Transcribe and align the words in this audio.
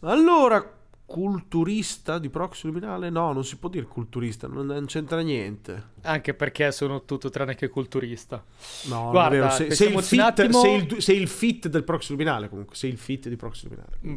Allora, 0.00 0.76
culturista 1.04 2.18
di 2.18 2.28
proxy 2.28 2.66
luminale? 2.68 3.10
No, 3.10 3.32
non 3.32 3.44
si 3.44 3.56
può 3.56 3.68
dire 3.68 3.86
culturista, 3.86 4.46
non, 4.46 4.66
non 4.66 4.86
c'entra 4.86 5.20
niente. 5.20 5.90
Anche 6.02 6.34
perché 6.34 6.70
sono 6.70 7.04
tutto 7.04 7.30
tranne 7.30 7.54
che 7.54 7.68
culturista. 7.68 8.42
No, 8.84 9.10
Guarda, 9.10 9.28
vero. 9.28 9.50
Sei, 9.50 9.70
sei 9.72 9.92
il 9.94 10.02
fit, 10.02 10.20
attimo- 10.20 10.60
sei, 10.60 10.74
il, 10.76 11.02
sei 11.02 11.16
il 11.20 11.28
fit 11.28 11.68
del 11.68 11.82
proxy 11.84 12.12
luminale 12.12 12.48
comunque, 12.48 12.76
sei 12.76 12.90
il 12.90 12.98
fit 12.98 13.28
di 13.28 13.36
proxy 13.36 13.64
luminale. 13.64 13.98
Mm, 14.06 14.14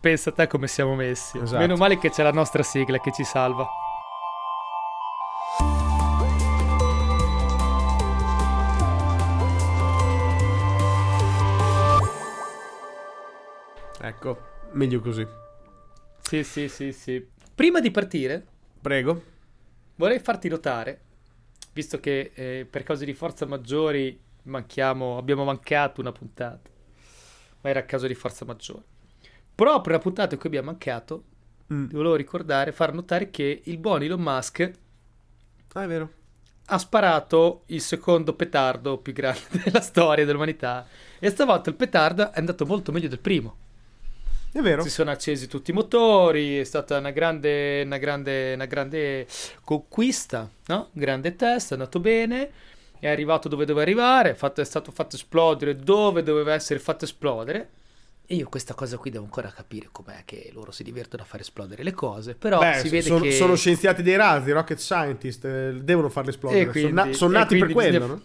Pensa 0.00 0.30
a 0.30 0.32
te 0.34 0.46
come 0.46 0.66
siamo 0.68 0.94
messi. 0.94 1.38
Esatto. 1.38 1.58
Meno 1.60 1.76
male 1.76 1.98
che 1.98 2.10
c'è 2.10 2.22
la 2.22 2.30
nostra 2.30 2.62
sigla 2.62 2.98
che 3.00 3.10
ci 3.10 3.24
salva. 3.24 3.66
Ecco, 14.00 14.36
meglio 14.74 15.00
così. 15.00 15.26
Sì, 16.20 16.42
sì, 16.44 16.68
sì, 16.68 16.92
sì. 16.92 17.26
Prima 17.54 17.80
di 17.80 17.90
partire, 17.90 18.44
Prego. 18.80 19.22
vorrei 19.96 20.18
farti 20.18 20.48
notare, 20.48 21.00
visto 21.72 22.00
che 22.00 22.32
eh, 22.34 22.66
per 22.68 22.82
cause 22.82 23.04
di 23.04 23.14
forza 23.14 23.46
maggiori 23.46 24.18
manchiamo, 24.44 25.16
abbiamo 25.18 25.44
mancato 25.44 26.00
una 26.00 26.12
puntata, 26.12 26.68
ma 27.60 27.70
era 27.70 27.80
a 27.80 27.84
caso 27.84 28.06
di 28.06 28.14
forza 28.14 28.44
maggiore. 28.44 28.82
Proprio 29.54 29.94
la 29.94 30.00
puntata 30.00 30.34
in 30.34 30.40
cui 30.40 30.48
abbiamo 30.48 30.70
mancato, 30.70 31.24
Mm. 31.72 31.88
ti 31.88 31.94
volevo 31.96 32.14
ricordare, 32.14 32.72
far 32.72 32.92
notare 32.92 33.30
che 33.30 33.62
il 33.64 33.78
buon 33.78 34.02
Elon 34.02 34.20
Musk 34.20 34.70
Ah, 35.72 35.84
è 35.84 35.86
vero. 35.86 36.10
ha 36.66 36.76
sparato 36.78 37.62
il 37.68 37.80
secondo 37.80 38.34
petardo 38.34 38.98
più 38.98 39.14
grande 39.14 39.40
della 39.64 39.80
storia 39.80 40.26
dell'umanità 40.26 40.86
e 41.18 41.30
stavolta 41.30 41.70
il 41.70 41.76
petardo 41.76 42.30
è 42.32 42.38
andato 42.38 42.66
molto 42.66 42.92
meglio 42.92 43.08
del 43.08 43.18
primo. 43.18 43.56
È 44.54 44.60
vero. 44.60 44.82
Si 44.84 44.90
sono 44.90 45.10
accesi 45.10 45.48
tutti 45.48 45.72
i 45.72 45.74
motori, 45.74 46.60
è 46.60 46.62
stata 46.64 46.96
una 46.98 47.10
grande, 47.10 47.82
una 47.84 47.98
grande, 47.98 48.54
una 48.54 48.66
grande 48.66 49.26
conquista, 49.64 50.48
no? 50.66 50.90
Grande 50.92 51.34
test, 51.34 51.70
è 51.70 51.72
andato 51.72 51.98
bene, 51.98 52.50
è 53.00 53.08
arrivato 53.08 53.48
dove 53.48 53.64
doveva 53.64 53.82
arrivare, 53.82 54.30
è, 54.30 54.34
fatto- 54.34 54.60
è 54.60 54.64
stato 54.64 54.92
fatto 54.92 55.16
esplodere 55.16 55.74
dove 55.74 56.22
doveva 56.22 56.52
essere 56.54 56.78
fatto 56.78 57.04
esplodere. 57.04 57.68
E 58.26 58.36
io 58.36 58.48
questa 58.48 58.74
cosa 58.74 58.96
qui 58.96 59.10
devo 59.10 59.24
ancora 59.24 59.50
capire 59.50 59.88
com'è 59.90 60.22
che 60.24 60.50
loro 60.54 60.70
si 60.70 60.84
divertono 60.84 61.24
a 61.24 61.26
far 61.26 61.40
esplodere 61.40 61.82
le 61.82 61.92
cose, 61.92 62.36
però 62.36 62.60
Beh, 62.60 62.78
si 62.78 62.88
vede 62.90 63.02
sono, 63.08 63.20
che... 63.22 63.32
sono 63.32 63.56
scienziati 63.56 64.04
dei 64.04 64.14
razzi, 64.14 64.52
rocket 64.52 64.78
scientist, 64.78 65.44
eh, 65.46 65.80
devono 65.82 66.08
farle 66.08 66.30
esplodere. 66.30 66.66
Quindi- 66.70 66.90
sono, 66.90 67.04
na- 67.04 67.12
sono 67.12 67.32
nati 67.32 67.58
per 67.58 67.72
quello, 67.72 67.98
bisogna- 67.98 68.22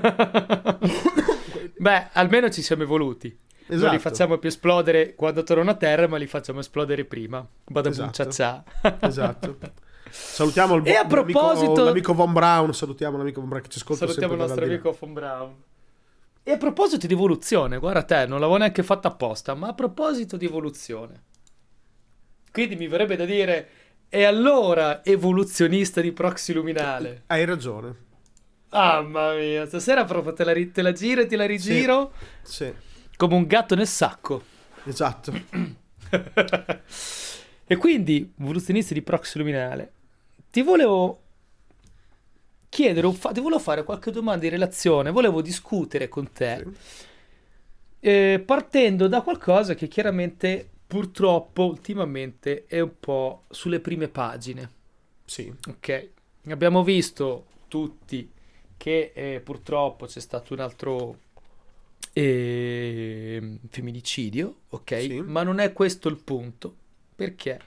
no? 0.00 0.78
Beh, 1.76 2.08
almeno 2.12 2.48
ci 2.48 2.62
siamo 2.62 2.84
evoluti. 2.84 3.36
Non 3.66 3.78
Esatto. 3.78 3.92
li 3.92 3.98
facciamo 4.00 4.38
più 4.38 4.48
esplodere 4.48 5.14
quando 5.14 5.42
tornano 5.42 5.70
a 5.70 5.74
terra, 5.74 6.06
ma 6.08 6.16
li 6.18 6.26
facciamo 6.26 6.60
esplodere 6.60 7.04
prima. 7.04 7.46
Bada 7.64 7.88
Esatto. 7.88 8.28
Esatto. 9.00 9.58
Salutiamo 10.10 10.74
il 10.76 10.86
E 10.86 10.90
a 10.94 11.02
l'amico- 11.06 11.22
proposito- 11.22 11.84
l'amico 11.84 12.12
Von 12.12 12.32
Braun, 12.32 12.74
salutiamo 12.74 13.16
l'amico 13.16 13.40
Von 13.40 13.48
Braun 13.48 13.62
che 13.64 13.70
ci 13.70 13.78
ascolta 13.78 14.04
Salutiamo 14.06 14.34
il 14.34 14.38
nostro 14.40 14.64
amico 14.64 14.96
Von 14.98 15.12
Braun. 15.14 15.54
E 16.42 16.50
a 16.52 16.56
proposito 16.58 17.06
di 17.06 17.12
evoluzione, 17.14 17.78
guarda 17.78 18.02
te, 18.02 18.26
non 18.26 18.40
l'avevo 18.40 18.58
neanche 18.58 18.82
fatta 18.82 19.08
apposta, 19.08 19.54
ma 19.54 19.68
a 19.68 19.74
proposito 19.74 20.36
di 20.36 20.44
evoluzione. 20.44 21.22
Quindi 22.50 22.76
mi 22.76 22.88
verrebbe 22.88 23.16
da 23.16 23.24
dire, 23.24 23.68
e 24.08 24.24
allora 24.24 25.02
evoluzionista 25.04 26.00
di 26.02 26.12
proxy 26.12 26.52
luminale? 26.52 27.22
Hai 27.28 27.44
ragione. 27.46 27.94
Mamma 28.70 29.34
mia, 29.34 29.66
stasera 29.66 30.04
proprio 30.04 30.32
te 30.32 30.44
la, 30.44 30.52
te 30.72 30.82
la 30.82 30.92
giro 30.92 31.20
e 31.22 31.26
te 31.26 31.36
la 31.36 31.46
rigiro 31.46 32.12
Sì, 32.42 32.72
come 33.16 33.34
un 33.34 33.46
gatto 33.46 33.74
nel 33.74 33.86
sacco. 33.86 34.42
esatto. 34.84 35.32
e 37.66 37.76
quindi, 37.76 38.32
evoluzionista 38.40 38.94
di 38.94 39.02
proxy 39.02 39.38
luminale, 39.38 39.92
ti 40.50 40.62
volevo 40.62 41.20
chiedere, 42.68 43.06
un 43.06 43.14
fa- 43.14 43.32
ti 43.32 43.40
volevo 43.40 43.60
fare 43.60 43.84
qualche 43.84 44.10
domanda 44.10 44.44
in 44.46 44.50
relazione, 44.52 45.10
volevo 45.10 45.42
discutere 45.42 46.08
con 46.08 46.32
te, 46.32 46.64
Sì. 46.64 47.06
eh, 48.00 48.42
partendo 48.44 49.08
da 49.08 49.20
qualcosa 49.22 49.74
che 49.74 49.88
chiaramente, 49.88 50.68
purtroppo, 50.86 51.64
ultimamente 51.64 52.64
è 52.66 52.80
un 52.80 52.92
po' 52.98 53.44
sulle 53.50 53.80
prime 53.80 54.08
pagine. 54.08 54.70
Sì. 55.24 55.52
Ok, 55.68 56.08
abbiamo 56.48 56.82
visto 56.82 57.46
tutti 57.68 58.30
che 58.76 59.12
eh, 59.14 59.40
purtroppo 59.42 60.06
c'è 60.06 60.20
stato 60.20 60.52
un 60.54 60.60
altro 60.60 61.18
ehm, 62.12 63.58
femminicidio, 63.68 64.56
ok? 64.70 65.00
Sì. 65.00 65.20
Ma 65.20 65.42
non 65.42 65.58
è 65.58 65.72
questo 65.72 66.08
il 66.08 66.16
punto, 66.16 66.74
perché 67.14 67.60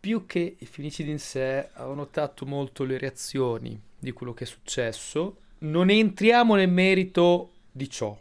più 0.00 0.26
che 0.26 0.56
il 0.58 0.66
femminicidio 0.66 1.12
in 1.12 1.18
sé, 1.18 1.68
ho 1.76 1.94
notato 1.94 2.46
molto 2.46 2.84
le 2.84 2.98
reazioni 2.98 3.78
di 3.98 4.12
quello 4.12 4.32
che 4.32 4.44
è 4.44 4.46
successo. 4.46 5.38
Non 5.58 5.90
entriamo 5.90 6.54
nel 6.54 6.68
merito 6.68 7.50
di 7.70 7.90
ciò. 7.90 8.16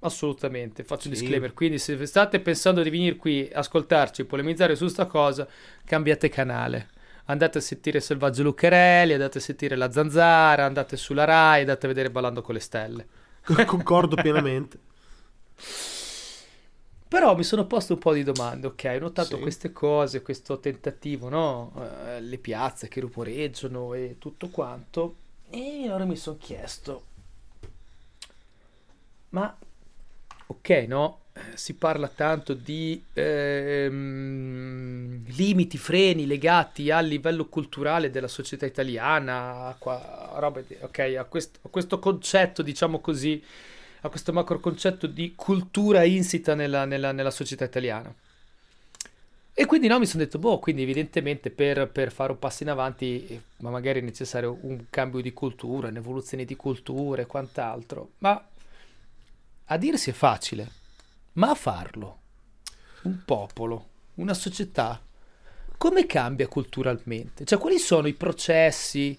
Assolutamente, 0.00 0.84
faccio 0.84 1.08
un 1.08 1.14
Sì. 1.14 1.20
disclaimer. 1.20 1.54
Quindi, 1.54 1.78
se 1.78 2.04
state 2.06 2.40
pensando 2.40 2.82
di 2.82 2.90
venire 2.90 3.16
qui, 3.16 3.48
ascoltarci, 3.52 4.24
polemizzare 4.24 4.76
su 4.76 4.88
sta 4.88 5.06
cosa, 5.06 5.46
cambiate 5.84 6.28
canale. 6.28 6.90
Andate 7.26 7.58
a 7.58 7.60
sentire 7.60 8.00
Selvaggio 8.00 8.42
Lucarelli, 8.42 9.12
andate 9.12 9.38
a 9.38 9.40
sentire 9.40 9.76
La 9.76 9.90
Zanzara, 9.90 10.64
andate 10.64 10.96
sulla 10.96 11.24
Rai, 11.24 11.60
andate 11.60 11.86
a 11.86 11.88
vedere 11.88 12.10
Ballando 12.10 12.42
con 12.42 12.54
le 12.54 12.60
Stelle. 12.60 13.06
Concordo 13.66 14.16
pienamente. 14.16 14.78
Però 17.08 17.34
mi 17.34 17.42
sono 17.42 17.66
posto 17.66 17.94
un 17.94 17.98
po' 17.98 18.12
di 18.12 18.22
domande, 18.22 18.66
ok? 18.66 18.92
Ho 18.96 18.98
notato 19.00 19.36
Sì. 19.36 19.42
queste 19.42 19.72
cose, 19.72 20.20
questo 20.22 20.60
tentativo, 20.60 21.28
no? 21.30 21.72
Eh, 22.06 22.20
le 22.20 22.38
piazze 22.38 22.88
che 22.88 23.00
rumoreggiano 23.00 23.94
e 23.94 24.16
tutto 24.18 24.50
quanto. 24.50 25.16
E 25.50 25.84
allora 25.86 26.04
mi 26.04 26.16
sono 26.16 26.36
chiesto, 26.38 27.04
ma 29.30 29.56
ok, 30.48 30.68
no? 30.88 31.18
Si 31.54 31.74
parla 31.74 32.08
tanto 32.08 32.54
di 32.54 33.02
ehm, 33.12 35.24
limiti, 35.36 35.76
freni 35.78 36.26
legati 36.26 36.90
al 36.90 37.06
livello 37.06 37.46
culturale 37.46 38.10
della 38.10 38.28
società 38.28 38.66
italiana, 38.66 39.66
a, 39.66 39.76
qua- 39.78 40.32
a 40.34 40.38
robe 40.38 40.64
di- 40.66 40.76
ok, 40.80 40.98
a, 41.18 41.24
quest- 41.24 41.58
a 41.62 41.68
questo 41.68 41.98
concetto, 41.98 42.62
diciamo 42.62 43.00
così, 43.00 43.42
a 44.02 44.08
questo 44.08 44.32
macro 44.32 44.60
concetto 44.60 45.06
di 45.06 45.32
cultura 45.34 46.04
insita 46.04 46.54
nella, 46.54 46.84
nella- 46.84 47.12
nella 47.12 47.30
società 47.30 47.64
italiana. 47.64 48.12
E 49.54 49.66
quindi 49.66 49.88
no, 49.88 49.98
mi 49.98 50.06
sono 50.06 50.22
detto, 50.22 50.38
boh, 50.38 50.60
quindi 50.60 50.82
evidentemente 50.82 51.50
per, 51.50 51.88
per 51.88 52.12
fare 52.12 52.30
un 52.30 52.38
passo 52.38 52.62
in 52.62 52.70
avanti, 52.70 53.42
ma 53.56 53.70
magari 53.70 53.98
è 53.98 54.02
necessario 54.04 54.56
un 54.62 54.84
cambio 54.88 55.20
di 55.20 55.32
cultura, 55.32 55.88
un'evoluzione 55.88 56.44
di 56.44 56.54
cultura 56.54 57.22
e 57.22 57.26
quant'altro. 57.26 58.12
Ma 58.18 58.40
a 59.70 59.76
dirsi 59.76 60.10
è 60.10 60.12
facile, 60.12 60.70
ma 61.38 61.50
a 61.50 61.54
farlo, 61.54 62.18
un 63.02 63.18
popolo, 63.24 63.86
una 64.16 64.34
società, 64.34 65.00
come 65.76 66.04
cambia 66.06 66.48
culturalmente? 66.48 67.44
Cioè, 67.44 67.58
quali 67.58 67.78
sono 67.78 68.08
i 68.08 68.14
processi? 68.14 69.16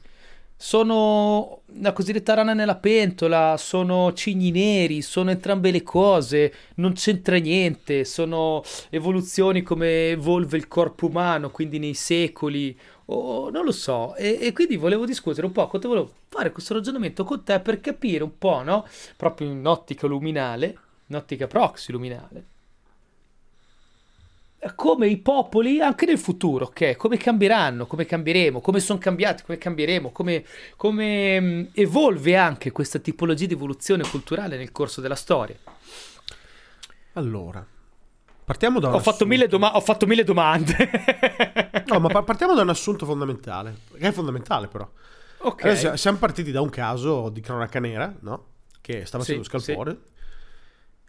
Sono 0.62 1.62
la 1.78 1.94
cosiddetta 1.94 2.34
rana 2.34 2.54
nella 2.54 2.76
pentola, 2.76 3.56
sono 3.58 4.12
cigni 4.12 4.52
neri, 4.52 5.02
sono 5.02 5.30
entrambe 5.30 5.72
le 5.72 5.82
cose, 5.82 6.54
non 6.76 6.92
c'entra 6.92 7.38
niente, 7.38 8.04
sono 8.04 8.64
evoluzioni 8.90 9.62
come 9.62 10.10
evolve 10.10 10.58
il 10.58 10.68
corpo 10.68 11.08
umano, 11.08 11.50
quindi 11.52 11.80
nei 11.80 11.94
secoli, 11.94 12.78
o 13.06 13.50
non 13.50 13.64
lo 13.64 13.72
so. 13.72 14.14
E, 14.16 14.40
e 14.42 14.52
quindi 14.52 14.76
volevo 14.76 15.06
discutere 15.06 15.48
un 15.48 15.54
po', 15.54 15.70
volevo 15.72 16.12
fare 16.28 16.52
questo 16.52 16.74
ragionamento 16.74 17.24
con 17.24 17.42
te 17.46 17.62
per 17.62 17.80
capire 17.80 18.26
un 18.26 18.38
po', 18.38 18.62
no? 18.62 18.86
Proprio 19.16 19.50
in 19.50 19.66
ottica 19.66 20.08
luminale, 20.08 20.78
in 21.10 21.16
ottica 21.16 21.48
proxy 21.48 21.92
luminale, 21.92 22.46
come 24.76 25.08
i 25.08 25.18
popoli 25.18 25.80
anche 25.80 26.06
nel 26.06 26.20
futuro, 26.20 26.66
ok? 26.66 26.96
Come 26.98 27.18
cambieranno, 27.18 27.88
come 27.88 28.06
cambieremo, 28.06 28.60
come 28.60 28.80
sono 28.80 29.00
cambiati, 29.00 29.44
come 29.44 29.58
cambieremo, 29.58 30.12
come, 30.12 30.44
come 30.76 31.40
mm, 31.40 31.66
evolve 31.74 32.36
anche 32.36 32.72
questa 32.72 33.00
tipologia 33.00 33.46
di 33.46 33.54
evoluzione 33.54 34.04
culturale 34.08 34.58
nel 34.58 34.72
corso 34.72 35.02
della 35.02 35.16
storia. 35.16 35.56
Allora, 37.14 37.66
partiamo 38.46 38.80
da 38.80 38.90
un 38.90 38.96
Ho 38.96 39.00
fatto, 39.00 39.26
doma- 39.26 39.76
ho 39.76 39.82
fatto 39.82 40.06
mille 40.06 40.24
domande. 40.24 40.76
No, 41.86 42.00
ma 42.00 42.10
pa- 42.10 42.24
partiamo 42.24 42.54
da 42.54 42.62
un 42.62 42.70
assunto 42.70 43.06
fondamentale, 43.06 43.78
che 43.98 44.08
è 44.08 44.12
fondamentale 44.12 44.68
però. 44.68 44.88
ok. 45.38 45.64
Allora, 45.64 45.98
siamo 45.98 46.18
partiti 46.18 46.52
da 46.52 46.62
un 46.62 46.70
caso 46.70 47.30
di 47.30 47.42
cronaca 47.42 47.80
nera, 47.80 48.14
no? 48.20 48.46
Che 48.82 49.06
sta 49.06 49.18
facendo 49.18 49.44
Sì, 49.44 49.50
scalpore. 49.50 49.98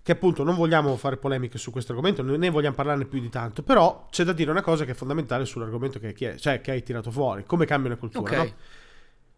Che 0.03 0.13
appunto 0.13 0.43
non 0.45 0.55
vogliamo 0.55 0.97
fare 0.97 1.19
polemiche 1.19 1.59
su 1.59 1.71
questo 1.71 1.93
argomento, 1.93 2.23
né 2.23 2.49
vogliamo 2.49 2.75
parlarne 2.75 3.05
più 3.05 3.21
di 3.21 3.29
tanto. 3.29 3.63
Però 3.63 4.07
c'è 4.11 4.25
da 4.25 4.33
dire 4.33 4.51
una 4.51 4.63
cosa 4.63 4.85
che 4.85 4.93
è 4.93 4.95
fondamentale 4.95 5.45
sull'argomento 5.45 5.99
che, 5.99 6.13
che- 6.13 6.39
cioè, 6.39 6.61
che 6.61 6.71
hai 6.71 6.83
tirato 6.83 7.11
fuori: 7.11 7.45
come 7.45 7.67
cambia 7.67 7.91
la 7.91 7.97
cultura. 7.97 8.41
Ok. 8.41 8.47
no? 8.47 8.55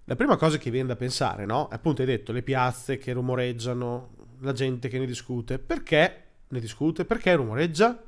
La 0.06 0.16
prima 0.16 0.36
cosa 0.36 0.58
che 0.58 0.70
viene 0.70 0.88
da 0.88 0.96
pensare, 0.96 1.46
no? 1.46 1.68
Appunto, 1.68 2.00
hai 2.02 2.06
detto 2.08 2.32
le 2.32 2.42
piazze 2.42 2.98
che 2.98 3.12
rumoreggiano, 3.12 4.10
la 4.40 4.52
gente 4.52 4.88
che 4.88 4.98
ne 4.98 5.06
discute. 5.06 5.58
Perché 5.58 6.24
ne 6.48 6.60
discute? 6.60 7.04
Perché 7.04 7.34
rumoreggia? 7.34 8.00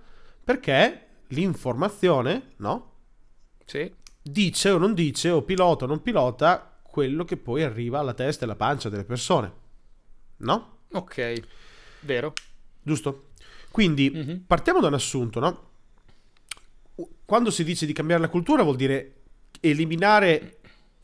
Perché 0.43 1.07
l'informazione, 1.29 2.53
no? 2.57 2.93
Sì. 3.65 3.93
Dice 4.23 4.71
o 4.71 4.79
non 4.79 4.95
dice, 4.95 5.31
o 5.31 5.43
pilota 5.43 5.85
o 5.85 5.89
non 5.89 6.03
pilota, 6.03 6.79
quello 6.83 7.25
che 7.25 7.37
poi 7.37 7.63
arriva 7.63 7.99
alla 7.99 8.15
testa 8.15 8.43
e 8.43 8.45
alla 8.47 8.57
pancia 8.57 8.89
delle 8.89 9.05
persone. 9.05 9.53
No? 10.39 10.79
Ok, 10.93 11.43
vero. 12.05 12.33
Giusto? 12.83 13.31
Quindi 13.71 14.11
Mhm. 14.11 14.45
partiamo 14.47 14.81
da 14.81 14.87
un 14.89 14.95
assunto, 14.95 15.41
no? 15.41 15.71
Quando 17.25 17.51
si 17.51 17.65
dice 17.65 17.87
di 17.87 17.93
cambiare 17.93 18.21
la 18.21 18.29
cultura 18.29 18.63
vuol 18.63 18.77
dire 18.77 19.23
eliminare 19.61 20.59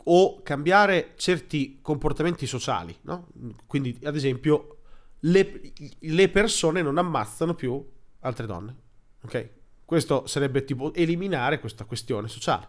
o 0.05 0.43
cambiare 0.43 1.15
certi 1.17 1.79
comportamenti 1.83 2.47
sociali, 2.47 2.97
no? 3.03 3.29
Quindi, 3.67 3.99
ad 4.05 4.15
esempio, 4.17 4.79
le, 5.21 5.73
le 5.99 6.29
persone 6.29 6.83
non 6.83 6.99
ammazzano 6.99 7.55
più 7.55 7.85
altre 8.21 8.47
donne, 8.47 8.77
ok? 9.23 9.49
Questo 9.85 10.27
sarebbe 10.27 10.65
tipo 10.65 10.93
eliminare 10.95 11.59
questa 11.59 11.85
questione 11.85 12.29
sociale. 12.29 12.69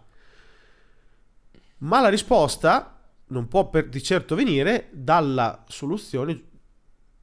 Ma 1.79 1.99
la 2.01 2.09
risposta 2.09 2.99
non 3.27 3.47
può 3.47 3.69
per 3.69 3.87
di 3.89 4.01
certo 4.03 4.35
venire 4.35 4.89
dalla 4.91 5.63
soluzione 5.67 6.41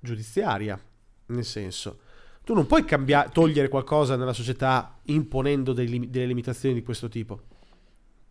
giudiziaria, 0.01 0.81
nel 1.29 1.45
senso, 1.45 2.01
tu 2.45 2.55
non 2.55 2.67
puoi 2.67 2.85
cambiare, 2.85 3.31
togliere 3.33 3.69
qualcosa 3.69 4.17
nella 4.17 4.33
società 4.33 4.99
imponendo 5.05 5.73
dei 5.73 6.09
delle 6.11 6.27
limitazioni 6.27 6.75
di 6.75 6.83
questo 6.83 7.09
tipo. 7.09 7.41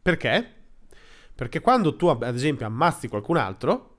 Perché? 0.01 0.53
Perché 1.35 1.59
quando 1.59 1.95
tu, 1.95 2.07
ad 2.07 2.33
esempio, 2.35 2.65
ammazzi 2.65 3.07
qualcun 3.07 3.37
altro, 3.37 3.95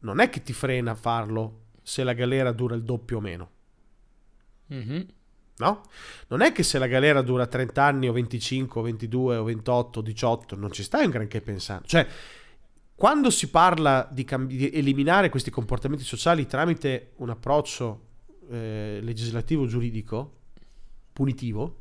non 0.00 0.20
è 0.20 0.28
che 0.28 0.42
ti 0.42 0.52
frena 0.52 0.90
a 0.90 0.94
farlo 0.94 1.60
se 1.82 2.04
la 2.04 2.12
galera 2.12 2.52
dura 2.52 2.74
il 2.74 2.82
doppio 2.82 3.16
o 3.18 3.20
meno, 3.20 3.50
Mhm. 4.68 5.06
no? 5.58 5.82
Non 6.28 6.40
è 6.42 6.52
che 6.52 6.62
se 6.62 6.78
la 6.78 6.86
galera 6.86 7.22
dura 7.22 7.46
30 7.46 7.82
anni 7.84 8.08
o 8.08 8.12
25 8.12 8.80
o 8.80 8.84
22 8.84 9.36
o 9.36 9.44
28 9.44 10.00
o 10.00 10.02
18 10.02 10.56
non 10.56 10.70
ci 10.72 10.82
stai 10.82 11.04
un 11.04 11.10
granché 11.10 11.40
pensando. 11.40 11.86
Cioè, 11.86 12.06
quando 12.94 13.30
si 13.30 13.48
parla 13.48 14.08
di, 14.10 14.24
cambi- 14.24 14.56
di 14.56 14.70
eliminare 14.72 15.28
questi 15.28 15.50
comportamenti 15.50 16.02
sociali 16.04 16.46
tramite 16.46 17.12
un 17.16 17.30
approccio 17.30 18.05
eh, 18.50 18.98
legislativo 19.02 19.66
giuridico 19.66 20.32
punitivo, 21.12 21.78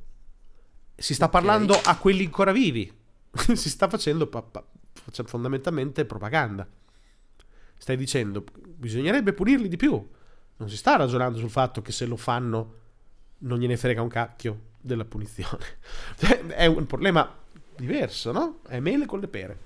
si 0.96 1.14
sta 1.14 1.26
Ok. 1.26 1.32
parlando 1.32 1.74
a 1.74 1.98
quelli 1.98 2.26
ancora 2.26 2.52
vivi. 2.52 2.92
si 3.54 3.70
sta 3.70 3.90
facendo 3.90 4.28
pa- 4.28 4.42
pa- 4.42 4.66
fondamentalmente 5.26 6.06
propaganda. 6.06 6.68
Stai 7.78 7.98
dicendo 7.98 8.44
bisognerebbe 8.66 9.34
punirli 9.34 9.68
di 9.68 9.76
più. 9.78 9.92
Non 10.58 10.70
si 10.70 10.78
sta 10.78 10.96
ragionando 10.96 11.38
sul 11.38 11.50
fatto 11.50 11.82
che 11.82 11.92
se 11.92 12.06
lo 12.06 12.16
fanno 12.16 12.74
non 13.40 13.60
gliene 13.60 13.76
frega 13.76 14.02
un 14.02 14.08
cacchio 14.08 14.60
della 14.80 15.04
punizione. 15.06 15.64
Cioè, 16.18 16.46
È 16.46 16.66
un 16.66 16.86
problema 16.86 17.30
diverso, 17.76 18.32
no? 18.32 18.60
È 18.68 18.80
mele 18.80 19.06
con 19.06 19.20
le 19.20 19.28
pere. 19.28 19.60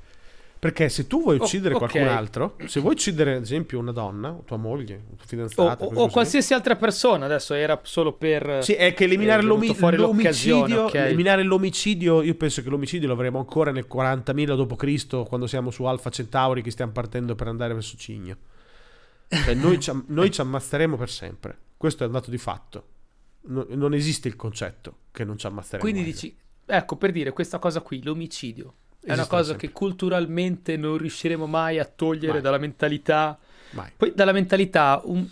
Perché 0.60 0.90
se 0.90 1.08
tu 1.08 1.22
vuoi 1.22 1.38
O- 1.40 1.44
uccidere 1.44 1.74
ok. 1.76 1.80
qualcun 1.80 2.08
altro, 2.08 2.58
se 2.66 2.82
vuoi 2.82 2.92
uccidere 2.94 3.36
ad 3.36 3.42
esempio 3.44 3.80
una 3.80 3.94
donna, 3.94 4.30
o 4.32 4.44
tua 4.46 4.58
moglie, 4.58 5.04
o 5.10 5.16
tua 5.16 5.24
O, 5.24 5.28
fidanzata, 5.28 5.86
o- 5.86 5.88
o 5.88 5.94
così, 5.94 6.12
qualsiasi 6.12 6.54
altra 6.54 6.76
persona, 6.76 7.24
adesso 7.26 7.54
era 7.54 7.80
solo 7.84 8.12
per... 8.12 8.62
sì, 8.62 8.74
è 8.74 8.94
che 8.94 9.06
eliminare 9.06 9.42
è 9.42 9.46
l'omi- 9.46 9.74
l'omicidio, 9.96 10.84
ok. 10.84 10.96
eliminare 10.96 11.44
l'omicidio, 11.44 12.22
io 12.22 12.36
penso 12.36 12.62
che 12.62 12.70
l'omicidio 12.70 13.08
lo 13.08 13.14
avremo 13.14 13.40
ancora 13.40 13.72
nel 13.72 13.88
40.000 13.90 14.66
d.C. 14.66 15.28
quando 15.28 15.48
siamo 15.48 15.72
su 15.72 15.86
Alfa 15.86 16.10
Centauri 16.10 16.62
che 16.62 16.72
stiamo 16.72 16.92
partendo 16.92 17.36
per 17.36 17.48
andare 17.48 17.74
verso 17.74 17.96
Cigno. 17.98 18.36
Cioè, 19.30 19.54
noi, 19.54 19.80
ci, 19.80 19.92
noi 20.08 20.30
ci 20.30 20.42
ammazzeremo 20.42 20.98
per 20.98 21.10
sempre. 21.10 21.58
Questo 21.78 22.04
è 22.04 22.08
un 22.08 22.12
dato 22.12 22.30
di 22.30 22.38
fatto. 22.38 22.84
No- 23.42 23.66
non 23.70 23.94
esiste 23.94 24.28
il 24.28 24.36
concetto 24.36 24.96
che 25.12 25.24
non 25.24 25.38
ci 25.38 25.46
ammazzeremo. 25.46 25.82
Quindi 25.84 26.02
mai. 26.02 26.12
dici, 26.12 26.36
ecco, 26.66 26.98
per 26.98 27.12
dire 27.14 27.32
questa 27.32 27.60
cosa 27.60 27.80
qui, 27.80 28.04
l'omicidio, 28.04 28.74
è 29.02 29.14
una 29.14 29.26
cosa 29.28 29.50
sempre. 29.52 29.68
che 29.68 29.74
culturalmente 29.74 30.78
non 30.78 30.98
riusciremo 30.98 31.46
mai 31.46 31.80
a 31.80 31.86
togliere 31.86 32.34
Mai. 32.34 32.42
dalla 32.42 32.58
mentalità. 32.58 33.38
Mai. 33.72 33.92
Poi 33.96 34.12
dalla 34.16 34.32
mentalità, 34.32 35.02
un- 35.06 35.28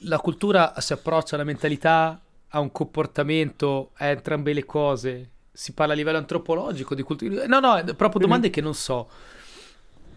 la 0.00 0.18
cultura 0.18 0.74
si 0.80 0.92
approccia 0.92 1.36
alla 1.36 1.44
mentalità, 1.44 2.20
a 2.48 2.60
un 2.60 2.70
comportamento, 2.72 3.90
a 3.94 4.06
entrambe 4.06 4.52
le 4.52 4.64
cose. 4.64 5.30
Si 5.52 5.72
parla 5.72 5.92
a 5.92 5.96
livello 5.96 6.18
antropologico 6.18 6.94
di 6.94 7.02
cultura. 7.02 7.46
No, 7.46 7.60
no, 7.60 7.76
è 7.76 7.94
proprio 7.94 8.20
domande 8.20 8.50
che 8.50 8.60
non 8.60 8.74
so. 8.74 9.08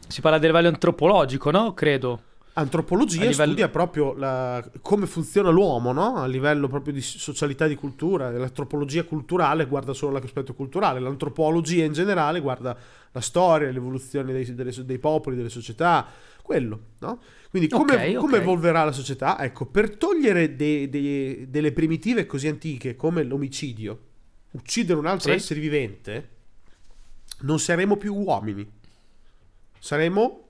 Si 0.07 0.21
parla 0.21 0.37
a 0.37 0.41
livello 0.41 0.67
antropologico, 0.67 1.51
no? 1.51 1.73
Credo. 1.73 2.21
Antropologia 2.55 3.21
livello- 3.21 3.43
studia 3.45 3.67
proprio 3.69 4.13
la- 4.13 4.63
come 4.81 5.07
funziona 5.07 5.49
l'uomo, 5.49 5.91
no? 5.91 6.17
A 6.17 6.27
livello 6.27 6.67
proprio 6.67 6.93
di 6.93 7.01
socialità 7.01 7.65
e 7.65 7.69
di 7.69 7.75
cultura. 7.75 8.29
L'antropologia 8.29 9.03
culturale 9.05 9.65
guarda 9.65 9.93
solo 9.93 10.13
l'aspetto 10.19 10.53
culturale, 10.53 10.99
l'antropologia 10.99 11.83
in 11.83 11.93
generale 11.93 12.39
guarda 12.41 12.77
la 13.11 13.21
storia, 13.21 13.71
l'evoluzione 13.71 14.31
dei, 14.33 14.53
delle- 14.53 14.85
dei 14.85 14.99
popoli, 14.99 15.35
delle 15.35 15.49
società, 15.49 16.05
quello, 16.43 16.79
no? 16.99 17.19
Quindi 17.49 17.69
come, 17.69 17.95
Ok, 17.95 18.13
come 18.15 18.35
ok. 18.37 18.41
evolverà 18.43 18.83
la 18.83 18.91
società? 18.91 19.39
Ecco, 19.43 19.65
per 19.65 19.95
togliere 19.97 20.55
de- 20.55 20.89
de- 20.89 21.45
delle 21.49 21.71
primitive 21.71 22.27
così 22.27 22.47
antiche 22.47 22.95
come 22.95 23.23
l'omicidio, 23.23 23.99
uccidere 24.51 24.99
un 24.99 25.07
altro 25.07 25.31
Sì. 25.31 25.35
essere 25.37 25.59
vivente, 25.59 26.29
non 27.41 27.59
saremo 27.59 27.95
più 27.97 28.13
uomini, 28.15 28.69
saremo 29.79 30.42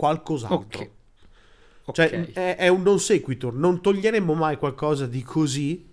qualcos'altro. 0.00 0.80
Ok. 0.80 0.90
Ok. 1.84 1.94
Cioè, 1.94 2.32
è, 2.32 2.56
è 2.56 2.68
un 2.68 2.82
non 2.82 2.98
sequitur, 2.98 3.52
non 3.52 3.80
toglieremo 3.82 4.32
mai 4.34 4.56
qualcosa 4.56 5.06
di 5.06 5.22
così 5.22 5.86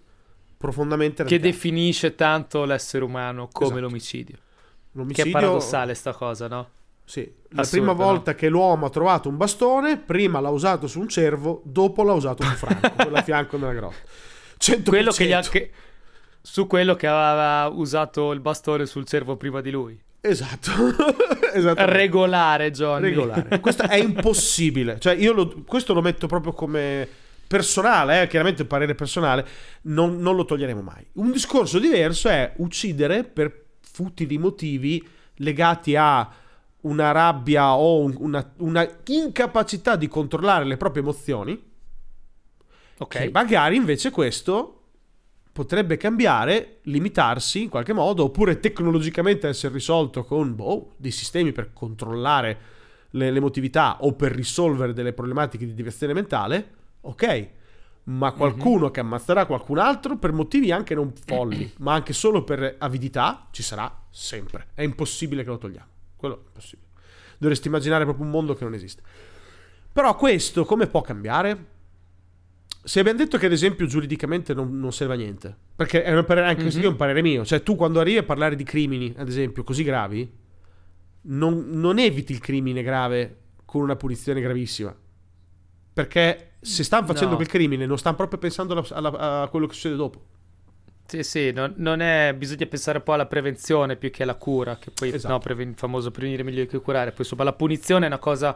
profondamente 0.56 1.24
che 1.24 1.30
radicale. 1.36 1.52
definisce 1.52 2.16
tanto 2.16 2.64
l'essere 2.66 3.04
umano 3.04 3.50
come 3.52 3.68
Esatto. 3.72 3.82
l'omicidio. 3.82 4.36
Che 4.36 4.42
L'omicidio, 4.94 5.30
è 5.30 5.32
paradossale 5.32 5.94
sta 5.94 6.14
cosa, 6.14 6.48
no? 6.48 6.70
Sì, 7.04 7.32
la 7.50 7.66
prima 7.70 7.94
volta 7.94 8.34
che 8.36 8.50
l'uomo 8.50 8.86
ha 8.86 8.90
trovato 8.90 9.30
un 9.30 9.38
bastone, 9.38 9.98
prima 9.98 10.40
l'ha 10.40 10.50
usato 10.50 10.88
su 10.88 11.00
un 11.00 11.08
cervo, 11.08 11.62
dopo 11.64 12.04
l'ha 12.04 12.14
usato 12.14 12.44
un 12.44 12.50
franco, 12.50 12.90
quello 12.92 13.16
a 13.18 13.22
fianco 13.22 13.58
nella 13.58 13.74
grotta. 13.74 13.96
100%. 14.60 14.84
Quello 14.90 15.12
che 15.12 15.26
gli 15.26 15.32
ha 15.34 15.42
che- 15.42 15.72
su 16.42 16.66
quello 16.66 16.96
che 16.96 17.08
aveva 17.08 17.68
usato 17.74 18.32
il 18.32 18.40
bastone 18.40 18.86
sul 18.86 19.06
cervo 19.06 19.36
prima 19.38 19.62
di 19.62 19.70
lui. 19.72 20.00
Esatto. 20.22 20.72
Esattamente. 21.54 21.86
Regolare, 21.98 22.72
Johnny. 22.72 23.10
regolare. 23.10 23.60
Questo 23.60 23.84
è 23.84 23.96
impossibile. 23.96 25.00
Cioè, 25.00 25.16
io 25.16 25.34
lo- 25.34 25.64
questo 25.66 25.94
lo 25.94 26.02
metto 26.02 26.28
proprio 26.28 26.54
come 26.54 27.08
personale, 27.48 28.24
eh, 28.24 28.28
chiaramente 28.28 28.64
il 28.64 28.68
parere 28.68 28.94
personale, 28.96 29.46
non, 29.84 30.18
non 30.20 30.36
lo 30.36 30.44
toglieremo 30.46 30.82
mai. 30.82 31.06
Un 31.14 31.32
discorso 31.32 31.80
diverso 31.80 32.28
è 32.30 32.54
uccidere 32.58 33.24
per 33.24 33.66
futili 33.80 34.38
motivi 34.38 35.08
legati 35.36 35.96
a 35.96 36.30
una 36.82 37.12
rabbia 37.12 37.74
o 37.76 38.00
un- 38.02 38.16
una, 38.18 38.54
una 38.58 38.88
incapacità 39.06 39.96
di 39.96 40.08
controllare 40.08 40.66
le 40.66 40.78
proprie 40.78 41.02
emozioni. 41.04 41.64
Ok. 43.00 43.30
Magari 43.32 43.76
invece 43.76 44.10
questo 44.10 44.77
potrebbe 45.58 45.98
cambiare, 45.98 46.82
limitarsi 46.84 47.64
in 47.64 47.70
qualche 47.70 47.92
modo, 47.92 48.26
oppure 48.26 48.60
tecnologicamente 48.60 49.48
essere 49.48 49.74
risolto 49.74 50.24
con 50.24 50.54
boh, 50.54 50.94
dei 50.98 51.10
sistemi 51.10 51.52
per 51.52 51.74
controllare 51.74 52.60
le- 53.10 53.32
l'emotività 53.32 53.98
o 54.02 54.14
per 54.14 54.34
risolvere 54.34 54.94
delle 54.94 55.14
problematiche 55.14 55.66
di 55.66 55.74
deviazione 55.74 56.14
mentale, 56.14 56.74
ok. 57.02 57.50
Ma 58.04 58.34
qualcuno 58.34 58.92
che 58.92 59.00
ammazzerà 59.00 59.48
qualcun 59.48 59.80
altro 59.80 60.18
per 60.18 60.32
motivi 60.32 60.72
anche 60.72 60.94
non 60.94 61.12
folli, 61.26 61.74
ma 61.82 61.94
anche 61.94 62.14
solo 62.14 62.44
per 62.44 62.76
avidità, 62.78 63.48
ci 63.50 63.64
sarà 63.64 63.92
sempre. 64.12 64.68
È 64.76 64.84
impossibile 64.84 65.44
che 65.44 65.50
lo 65.50 65.58
togliamo. 65.58 65.88
Quello 66.16 66.36
è 66.36 66.40
impossibile. 66.46 66.90
Dovresti 67.40 67.68
immaginare 67.68 68.04
proprio 68.04 68.26
un 68.26 68.32
mondo 68.32 68.54
che 68.54 68.64
non 68.64 68.76
esiste. 68.76 69.02
Però 69.92 70.16
questo 70.16 70.66
come 70.66 70.86
può 70.86 71.02
cambiare? 71.02 71.77
Se 72.88 73.02
abbiamo 73.02 73.18
detto 73.18 73.38
che 73.38 73.48
ad 73.48 73.52
esempio 73.52 73.86
giuridicamente 73.86 74.54
non, 74.54 74.80
non 74.80 74.94
serve 74.94 75.16
a 75.16 75.18
niente, 75.18 75.54
perché 75.76 76.04
è 76.04 76.16
un 76.16 76.24
parere, 76.24 76.48
anche 76.48 76.62
questo 76.62 76.80
Mhm. 76.80 76.86
qui 76.86 76.88
è 76.88 76.92
un 76.94 76.98
parere 76.98 77.22
mio, 77.22 77.44
cioè 77.46 77.62
tu 77.62 77.76
quando 77.76 78.00
arrivi 78.00 78.18
a 78.18 78.24
parlare 78.24 78.56
di 78.56 78.64
crimini, 78.64 79.14
ad 79.18 79.28
esempio, 79.28 79.64
così 79.66 79.84
gravi, 79.84 80.32
non, 81.24 81.66
non 81.72 82.00
eviti 82.00 82.32
il 82.32 82.40
crimine 82.40 82.82
grave 82.84 83.38
con 83.66 83.82
una 83.82 83.98
punizione 83.98 84.40
gravissima, 84.40 84.96
perché 85.94 86.52
se 86.62 86.84
stanno 86.86 87.06
facendo 87.08 87.32
No. 87.32 87.36
quel 87.36 87.48
crimine 87.48 87.86
non 87.86 87.98
stanno 87.98 88.16
proprio 88.16 88.40
pensando 88.40 88.74
alla- 88.74 88.88
alla- 89.10 89.42
a 89.42 89.48
quello 89.50 89.68
che 89.68 89.74
succede 89.74 89.96
dopo. 89.96 90.22
Sì, 91.08 91.24
sì, 91.24 91.52
non, 91.52 91.74
non 91.78 92.00
è, 92.02 92.34
bisogna 92.38 92.66
pensare 92.68 93.00
un 93.00 93.04
po' 93.04 93.14
alla 93.14 93.26
prevenzione 93.26 93.96
più 93.96 94.12
che 94.12 94.24
alla 94.24 94.36
cura, 94.36 94.78
che 94.78 94.92
poi, 94.92 95.10
Esatto. 95.14 95.34
no, 95.34 95.40
preven- 95.40 95.74
famoso 95.76 96.12
prevenire 96.12 96.44
meglio 96.44 96.66
che 96.66 96.80
curare. 96.80 97.12
Poi, 97.12 97.20
insomma, 97.20 97.44
la 97.44 97.54
punizione 97.54 98.06
è 98.06 98.08
una 98.08 98.18
cosa, 98.18 98.56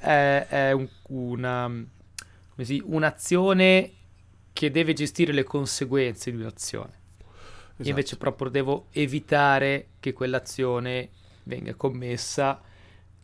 è, 0.00 0.46
è 0.48 0.72
un- 0.72 0.88
una, 1.08 1.70
come 2.58 2.64
si, 2.66 2.82
un'azione 2.84 3.92
che 4.52 4.72
deve 4.72 4.92
gestire 4.92 5.32
le 5.32 5.44
conseguenze 5.44 6.32
di 6.32 6.38
un'azione. 6.38 6.92
Io 7.20 7.26
Esatto. 7.74 7.88
invece 7.88 8.16
proprio 8.16 8.48
devo 8.50 8.86
evitare 8.90 9.90
che 10.00 10.12
quell'azione 10.12 11.10
venga 11.44 11.74
commessa, 11.74 12.60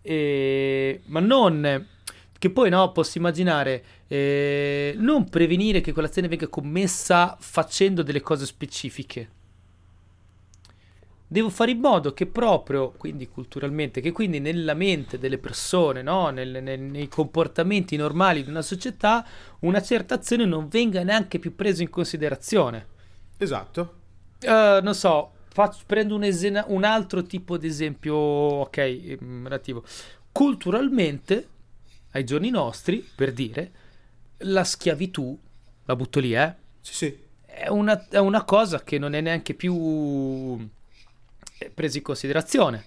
e- 0.00 1.00
ma 1.06 1.18
non 1.18 1.88
Che 2.36 2.50
poi 2.50 2.68
no, 2.68 2.92
posso 2.92 3.16
immaginare 3.16 3.82
eh, 4.06 4.94
non 4.98 5.28
prevenire 5.30 5.80
che 5.80 5.92
quell'azione 5.92 6.28
venga 6.28 6.46
commessa 6.48 7.36
facendo 7.40 8.02
delle 8.02 8.20
cose 8.20 8.44
specifiche. 8.44 9.30
Devo 11.34 11.50
fare 11.50 11.72
in 11.72 11.80
modo 11.80 12.14
che 12.14 12.26
proprio, 12.26 12.92
quindi 12.92 13.28
culturalmente, 13.28 14.00
che 14.00 14.12
quindi 14.12 14.38
nella 14.38 14.74
mente 14.74 15.18
delle 15.18 15.38
persone, 15.38 16.00
no? 16.00 16.28
nel, 16.28 16.62
nel, 16.62 16.78
nei 16.78 17.08
comportamenti 17.08 17.96
normali 17.96 18.44
di 18.44 18.50
una 18.50 18.62
società, 18.62 19.26
una 19.62 19.82
certa 19.82 20.14
azione 20.14 20.44
non 20.44 20.68
venga 20.68 21.02
neanche 21.02 21.40
più 21.40 21.56
presa 21.56 21.82
in 21.82 21.90
considerazione. 21.90 22.86
Esatto. 23.36 23.94
Uh, 24.42 24.80
non 24.80 24.94
so, 24.94 25.32
faccio, 25.48 25.82
prendo 25.86 26.14
un, 26.14 26.22
esena, 26.22 26.66
un, 26.68 26.84
altro 26.84 27.24
tipo 27.24 27.58
di 27.58 27.66
esempio, 27.66 28.14
ok, 28.14 29.18
relativo. 29.42 29.82
Culturalmente, 30.30 31.48
ai 32.12 32.22
giorni 32.22 32.50
nostri, 32.50 33.04
per 33.12 33.32
dire, 33.32 33.72
la 34.36 34.62
schiavitù, 34.62 35.36
la 35.86 35.96
butto 35.96 36.20
lì, 36.20 36.32
eh? 36.32 36.54
Sì, 36.80 36.94
sì. 36.94 37.18
È 37.44 37.66
una, 37.66 38.06
è 38.08 38.18
una 38.18 38.44
cosa 38.44 38.84
che 38.84 39.00
non 39.00 39.14
è 39.14 39.20
neanche 39.20 39.54
più 39.54 40.70
presa 41.73 41.99
in 41.99 42.02
considerazione. 42.02 42.85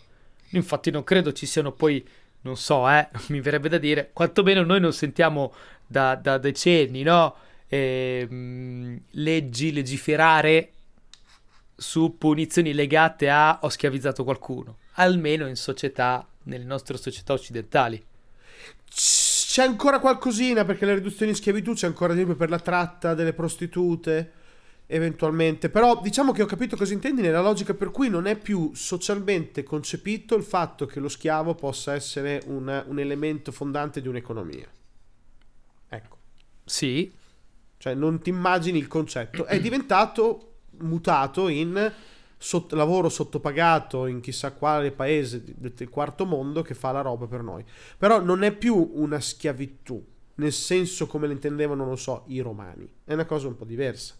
Infatti 0.52 0.92
non 0.92 1.04
credo 1.04 1.34
ci 1.34 1.46
siano 1.46 1.72
poi, 1.72 2.06
non 2.42 2.58
so, 2.58 2.90
eh, 2.90 3.08
mi 3.30 3.42
verrebbe 3.42 3.70
da 3.70 3.78
dire, 3.78 4.10
quantomeno 4.14 4.64
noi 4.64 4.80
non 4.80 4.94
sentiamo 4.94 5.54
da, 5.86 6.16
da 6.16 6.38
decenni, 6.38 7.04
no? 7.04 7.36
Eh, 7.68 8.28
leggi, 9.12 9.74
legiferare 9.74 10.72
su 11.76 12.18
punizioni 12.18 12.74
legate 12.74 13.30
a 13.30 13.60
ho 13.62 13.70
schiavizzato 13.70 14.24
qualcuno, 14.24 14.78
almeno 14.94 15.48
in 15.48 15.56
società, 15.56 16.28
nelle 16.44 16.64
nostre 16.64 16.98
società 16.98 17.34
occidentali. 17.34 18.04
C'è 18.90 19.64
ancora 19.64 20.00
qualcosina 20.00 20.66
perché 20.66 20.86
la 20.86 20.94
riduzione 20.94 21.32
in 21.32 21.38
schiavitù 21.38 21.74
c'è 21.74 21.88
ancora 21.88 22.14
esempio 22.14 22.36
per 22.36 22.50
la 22.50 22.60
tratta 22.60 23.14
delle 23.14 23.34
prostitute, 23.34 24.32
eventualmente. 24.88 25.70
Però 25.70 26.02
diciamo 26.02 26.32
che 26.32 26.42
ho 26.42 26.48
capito 26.48 26.76
cosa 26.76 26.94
intendi 26.94 27.22
nella 27.22 27.42
logica 27.42 27.74
per 27.74 27.92
cui 27.92 28.10
non 28.10 28.26
è 28.26 28.36
più 28.36 28.72
socialmente 28.74 29.64
concepito 29.64 30.36
il 30.36 30.44
fatto 30.44 30.86
che 30.86 31.00
lo 31.00 31.10
schiavo 31.10 31.54
possa 31.54 31.94
essere 31.94 32.42
un, 32.48 32.84
un 32.88 33.00
elemento 33.00 33.52
fondante 33.52 34.02
di 34.02 34.08
un'economia. 34.08 34.68
Ecco. 35.90 36.18
Sì. 36.66 37.14
Cioè 37.78 37.94
non 37.94 38.20
ti 38.22 38.30
immagini 38.30 38.80
il 38.80 38.88
concetto. 38.88 39.46
È 39.46 39.60
diventato 39.60 40.54
mutato 40.80 41.48
in 41.48 41.94
sotto, 42.38 42.76
lavoro 42.76 43.10
sottopagato 43.10 44.06
in 44.08 44.20
chissà 44.20 44.52
quale 44.54 44.92
paese 44.92 45.44
del 45.44 45.90
quarto 45.90 46.26
mondo 46.26 46.62
che 46.62 46.74
fa 46.74 46.92
la 46.92 47.02
roba 47.02 47.28
per 47.28 47.44
noi. 47.44 47.64
Però 47.98 48.22
non 48.22 48.44
è 48.44 48.52
più 48.52 48.92
una 48.96 49.20
schiavitù, 49.20 50.04
nel 50.36 50.54
senso 50.54 51.08
come 51.08 51.28
la 51.28 51.34
intendevano, 51.34 51.86
non 51.86 51.98
so, 51.98 52.24
i 52.28 52.40
romani. 52.40 52.90
È 53.04 53.14
una 53.14 53.26
cosa 53.26 53.48
un 53.48 53.56
po' 53.56 53.66
diversa. 53.66 54.16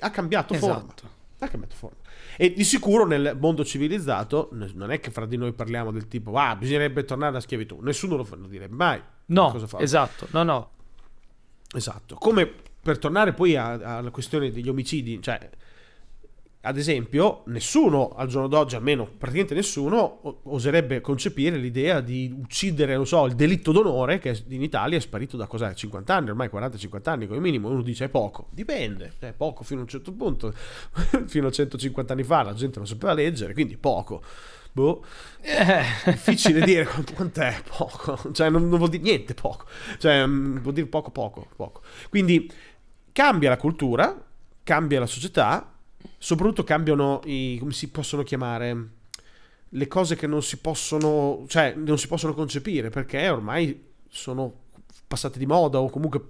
Ha 0.00 0.10
cambiato 0.10 0.54
esatto. 0.54 0.72
forma. 0.72 0.94
Ha 1.38 1.48
cambiato 1.48 1.74
forma. 1.76 1.96
E 2.36 2.52
di 2.52 2.64
sicuro 2.64 3.06
nel 3.06 3.36
mondo 3.38 3.64
civilizzato 3.64 4.50
non 4.52 4.90
è 4.90 5.00
che 5.00 5.10
fra 5.10 5.26
di 5.26 5.36
noi 5.36 5.52
parliamo 5.52 5.90
del 5.90 6.08
tipo, 6.08 6.34
ah, 6.34 6.56
bisognerebbe 6.56 7.04
tornare 7.04 7.30
alla 7.30 7.40
schiavitù. 7.40 7.80
Nessuno 7.80 8.16
lo 8.16 8.24
fa, 8.24 8.36
lo 8.36 8.46
direbbe 8.46 8.74
mai. 8.74 9.02
No, 9.26 9.54
esatto, 9.78 10.28
no, 10.30 10.42
no. 10.42 10.70
Esatto. 11.74 12.14
Come 12.16 12.50
per 12.80 12.98
tornare 12.98 13.32
poi 13.32 13.56
alla 13.56 14.10
questione 14.10 14.50
degli 14.50 14.68
omicidi, 14.68 15.20
cioè 15.20 15.50
ad 16.66 16.76
esempio, 16.76 17.42
nessuno 17.46 18.10
al 18.16 18.26
giorno 18.26 18.48
d'oggi, 18.48 18.74
almeno 18.74 19.04
praticamente 19.04 19.54
nessuno, 19.54 20.40
oserebbe 20.44 21.00
concepire 21.00 21.56
l'idea 21.56 22.00
di 22.00 22.34
uccidere, 22.36 22.96
non 22.96 23.06
so, 23.06 23.24
il 23.26 23.34
delitto 23.34 23.70
d'onore 23.70 24.18
che 24.18 24.42
in 24.48 24.62
Italia 24.62 24.98
è 24.98 25.00
sparito 25.00 25.36
da 25.36 25.46
cos'è? 25.46 25.72
50 25.72 26.12
anni, 26.12 26.30
ormai 26.30 26.50
40-50 26.52 27.08
anni 27.08 27.26
come 27.28 27.38
minimo. 27.38 27.68
Uno 27.68 27.82
dice 27.82 28.06
è 28.06 28.08
poco, 28.08 28.48
dipende, 28.50 29.12
è 29.20 29.32
poco 29.32 29.62
fino 29.62 29.78
a 29.78 29.82
un 29.84 29.88
certo 29.88 30.12
punto. 30.12 30.52
fino 31.26 31.46
a 31.46 31.50
150 31.52 32.12
anni 32.12 32.24
fa 32.24 32.42
la 32.42 32.54
gente 32.54 32.78
non 32.78 32.88
sapeva 32.88 33.12
leggere, 33.12 33.52
quindi 33.52 33.76
poco. 33.76 34.22
Boh, 34.72 35.04
eh. 35.40 35.82
difficile 36.04 36.60
dire 36.60 36.84
quant'è 37.14 37.62
poco, 37.76 38.32
cioè 38.32 38.50
non, 38.50 38.68
non 38.68 38.76
vuol 38.76 38.90
dire 38.90 39.04
niente 39.04 39.34
poco, 39.34 39.66
cioè 39.98 40.26
mm, 40.26 40.58
vuol 40.58 40.74
dire 40.74 40.86
poco 40.88 41.10
poco 41.10 41.46
poco. 41.56 41.80
Quindi 42.10 42.50
cambia 43.12 43.48
la 43.50 43.56
cultura, 43.56 44.22
cambia 44.64 44.98
la 44.98 45.06
società 45.06 45.70
soprattutto 46.18 46.64
cambiano 46.64 47.20
i, 47.24 47.56
come 47.58 47.72
si 47.72 47.88
possono 47.88 48.22
chiamare, 48.22 48.88
le 49.68 49.86
cose 49.88 50.16
che 50.16 50.26
non 50.26 50.42
si 50.42 50.58
possono, 50.58 51.44
cioè 51.48 51.74
non 51.74 51.98
si 51.98 52.06
possono 52.06 52.34
concepire 52.34 52.90
perché 52.90 53.28
ormai 53.28 53.92
sono 54.08 54.64
passate 55.06 55.38
di 55.38 55.46
moda 55.46 55.80
o 55.80 55.90
comunque 55.90 56.20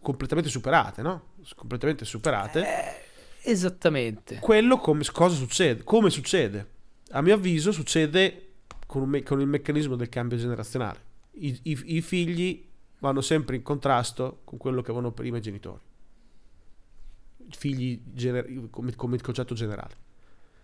completamente 0.00 0.50
superate, 0.50 1.02
no? 1.02 1.28
Completamente 1.54 2.04
superate. 2.04 2.60
Eh, 2.60 3.50
esattamente. 3.50 4.38
Quello 4.38 4.78
come, 4.78 5.04
cosa 5.12 5.34
succede? 5.34 5.82
Come 5.84 6.10
succede? 6.10 6.78
A 7.10 7.22
mio 7.22 7.34
avviso 7.34 7.72
succede 7.72 8.52
con, 8.86 9.08
me, 9.08 9.22
con 9.22 9.40
il 9.40 9.46
meccanismo 9.46 9.96
del 9.96 10.08
cambio 10.08 10.38
generazionale. 10.38 11.08
I, 11.32 11.58
i, 11.62 11.96
I 11.96 12.00
figli 12.02 12.66
vanno 12.98 13.20
sempre 13.20 13.56
in 13.56 13.62
contrasto 13.62 14.40
con 14.44 14.58
quello 14.58 14.82
che 14.82 14.90
avevano 14.90 15.12
prima 15.12 15.38
i 15.38 15.42
genitori 15.42 15.88
figli 17.56 18.00
gener- 18.04 18.70
come, 18.70 18.94
come 18.94 19.18
concetto 19.18 19.54
generale. 19.54 19.94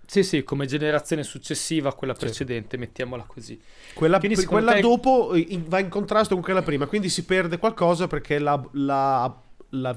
Sì, 0.06 0.22
sì, 0.22 0.44
come 0.44 0.66
generazione 0.66 1.24
successiva 1.24 1.88
a 1.88 1.92
quella 1.92 2.14
precedente, 2.14 2.76
sì. 2.76 2.78
mettiamola 2.78 3.24
così. 3.26 3.60
Quella, 3.92 4.18
quindi, 4.18 4.44
quella 4.44 4.74
te... 4.74 4.80
dopo 4.80 5.34
in, 5.34 5.64
va 5.66 5.80
in 5.80 5.88
contrasto 5.88 6.34
con 6.34 6.44
quella 6.44 6.62
prima, 6.62 6.86
quindi 6.86 7.08
si 7.08 7.24
perde 7.24 7.58
qualcosa 7.58 8.06
perché 8.06 8.38
la, 8.38 8.62
la, 8.72 9.42
la, 9.70 9.96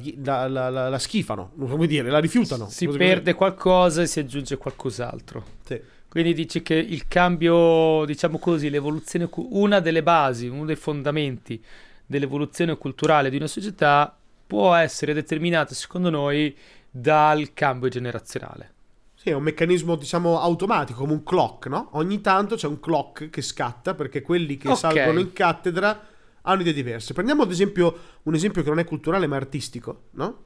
la 0.89 0.99
schifano, 0.99 1.51
come 1.57 1.85
dire, 1.85 2.09
la 2.09 2.17
rifiutano. 2.19 2.67
Si 2.69 2.87
perde 2.87 3.35
qualcosa 3.35 4.01
e 4.01 4.07
si 4.07 4.19
aggiunge 4.19 4.57
qualcos'altro. 4.57 5.45
Sì. 5.63 5.79
Quindi 6.09 6.33
dici 6.33 6.63
che 6.63 6.73
il 6.73 7.07
cambio, 7.07 8.03
diciamo 8.05 8.39
così, 8.39 8.71
l'evoluzione, 8.71 9.29
una 9.35 9.79
delle 9.79 10.01
basi, 10.01 10.47
uno 10.47 10.65
dei 10.65 10.75
fondamenti 10.75 11.63
dell'evoluzione 12.03 12.75
culturale 12.77 13.29
di 13.29 13.35
una 13.35 13.45
società 13.45 14.17
può 14.47 14.73
essere 14.73 15.13
determinata, 15.13 15.75
secondo 15.75 16.09
noi, 16.09 16.57
dal 16.89 17.53
cambio 17.53 17.89
generazionale. 17.89 18.73
Sì, 19.15 19.29
è 19.29 19.33
un 19.33 19.43
meccanismo, 19.43 19.95
diciamo, 19.95 20.39
automatico, 20.39 20.99
come 20.99 21.11
un 21.11 21.23
clock, 21.23 21.67
no? 21.67 21.89
Ogni 21.93 22.21
tanto 22.21 22.55
c'è 22.55 22.67
un 22.67 22.79
clock 22.79 23.29
che 23.29 23.41
scatta 23.41 23.93
perché 23.93 24.21
quelli 24.21 24.55
che 24.55 24.69
okay. 24.69 24.79
salgono 24.79 25.19
in 25.19 25.33
cattedra 25.33 26.07
hanno 26.41 26.61
idee 26.61 26.73
diverse. 26.73 27.13
Prendiamo 27.13 27.43
ad 27.43 27.51
esempio 27.51 27.97
un 28.23 28.33
esempio 28.33 28.63
che 28.63 28.69
non 28.69 28.79
è 28.79 28.85
culturale 28.85 29.27
ma 29.27 29.35
artistico, 29.35 30.03
no? 30.11 30.43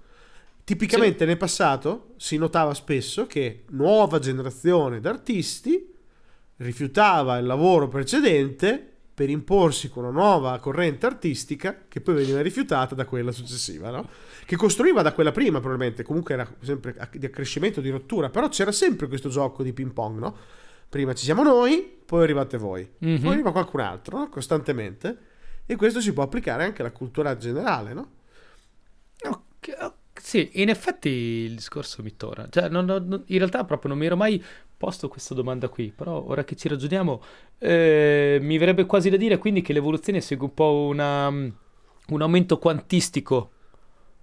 Tipicamente 0.64 1.20
sì. 1.20 1.26
nel 1.26 1.38
passato 1.38 2.14
si 2.18 2.38
notava 2.38 2.74
spesso 2.74 3.28
che 3.28 3.66
nuova 3.70 4.18
generazione 4.20 5.00
d'artisti 5.00 5.94
rifiutava 6.58 7.38
il 7.38 7.46
lavoro 7.46 7.88
precedente 7.88 8.93
per 9.14 9.30
imporsi 9.30 9.90
con 9.90 10.06
una 10.06 10.14
nuova 10.14 10.58
corrente 10.60 11.06
artistica 11.06 11.84
che 11.88 12.02
poi 12.02 12.16
veniva 12.16 12.42
rifiutata 12.42 12.96
da 12.96 13.06
quella 13.06 13.32
successiva, 13.32 13.92
no? 13.92 14.10
che 14.46 14.56
costruiva 14.56 15.02
da 15.02 15.14
quella 15.14 15.32
prima 15.32 15.60
probabilmente, 15.60 16.04
comunque 16.04 16.34
era 16.34 16.52
sempre 16.62 16.96
di 17.12 17.26
accrescimento, 17.26 17.80
di 17.80 17.90
rottura, 17.90 18.30
però 18.30 18.50
c'era 18.50 18.72
sempre 18.72 19.08
questo 19.08 19.30
gioco 19.30 19.62
di 19.62 19.72
ping 19.72 19.92
pong, 19.92 20.20
no? 20.20 20.38
Prima 20.90 21.14
ci 21.14 21.26
siamo 21.26 21.44
noi, 21.44 22.02
poi 22.06 22.24
arrivate 22.24 22.58
voi, 22.58 22.88
mm-hmm. 23.04 23.22
poi 23.22 23.34
arriva 23.34 23.52
qualcun 23.52 23.80
altro, 23.82 24.18
no? 24.18 24.30
costantemente, 24.30 25.18
e 25.66 25.76
questo 25.76 26.02
si 26.02 26.12
può 26.12 26.24
applicare 26.24 26.64
anche 26.64 26.82
alla 26.82 26.92
cultura 26.92 27.38
generale, 27.38 27.94
no? 27.94 28.12
Ok, 29.26 29.94
sì, 30.24 30.52
in 30.54 30.70
effetti 30.70 31.10
il 31.10 31.56
discorso 31.56 32.02
mi 32.04 32.16
torna. 32.16 32.48
Cioè, 32.50 32.70
non, 32.70 32.86
non, 32.86 33.24
in 33.28 33.38
realtà 33.38 33.64
proprio 33.64 33.90
non 33.90 34.00
mi 34.00 34.06
ero 34.06 34.16
mai 34.16 34.44
posto 34.84 35.08
questa 35.08 35.34
domanda 35.34 35.70
qui, 35.70 35.94
però 35.96 36.26
ora 36.28 36.44
che 36.44 36.58
ci 36.58 36.68
ragioniamo 36.68 37.24
eh, 37.60 38.38
mi 38.42 38.58
verrebbe 38.58 38.86
quasi 38.86 39.10
da 39.10 39.16
dire 39.16 39.38
quindi 39.38 39.62
che 39.62 39.72
l'evoluzione 39.72 40.20
segue 40.20 40.48
un 40.48 40.54
po' 40.54 40.88
una, 40.90 41.28
un 41.28 42.22
aumento 42.22 42.58
quantistico. 42.58 43.52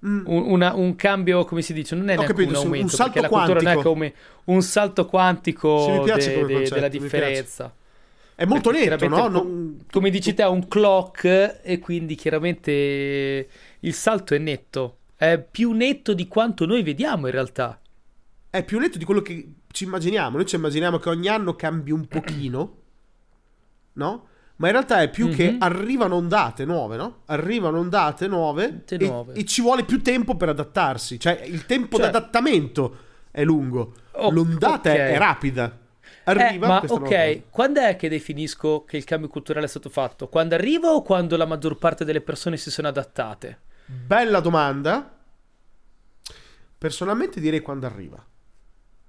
Mm. 0.07 0.23
Un, 0.27 0.43
una, 0.51 0.75
un, 0.75 0.97
cambio, 0.97 1.45
come 1.45 1.63
si 1.63 1.73
dice, 1.73 1.95
non 1.95 2.09
è 2.09 2.15
neanche 2.15 2.33
capito, 2.33 2.51
un 2.51 2.57
aumento, 2.57 2.85
un 2.85 2.91
salto 2.91 3.13
perché 3.13 3.29
quantico. 3.29 3.55
la 3.55 3.61
cultura 3.63 3.75
non 3.75 3.81
è 3.81 3.85
come 3.85 4.15
un 4.45 4.63
salto 4.63 5.07
quantico 5.07 6.03
de, 6.05 6.45
de, 6.47 6.69
della 6.69 6.89
differenza. 6.89 7.75
È 8.35 8.45
molto 8.45 8.71
perché 8.71 8.89
netto, 8.89 9.09
no? 9.09 9.29
Non... 9.29 9.85
Come 9.91 10.11
dici 10.11 10.35
te, 10.35 10.43
ha 10.43 10.49
un 10.49 10.69
clock 10.69 11.61
e 11.63 11.79
quindi 11.79 12.15
chiaramente 12.15 13.49
il 13.81 13.95
salto 13.95 14.35
è 14.35 14.39
netto 14.39 14.97
è 15.17 15.39
più 15.39 15.73
netto 15.73 16.15
di 16.15 16.27
quanto 16.29 16.65
noi 16.65 16.83
vediamo 16.83 17.27
in 17.27 17.33
realtà. 17.33 17.79
È 18.49 18.65
più 18.65 18.79
netto 18.79 18.97
di 18.97 19.05
quello 19.05 19.21
che 19.21 19.47
ci 19.73 19.85
immaginiamo. 19.85 20.37
Noi 20.37 20.47
ci 20.47 20.57
immaginiamo 20.57 20.99
che 20.99 21.09
ogni 21.09 21.29
anno 21.29 21.55
cambi 21.55 21.91
un 21.91 22.07
pochino, 22.07 22.77
no? 23.95 24.27
Ma 24.57 24.67
in 24.67 24.73
realtà 24.73 25.01
è 25.01 25.09
più 25.09 25.27
mm-hmm. 25.27 25.37
che 25.37 25.51
mhm. 25.53 25.63
arrivano 25.63 26.17
ondate 26.17 26.65
nuove, 26.67 26.97
no? 26.97 27.23
Arrivano 27.27 27.79
ondate 27.79 28.27
nuove, 28.27 28.85
e, 28.87 28.97
nuove. 28.99 29.33
e, 29.33 29.45
ci 29.47 29.63
vuole 29.63 29.85
più 29.85 30.03
tempo 30.03 30.37
per 30.37 30.51
adattarsi. 30.51 31.19
Cioè, 31.19 31.43
il 31.47 31.65
tempo 31.65 31.97
cioè, 31.97 32.11
d'adattamento 32.11 32.97
è 33.31 33.43
lungo. 33.43 33.95
Oh, 34.13 34.31
L'ondata 34.31 34.91
okay. 34.91 34.97
è, 34.97 35.13
è 35.13 35.19
rapida. 35.19 35.79
Arriva 36.25 36.67
Eh, 36.67 36.69
ma 36.69 36.83
ok, 36.87 37.51
quando 37.51 37.81
è 37.81 37.97
che 37.97 38.11
definisco 38.11 38.85
che 38.85 38.99
il 38.99 39.05
cambio 39.05 39.29
culturale 39.29 39.65
è 39.65 39.69
stato 39.69 39.89
fatto? 39.89 40.29
Quando 40.29 40.55
arriva 40.55 40.91
o 40.91 41.03
quando 41.03 41.37
la 41.39 41.47
maggior 41.47 41.79
parte 41.79 42.05
delle 42.05 42.21
persone 42.21 42.59
si 42.59 42.71
sono 42.71 42.89
adattate? 42.89 43.61
Bella 43.87 44.41
domanda. 44.41 45.17
Personalmente 46.77 47.41
direi 47.41 47.61
quando 47.61 47.87
arriva. 47.87 48.23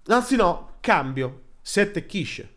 Anzi 0.08 0.36
no, 0.36 0.74
cambio. 0.82 1.42
Se 1.62 1.82
attecchisce. 1.82 2.50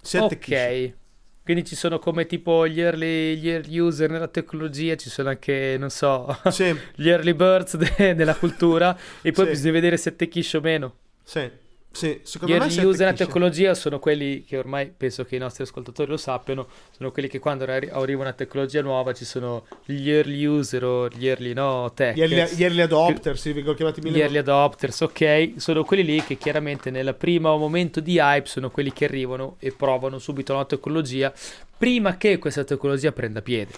Se 0.00 0.18
attecchisce. 0.18 0.88
Ok. 0.92 0.96
Quindi 1.44 1.64
ci 1.64 1.76
sono 1.76 1.98
come 1.98 2.26
tipo 2.26 2.66
gli 2.68 2.78
early, 2.80 3.36
gli 3.36 3.48
early 3.48 3.78
user 3.78 4.10
nella 4.10 4.28
tecnologia, 4.28 4.96
ci 4.96 5.08
sono 5.08 5.30
anche, 5.30 5.76
non 5.78 5.88
so, 5.88 6.38
Sì, 6.50 6.74
gli 6.94 7.08
early 7.08 7.32
birds 7.32 7.76
de- 7.76 8.12
nella 8.12 8.34
cultura 8.34 8.94
e 9.22 9.32
poi 9.32 9.44
Sì. 9.46 9.50
bisogna 9.52 9.72
vedere 9.72 9.96
se 9.96 10.10
attechisce 10.10 10.58
o 10.58 10.60
meno. 10.60 10.94
sì, 11.22 11.50
sì. 11.90 12.08
Gli 12.08 12.20
Secondo 12.22 12.54
me 12.54 12.60
early 12.60 12.74
se 12.74 12.80
user 12.84 13.06
attecchisce. 13.08 13.24
tecnologia 13.24 13.74
sono 13.74 13.98
quelli 13.98 14.44
che 14.44 14.56
ormai 14.56 14.92
penso 14.96 15.24
che 15.24 15.36
i 15.36 15.38
nostri 15.38 15.64
ascoltatori 15.64 16.10
lo 16.10 16.16
sappiano, 16.16 16.68
sono 16.96 17.10
quelli 17.10 17.28
che 17.28 17.38
quando 17.38 17.64
arri- 17.64 17.88
arriva 17.90 18.22
una 18.22 18.32
tecnologia 18.32 18.82
nuova 18.82 19.12
ci 19.12 19.24
sono 19.24 19.66
gli 19.84 20.10
early 20.10 20.44
user 20.44 20.84
o 20.84 21.08
gli 21.08 21.26
early 21.26 21.52
no 21.52 21.90
tech. 21.94 22.14
Gli 22.16 22.22
early, 22.22 22.54
gli 22.54 22.62
early 22.62 22.80
adopter, 22.82 23.38
si 23.38 23.52
vengono 23.52 23.74
chiamati 23.74 24.00
mille 24.00 24.16
Gli 24.16 24.20
early 24.20 24.38
adopters, 24.38 25.00
ok, 25.00 25.52
sono 25.56 25.84
quelli 25.84 26.04
lì 26.04 26.22
che 26.22 26.36
chiaramente 26.36 26.90
nel 26.90 27.14
primo 27.16 27.56
momento 27.56 28.00
di 28.00 28.18
hype 28.18 28.46
sono 28.46 28.70
quelli 28.70 28.92
che 28.92 29.06
arrivano 29.06 29.56
e 29.58 29.72
provano 29.72 30.18
subito 30.18 30.54
la 30.54 30.64
tecnologia 30.64 31.32
prima 31.76 32.16
che 32.16 32.38
questa 32.38 32.64
tecnologia 32.64 33.12
prenda 33.12 33.42
piede. 33.42 33.72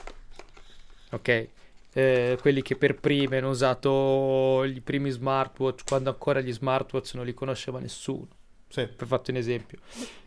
Ok? 1.13 1.49
Eh, 1.93 2.39
quelli 2.41 2.63
che 2.63 2.77
per 2.77 3.01
primi 3.01 3.37
hanno 3.37 3.51
usato 3.51 4.63
i 4.65 4.81
primi 4.81 5.11
smartwatch 5.11 5.83
quando 5.89 6.11
ancora 6.11 6.41
gli 6.41 6.53
smartwatch 6.53 7.15
non 7.15 7.25
li 7.25 7.35
conosceva 7.35 7.81
nessuno, 7.81 8.29
Sì. 8.69 8.87
per 8.87 9.09
farti 9.09 9.33
un 9.33 9.39
esempio. 9.39 9.79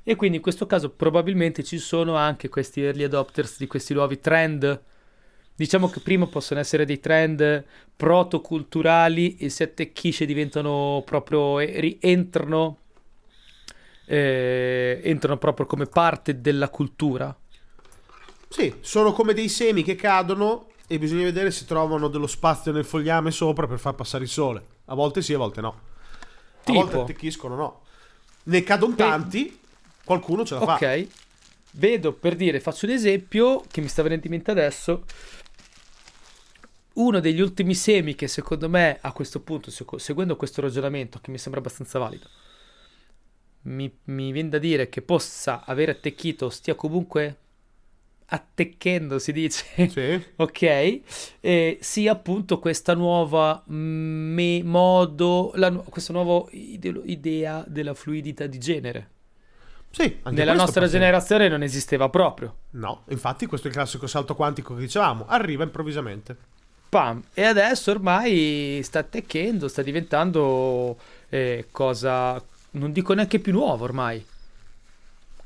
E 0.03 0.15
quindi 0.15 0.37
in 0.37 0.43
questo 0.43 0.65
caso 0.65 0.89
probabilmente 0.89 1.63
ci 1.63 1.77
sono 1.77 2.15
anche 2.15 2.49
questi 2.49 2.81
early 2.83 3.03
adopters 3.03 3.57
di 3.59 3.67
questi 3.67 3.93
nuovi 3.93 4.19
trend. 4.19 4.81
Diciamo 5.55 5.87
che 5.89 6.01
prima 6.01 6.25
possono 6.27 6.59
essere 6.59 6.83
dei 6.83 6.99
trend 6.99 7.63
protoculturali 7.95 9.37
e 9.37 9.47
se 9.49 9.63
attecchisce 9.63 10.25
diventano 10.25 11.01
proprio, 11.05 11.59
rientrano, 11.59 12.79
eh, 14.05 14.99
entrano 15.01 15.37
proprio 15.37 15.65
come 15.65 15.85
parte 15.85 16.41
della 16.41 16.67
cultura. 16.69 17.33
Sì, 18.49 18.73
sono 18.81 19.13
come 19.13 19.33
dei 19.33 19.47
semi 19.47 19.83
che 19.83 19.95
cadono 19.95 20.67
e 20.87 20.99
bisogna 20.99 21.23
vedere 21.23 21.51
se 21.51 21.65
trovano 21.65 22.07
dello 22.07 22.27
spazio 22.27 22.71
nel 22.71 22.85
fogliame 22.85 23.31
sopra 23.31 23.67
per 23.67 23.79
far 23.79 23.95
passare 23.95 24.23
il 24.23 24.29
sole. 24.29 24.65
A 24.85 24.95
volte 24.95 25.21
sì, 25.21 25.33
a 25.33 25.37
volte 25.37 25.61
no. 25.61 25.69
A 25.69 26.63
Tipo? 26.63 26.79
volte 26.79 26.97
attecchiscono, 26.97 27.55
no. 27.55 27.81
Ne 28.43 28.63
cadono 28.63 28.95
tanti, 28.95 29.59
qualcuno 30.03 30.45
ce 30.45 30.55
la 30.55 30.61
fa. 30.61 30.73
Ok, 30.75 31.07
vedo 31.71 32.13
per 32.13 32.35
dire, 32.35 32.59
faccio 32.59 32.85
un 32.85 32.91
esempio 32.91 33.63
che 33.71 33.81
mi 33.81 33.87
sta 33.87 34.01
venendo 34.03 34.25
in 34.25 34.31
mente 34.33 34.51
adesso. 34.51 35.05
Uno 36.93 37.19
degli 37.19 37.41
ultimi 37.41 37.73
semi 37.73 38.13
che 38.13 38.27
secondo 38.27 38.69
me 38.69 38.99
a 39.01 39.11
questo 39.13 39.39
punto, 39.39 39.71
seguendo 39.97 40.35
questo 40.35 40.61
ragionamento 40.61 41.19
che 41.19 41.31
mi 41.31 41.39
sembra 41.39 41.59
abbastanza 41.59 41.97
valido, 41.97 42.27
mi, 43.63 43.91
mi 44.05 44.31
viene 44.31 44.49
da 44.49 44.59
dire 44.59 44.89
che 44.89 45.01
possa 45.01 45.63
aver 45.65 45.89
attecchito, 45.89 46.49
stia 46.49 46.75
comunque 46.75 47.37
attecchendo, 48.33 49.19
si 49.19 49.31
dice, 49.31 49.65
Sì, 49.89 50.23
ok, 50.35 50.99
e 51.39 51.77
sia 51.81 52.11
appunto 52.13 52.57
questa 52.59 52.93
nuova 52.95 53.61
me- 53.67 54.63
modo, 54.63 55.51
la 55.55 55.71
questa 55.71 56.13
nuova 56.13 56.47
ideo- 56.51 57.03
idea 57.05 57.63
della 57.67 57.93
fluidità 57.93 58.47
di 58.47 58.57
genere. 58.57 59.09
sì. 59.91 60.17
Nella 60.31 60.53
nostra 60.53 60.87
generazione 60.87 61.47
non 61.47 61.61
esisteva 61.61 62.09
proprio. 62.09 62.55
No, 62.71 63.03
infatti 63.09 63.45
questo 63.45 63.67
è 63.67 63.69
il 63.69 63.75
classico 63.75 64.07
salto 64.07 64.33
quantico 64.35 64.73
che 64.73 64.81
dicevamo. 64.81 65.25
Arriva 65.27 65.63
improvvisamente. 65.63 66.35
Pam. 66.89 67.23
E 67.33 67.43
adesso 67.43 67.91
ormai 67.91 68.79
sta 68.83 68.99
attecchendo, 68.99 69.67
sta 69.67 69.81
diventando 69.81 70.97
eh, 71.29 71.67
cosa, 71.71 72.41
non 72.71 72.91
dico 72.91 73.13
neanche 73.13 73.39
più 73.39 73.51
nuovo 73.51 73.83
ormai. 73.83 74.23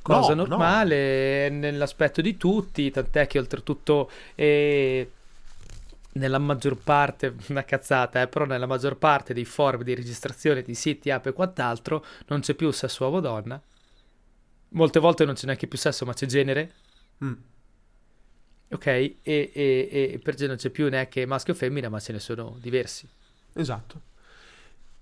Cosa 0.07 0.33
No, 0.33 0.43
no. 0.45 0.45
normale 0.47 1.49
nell'aspetto 1.49 2.21
di 2.21 2.37
tutti, 2.37 2.89
tant'è 2.91 3.27
che 3.27 3.39
oltretutto 3.39 4.09
eh, 4.35 5.11
nella 6.13 6.39
maggior 6.39 6.77
parte, 6.77 7.35
una 7.49 7.63
cazzata, 7.63 8.21
eh, 8.21 8.27
però 8.27 8.45
nella 8.45 8.65
maggior 8.65 8.97
parte 8.97 9.33
dei 9.33 9.45
forum 9.45 9.83
di 9.83 9.93
registrazione 9.95 10.61
di 10.63 10.73
siti, 10.75 11.09
app 11.11 11.27
e 11.27 11.33
quant'altro 11.33 12.03
non 12.27 12.39
c'è 12.41 12.53
più 12.53 12.71
sesso 12.71 13.03
uomo-donna. 13.03 13.61
Molte 14.69 14.99
volte 14.99 15.25
non 15.25 15.33
c'è 15.35 15.45
neanche 15.45 15.67
più 15.67 15.77
sesso, 15.77 16.05
ma 16.05 16.13
c'è 16.13 16.25
genere. 16.25 16.73
Mm. 17.23 17.33
Ok, 18.69 18.85
e, 18.87 19.15
e- 19.23 19.49
e 20.13 20.19
per 20.21 20.33
genere 20.35 20.55
non 20.55 20.57
c'è 20.57 20.69
più 20.69 20.89
neanche 20.89 21.25
maschio 21.25 21.53
o 21.53 21.55
femmina, 21.55 21.87
ma 21.89 21.99
ce 21.99 22.11
ne 22.11 22.19
sono 22.19 22.57
diversi. 22.59 23.07
Esatto. 23.53 24.01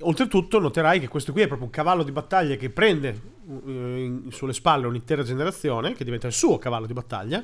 Oltretutto 0.01 0.59
noterai 0.59 0.99
che 0.99 1.07
questo 1.07 1.31
qui 1.31 1.41
è 1.41 1.47
proprio 1.47 1.67
un 1.67 1.73
cavallo 1.73 2.03
di 2.03 2.11
battaglia 2.11 2.55
che 2.55 2.69
prende 2.69 3.33
in- 3.47 4.23
sulle 4.29 4.51
spalle 4.51 4.87
un'intera 4.87 5.23
generazione, 5.23 5.93
che 5.93 6.03
diventa 6.03 6.27
il 6.27 6.33
suo 6.33 6.57
cavallo 6.57 6.85
di 6.85 6.93
battaglia. 6.93 7.43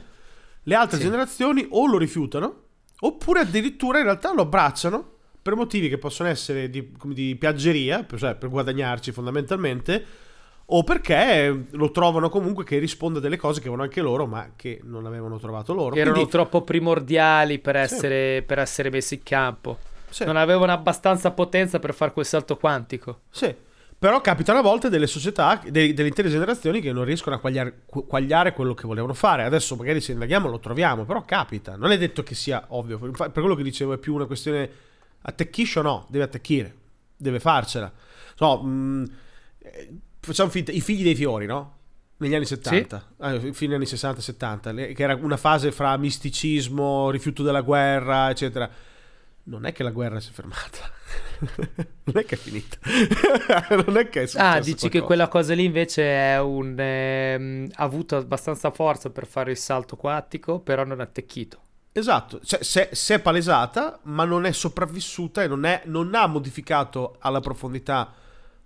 Le 0.63 0.75
altre 0.75 0.97
Sì. 0.97 1.03
generazioni 1.03 1.65
o 1.69 1.87
lo 1.87 1.97
rifiutano, 1.97 2.63
oppure 2.99 3.39
addirittura 3.39 3.99
in 3.99 4.03
realtà 4.03 4.33
lo 4.33 4.41
abbracciano 4.41 5.09
per 5.41 5.55
motivi 5.55 5.87
che 5.89 5.97
possono 5.97 6.27
essere 6.29 6.69
di, 6.69 6.91
di 7.05 7.35
piaggeria, 7.37 8.03
per, 8.03 8.19
cioè 8.19 8.35
per 8.35 8.49
guadagnarci 8.49 9.11
fondamentalmente, 9.13 10.05
o 10.73 10.83
perché 10.83 11.65
lo 11.71 11.91
trovano 11.91 12.29
comunque 12.29 12.63
che 12.63 12.77
risponde 12.79 13.17
a 13.19 13.21
delle 13.21 13.37
cose 13.37 13.59
che 13.59 13.67
avevano 13.67 13.83
anche 13.87 14.01
loro, 14.01 14.25
ma 14.27 14.51
che 14.55 14.81
non 14.83 15.05
avevano 15.05 15.39
trovato 15.39 15.73
loro. 15.73 15.95
Erano 15.95 16.13
Quindi, 16.15 16.31
troppo 16.31 16.61
primordiali 16.63 17.59
per 17.59 17.75
Sì. 17.75 17.81
essere, 17.81 18.43
per 18.45 18.59
essere 18.59 18.89
messi 18.89 19.15
in 19.15 19.23
campo. 19.23 19.79
Sì. 20.12 20.24
Non 20.26 20.36
avevano 20.38 20.71
abbastanza 20.71 21.32
potenza 21.32 21.80
per 21.80 21.93
fare 21.95 22.12
quel 22.13 22.26
salto 22.26 22.58
quantico. 22.58 23.21
Sì, 23.32 23.54
però 23.97 24.19
capitano 24.21 24.60
a 24.60 24.62
volte 24.62 24.89
delle 24.89 25.08
società, 25.08 25.62
de- 25.63 25.93
delle 25.93 26.08
intere 26.08 26.30
generazioni 26.30 26.82
che 26.82 26.91
non 26.91 27.04
riescono 27.04 27.36
a 27.36 27.39
quagliare, 27.39 27.82
qu- 27.86 28.06
quagliare 28.08 28.54
quello 28.54 28.74
che 28.74 28.88
volevano 28.88 29.13
fare. 29.13 29.43
Adesso 29.43 29.76
magari 29.76 30.02
se 30.02 30.12
indaghiamo 30.12 30.50
lo 30.50 30.60
troviamo, 30.60 31.06
però 31.06 31.24
capita. 31.24 31.76
Non 31.76 31.91
è 31.91 31.97
detto 31.97 32.24
che 32.24 32.36
sia 32.36 32.65
ovvio. 32.69 32.97
Per 33.00 33.32
quello 33.32 33.56
che 33.56 33.63
dicevo 33.63 33.93
è 33.93 33.97
più 33.97 34.13
una 34.13 34.26
questione 34.26 34.69
attechisce 35.21 35.80
o 35.80 35.82
no, 35.84 36.06
deve 36.10 36.24
attecchire, 36.26 36.76
deve 37.15 37.39
farcela. 37.39 37.91
No, 38.39 38.58
mh, 38.62 39.12
eh, 39.60 39.89
facciamo 40.19 40.50
finta, 40.50 40.71
i 40.71 40.82
figli 40.82 41.04
dei 41.04 41.15
fiori, 41.15 41.45
no? 41.45 41.78
Negli 42.17 42.36
anni 42.36 42.45
70, 42.45 43.13
eh, 43.21 43.54
fine 43.54 43.76
anni 43.76 43.86
60-70, 43.86 44.71
le- 44.74 44.93
che 44.93 45.04
era 45.04 45.15
una 45.15 45.38
fase 45.38 45.71
fra 45.71 45.95
misticismo, 45.97 47.10
rifiuto 47.12 47.43
della 47.43 47.62
guerra, 47.62 48.30
eccetera. 48.30 48.69
Non 49.51 49.65
è 49.65 49.73
che 49.73 49.83
la 49.83 49.91
guerra 49.91 50.19
si 50.21 50.29
è 50.29 50.31
fermata. 50.31 50.89
non 52.05 52.17
è 52.17 52.23
che 52.25 52.35
è 52.35 52.37
finita. 52.37 52.77
non 53.85 53.97
è 53.97 54.07
che 54.09 54.21
è 54.23 54.25
successo 54.25 54.37
Ah, 54.45 54.59
dici 54.59 54.87
che 54.87 54.99
qualcosa. 54.99 55.05
quella 55.05 55.27
cosa 55.27 55.53
lì 55.53 55.65
invece 55.65 56.03
è 56.03 56.39
un, 56.39 56.75
ehm, 56.79 57.67
ha 57.73 57.83
avuto 57.83 58.15
abbastanza 58.15 58.71
forza 58.71 59.09
per 59.09 59.27
fare 59.27 59.51
il 59.51 59.57
salto 59.57 59.95
quantico, 59.97 60.59
però 60.59 60.85
non 60.85 60.99
ha 60.99 61.03
attecchito. 61.03 61.59
Esatto, 61.91 62.39
cioè, 62.45 62.63
se, 62.63 62.89
se 62.93 63.15
è 63.15 63.19
palesata, 63.19 63.99
ma 64.03 64.23
non 64.23 64.45
è 64.45 64.53
sopravvissuta 64.53 65.43
e 65.43 65.47
non, 65.47 65.65
è- 65.65 65.81
non 65.85 66.15
ha 66.15 66.25
modificato 66.27 67.17
alla 67.19 67.41
profondità 67.41 68.13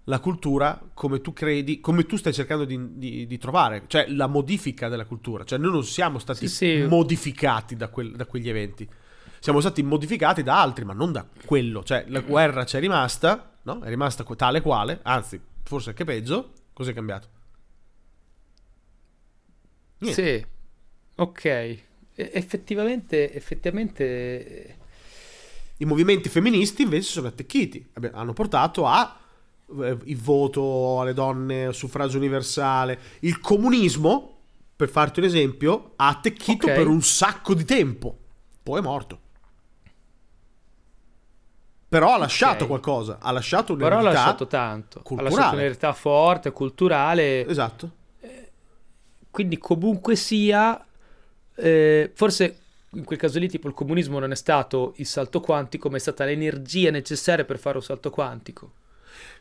la 0.07 0.19
cultura 0.19 0.79
come 0.93 1.19
tu 1.21 1.33
credi, 1.33 1.79
come 1.79 2.05
tu 2.05 2.15
stai 2.17 2.31
cercando 2.31 2.63
di, 2.65 2.79
di- 2.99 3.25
di 3.25 3.37
trovare, 3.39 3.85
cioè 3.87 4.05
la 4.09 4.27
modifica 4.27 4.87
della 4.87 5.05
cultura. 5.05 5.43
Cioè 5.43 5.57
noi 5.57 5.71
non 5.71 5.83
siamo 5.83 6.19
stati 6.19 6.47
Sì, 6.47 6.55
sì. 6.81 6.85
modificati 6.87 7.75
da, 7.75 7.87
quel- 7.87 8.15
da 8.15 8.25
quegli 8.27 8.49
eventi, 8.49 8.87
siamo 9.45 9.60
stati 9.60 9.84
modificati 9.84 10.41
da 10.41 10.60
altri, 10.60 10.86
ma 10.86 10.93
non 10.93 11.12
da 11.12 11.23
quello. 11.45 11.84
Cioè 11.84 12.05
la 12.08 12.21
guerra 12.21 12.63
c'è 12.63 12.79
rimasta, 12.79 13.58
no? 13.62 13.79
È 13.79 13.89
rimasta 13.89 14.23
tale 14.23 14.60
quale, 14.60 15.01
anzi, 15.03 15.39
forse 15.62 15.89
anche 15.89 16.03
peggio. 16.03 16.51
Cos'è 16.73 16.93
cambiato? 16.93 17.27
Niente. 19.99 20.38
Sì, 20.39 20.45
ok. 21.17 21.77
Effettivamente, 22.15 23.31
effettivamente... 23.31 24.77
I 25.77 25.86
movimenti 25.86 26.27
femministi 26.27 26.81
invece 26.81 27.12
sono 27.12 27.27
attecchiti, 27.27 27.88
hanno 28.13 28.34
portato 28.34 28.88
a 28.88 29.15
eh, 29.79 29.97
il 30.05 30.17
voto 30.17 31.01
alle 31.01 31.13
donne, 31.13 31.71
suffragio 31.71 32.17
universale. 32.17 32.99
Il 33.19 33.39
comunismo, 33.39 34.39
per 34.75 34.89
farti 34.89 35.19
un 35.19 35.27
esempio, 35.27 35.93
ha 35.97 36.08
attecchito 36.08 36.65
Ok. 36.65 36.73
per 36.73 36.88
un 36.88 37.03
sacco 37.03 37.53
di 37.53 37.63
tempo, 37.63 38.17
poi 38.63 38.79
è 38.79 38.81
morto. 38.81 39.19
Però 41.87 42.13
ha 42.13 42.17
lasciato 42.17 42.63
Ok. 42.63 42.69
qualcosa, 42.69 43.17
ha 43.21 43.31
lasciato 43.31 43.75
Però 43.75 43.95
ha 43.95 43.99
un'eredità. 43.99 44.19
lasciato 44.21 44.47
tanto. 44.47 45.01
culturale. 45.03 45.27
Ha 45.27 45.35
lasciato 45.37 45.55
un'eredità 45.55 45.93
forte, 45.93 46.51
culturale. 46.51 47.47
Esatto. 47.47 47.91
Quindi 49.29 49.57
comunque 49.57 50.15
sia, 50.15 50.83
eh, 51.55 52.11
forse 52.13 52.59
in 52.91 53.03
quel 53.03 53.19
caso 53.19 53.37
lì 53.39 53.49
tipo 53.49 53.67
il 53.67 53.73
comunismo 53.73 54.17
non 54.19 54.31
è 54.31 54.35
stato 54.35 54.93
il 54.97 55.05
salto 55.05 55.41
quantico, 55.41 55.89
ma 55.89 55.97
è 55.97 55.99
stata 55.99 56.23
l'energia 56.23 56.89
necessaria 56.89 57.43
per 57.43 57.59
fare 57.59 57.75
un 57.77 57.83
salto 57.83 58.09
quantico. 58.09 58.71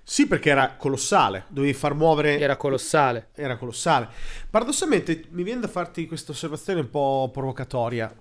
Sì, 0.03 0.27
perché 0.27 0.51
era 0.51 0.75
colossale, 0.77 1.45
dovevi 1.49 1.73
far 1.73 1.95
muovere... 1.95 2.39
Era 2.39 2.57
colossale. 2.57 3.29
Era 3.35 3.57
colossale. 3.57 4.09
Paradossalmente 4.51 5.27
mi 5.31 5.45
viene 5.45 5.61
da 5.61 5.69
farti 5.69 6.07
questa 6.07 6.33
osservazione 6.33 6.81
un 6.81 6.91
po' 6.91 7.31
provocatoria. 7.33 8.13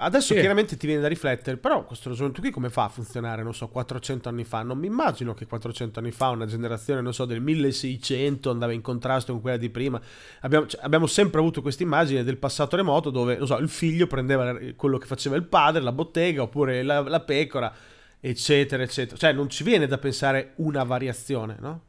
Adesso 0.00 0.32
Sì. 0.34 0.38
chiaramente 0.38 0.76
ti 0.76 0.86
viene 0.86 1.02
da 1.02 1.08
riflettere, 1.08 1.56
però 1.56 1.84
questo 1.84 2.08
ragionamento 2.08 2.40
qui 2.40 2.50
come 2.52 2.70
fa 2.70 2.84
a 2.84 2.88
funzionare, 2.88 3.42
non 3.42 3.52
so, 3.52 3.66
400 3.66 4.28
anni 4.28 4.44
fa? 4.44 4.62
Non 4.62 4.78
mi 4.78 4.86
immagino 4.86 5.34
che 5.34 5.46
400 5.46 5.98
anni 5.98 6.12
fa 6.12 6.28
una 6.28 6.46
generazione, 6.46 7.00
non 7.00 7.12
so, 7.12 7.24
del 7.24 7.40
1600 7.40 8.48
andava 8.50 8.72
in 8.72 8.80
contrasto 8.80 9.32
con 9.32 9.40
quella 9.40 9.56
di 9.56 9.70
prima. 9.70 10.00
Abbiamo, 10.42 10.66
cioè, 10.66 10.80
abbiamo 10.84 11.06
sempre 11.08 11.40
avuto 11.40 11.62
questa 11.62 11.82
immagine 11.82 12.22
del 12.22 12.36
passato 12.36 12.76
remoto 12.76 13.10
dove, 13.10 13.36
non 13.38 13.46
so, 13.48 13.56
il 13.56 13.68
figlio 13.68 14.06
prendeva 14.06 14.56
quello 14.76 14.98
che 14.98 15.06
faceva 15.06 15.34
il 15.34 15.42
padre, 15.44 15.82
la 15.82 15.90
bottega, 15.92 16.42
oppure 16.42 16.84
la, 16.84 17.00
la 17.00 17.20
pecora, 17.20 17.72
eccetera, 18.20 18.84
eccetera. 18.84 19.16
Cioè 19.16 19.32
non 19.32 19.48
ci 19.50 19.64
viene 19.64 19.88
da 19.88 19.98
pensare 19.98 20.52
una 20.56 20.84
variazione, 20.84 21.56
no? 21.58 21.82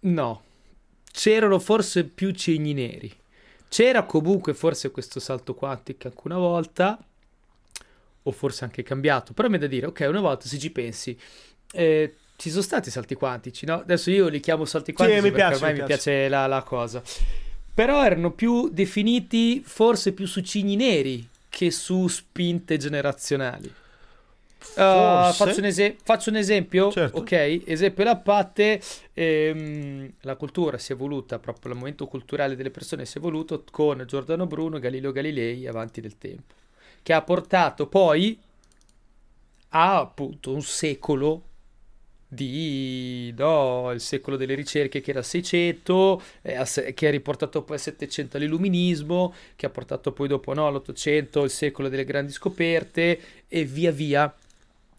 No, 0.00 0.42
c'erano 1.12 1.58
forse 1.58 2.04
più 2.04 2.30
cigni 2.30 2.72
neri. 2.72 3.12
C'era 3.68 4.04
comunque 4.04 4.54
forse 4.54 4.90
questo 4.90 5.20
salto 5.20 5.54
quantico 5.54 6.06
anche 6.06 6.20
una 6.24 6.38
volta, 6.38 6.98
o 8.26 8.32
forse 8.32 8.64
anche 8.64 8.82
cambiato. 8.82 9.32
Però 9.32 9.48
mi 9.48 9.56
è 9.56 9.58
da 9.58 9.66
dire, 9.66 9.86
ok, 9.86 10.06
una 10.08 10.20
volta 10.20 10.46
se 10.46 10.58
ci 10.58 10.70
pensi, 10.70 11.16
eh, 11.72 12.14
ci 12.36 12.50
sono 12.50 12.62
stati 12.62 12.90
salti 12.90 13.14
quantici, 13.14 13.66
no? 13.66 13.80
Adesso 13.80 14.10
io 14.10 14.28
li 14.28 14.40
chiamo 14.40 14.64
salti 14.64 14.92
quantici 14.92 15.20
mi 15.22 15.30
perché 15.30 15.36
piace, 15.36 15.54
ormai 15.56 15.72
mi 15.72 15.80
mi 15.80 15.84
piace. 15.86 16.10
piace 16.10 16.28
la, 16.28 16.46
la 16.46 16.62
cosa. 16.62 17.02
Però 17.74 18.04
erano 18.04 18.30
più 18.32 18.68
definiti 18.70 19.62
forse 19.64 20.12
più 20.12 20.26
su 20.26 20.40
cigni 20.40 20.76
neri 20.76 21.26
che 21.48 21.70
su 21.70 22.06
spinte 22.08 22.76
generazionali. 22.78 23.72
Uh, 24.74 25.32
faccio, 25.32 25.58
un 25.60 25.64
ese- 25.66 25.96
faccio 26.02 26.30
un 26.30 26.36
esempio, 26.36 26.90
Certo. 26.90 27.18
ok? 27.18 27.62
Esempio 27.66 28.04
lappate, 28.04 28.80
ehm, 29.14 30.12
la 30.22 30.34
cultura 30.36 30.76
si 30.76 30.92
è 30.92 30.94
evoluta, 30.94 31.38
proprio 31.38 31.72
il 31.72 31.78
momento 31.78 32.06
culturale 32.06 32.56
delle 32.56 32.70
persone 32.70 33.06
si 33.06 33.16
è 33.16 33.18
evoluto 33.20 33.62
con 33.70 34.02
Giordano 34.06 34.46
Bruno 34.46 34.78
Galileo 34.78 35.12
Galilei 35.12 35.66
avanti 35.66 36.00
del 36.00 36.18
tempo, 36.18 36.54
che 37.06 37.12
ha 37.12 37.22
portato 37.22 37.86
poi 37.86 38.36
a 39.68 40.00
appunto 40.00 40.52
un 40.52 40.60
secolo 40.60 41.42
di, 42.26 43.32
no, 43.36 43.92
il 43.92 44.00
secolo 44.00 44.36
delle 44.36 44.56
ricerche 44.56 45.00
che 45.00 45.10
era 45.10 45.20
il 45.20 45.24
600, 45.24 46.20
eh, 46.42 46.94
che 46.94 47.06
ha 47.06 47.10
riportato 47.12 47.62
poi 47.62 47.76
al 47.76 47.82
700 47.82 48.38
l'illuminismo, 48.38 49.32
che 49.54 49.66
ha 49.66 49.70
portato 49.70 50.10
poi 50.10 50.26
dopo 50.26 50.52
no, 50.52 50.66
all'800 50.66 51.44
il 51.44 51.50
secolo 51.50 51.88
delle 51.88 52.04
grandi 52.04 52.32
scoperte 52.32 53.20
e 53.46 53.64
via 53.64 53.92
via. 53.92 54.34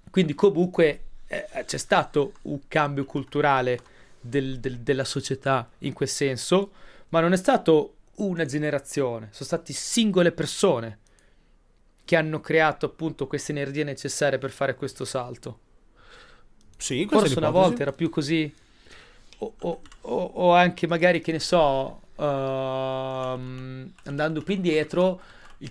Quindi 0.09 0.33
comunque 0.33 1.01
eh, 1.27 1.45
c'è 1.65 1.77
stato 1.77 2.35
un 2.43 2.69
cambio 2.69 3.03
culturale 3.03 3.81
del- 4.21 4.61
del- 4.61 4.79
della 4.79 5.03
società 5.03 5.69
in 5.79 5.91
quel 5.91 6.07
senso, 6.07 6.71
ma 7.09 7.19
non 7.19 7.33
è 7.33 7.37
stato 7.37 7.95
una 8.19 8.45
generazione, 8.45 9.27
sono 9.31 9.45
stati 9.45 9.73
singole 9.73 10.31
persone 10.31 10.99
che 12.07 12.15
hanno 12.15 12.39
creato 12.39 12.85
appunto 12.85 13.27
queste 13.27 13.51
energie 13.51 13.83
necessarie 13.83 14.37
per 14.37 14.51
fare 14.51 14.75
questo 14.75 15.03
salto. 15.03 15.59
Sì, 16.77 17.05
questa 17.05 17.27
è 17.27 17.31
Forse 17.31 17.39
una 17.39 17.49
volta 17.49 17.81
era 17.81 17.91
più 17.91 18.09
così, 18.09 18.53
o, 19.39 19.53
o- 19.59 19.81
o- 20.01 20.31
o 20.35 20.53
anche 20.53 20.87
magari 20.87 21.21
che 21.21 21.31
ne 21.33 21.39
so, 21.39 22.01
ehm, 22.17 23.93
andando 24.05 24.41
più 24.41 24.53
indietro, 24.55 25.19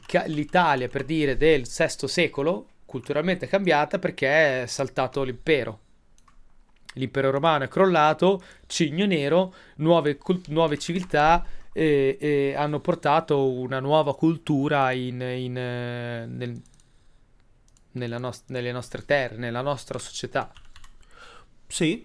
ca- 0.07 0.25
l'Italia 0.27 0.89
per 0.89 1.05
dire 1.05 1.37
del 1.37 1.63
VI 1.67 2.09
secolo 2.09 2.69
culturalmente 2.85 3.47
è 3.47 3.49
cambiata 3.49 3.99
perché 3.99 4.63
è 4.63 4.67
saltato 4.67 5.23
l'impero. 5.23 5.81
L'impero 6.95 7.31
romano 7.31 7.65
è 7.65 7.69
crollato, 7.69 8.43
cigno 8.67 9.07
nero, 9.07 9.55
nuove, 9.77 10.17
cult- 10.17 10.49
nuove 10.49 10.79
civiltà 10.79 11.45
e, 11.77 12.17
e 12.19 12.55
hanno 12.57 12.81
portato 12.81 13.51
una 13.53 13.81
nuova 13.81 14.15
cultura 14.15 14.93
in, 14.93 15.21
in, 15.21 15.57
eh, 15.59 16.25
nel- 16.27 16.63
nella 17.93 18.17
nos- 18.19 18.45
nelle 18.47 18.73
nostre 18.73 19.05
terre, 19.05 19.37
nella 19.37 19.61
nostra 19.61 19.99
società. 19.99 20.51
Sì. 21.67 22.03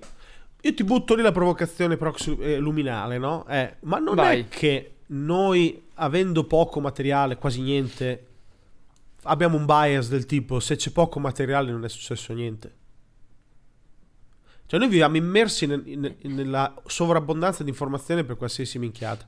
Io 0.64 0.74
ti 0.74 0.84
butto 0.84 1.16
lì 1.16 1.22
la 1.22 1.32
provocazione 1.32 1.96
prox- 1.96 2.36
eh, 2.40 2.58
luminale, 2.58 3.18
no? 3.18 3.48
Eh, 3.48 3.78
ma 3.82 3.98
non 4.00 4.16
Vai. 4.16 4.42
è 4.42 4.48
che 4.50 4.96
noi, 5.08 5.88
avendo 5.96 6.44
poco 6.44 6.82
materiale, 6.82 7.38
quasi 7.38 7.62
niente, 7.62 8.26
abbiamo 9.24 9.56
un 9.56 9.66
bias 9.66 10.10
del 10.10 10.26
tipo 10.26 10.60
se 10.60 10.76
c'è 10.76 10.92
poco 10.92 11.20
materiale 11.22 11.72
non 11.72 11.86
è 11.86 11.90
successo 11.90 12.34
niente. 12.34 12.76
Cioè 14.66 14.80
noi 14.80 14.90
viviamo 14.90 15.16
immersi 15.16 15.66
nel- 15.66 15.84
in- 15.86 16.16
nella 16.24 16.74
sovrabbondanza 16.86 17.64
di 17.64 17.70
informazioni 17.70 18.24
per 18.26 18.36
qualsiasi 18.36 18.78
minchiata. 18.80 19.28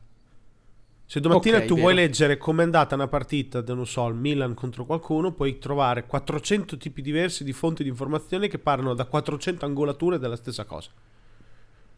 Se 1.06 1.20
domattina 1.20 1.58
Ok, 1.58 1.66
tu 1.66 1.76
vuoi 1.76 1.94
vero. 1.94 2.06
leggere 2.08 2.38
com'è 2.38 2.64
andata 2.64 2.96
una 2.96 3.08
partita, 3.08 3.62
non 3.68 3.86
so, 3.86 4.08
il 4.08 4.16
Milan 4.16 4.54
contro 4.54 4.86
qualcuno, 4.86 5.32
puoi 5.32 5.60
trovare 5.60 6.06
400 6.06 6.78
tipi 6.78 7.02
diversi 7.02 7.44
di 7.44 7.54
fonti 7.54 7.84
di 7.84 7.90
informazione 7.90 8.48
che 8.48 8.58
parlano 8.58 8.94
da 8.94 9.06
400 9.06 9.66
angolature 9.66 10.18
della 10.18 10.36
stessa 10.36 10.66
cosa. 10.66 10.90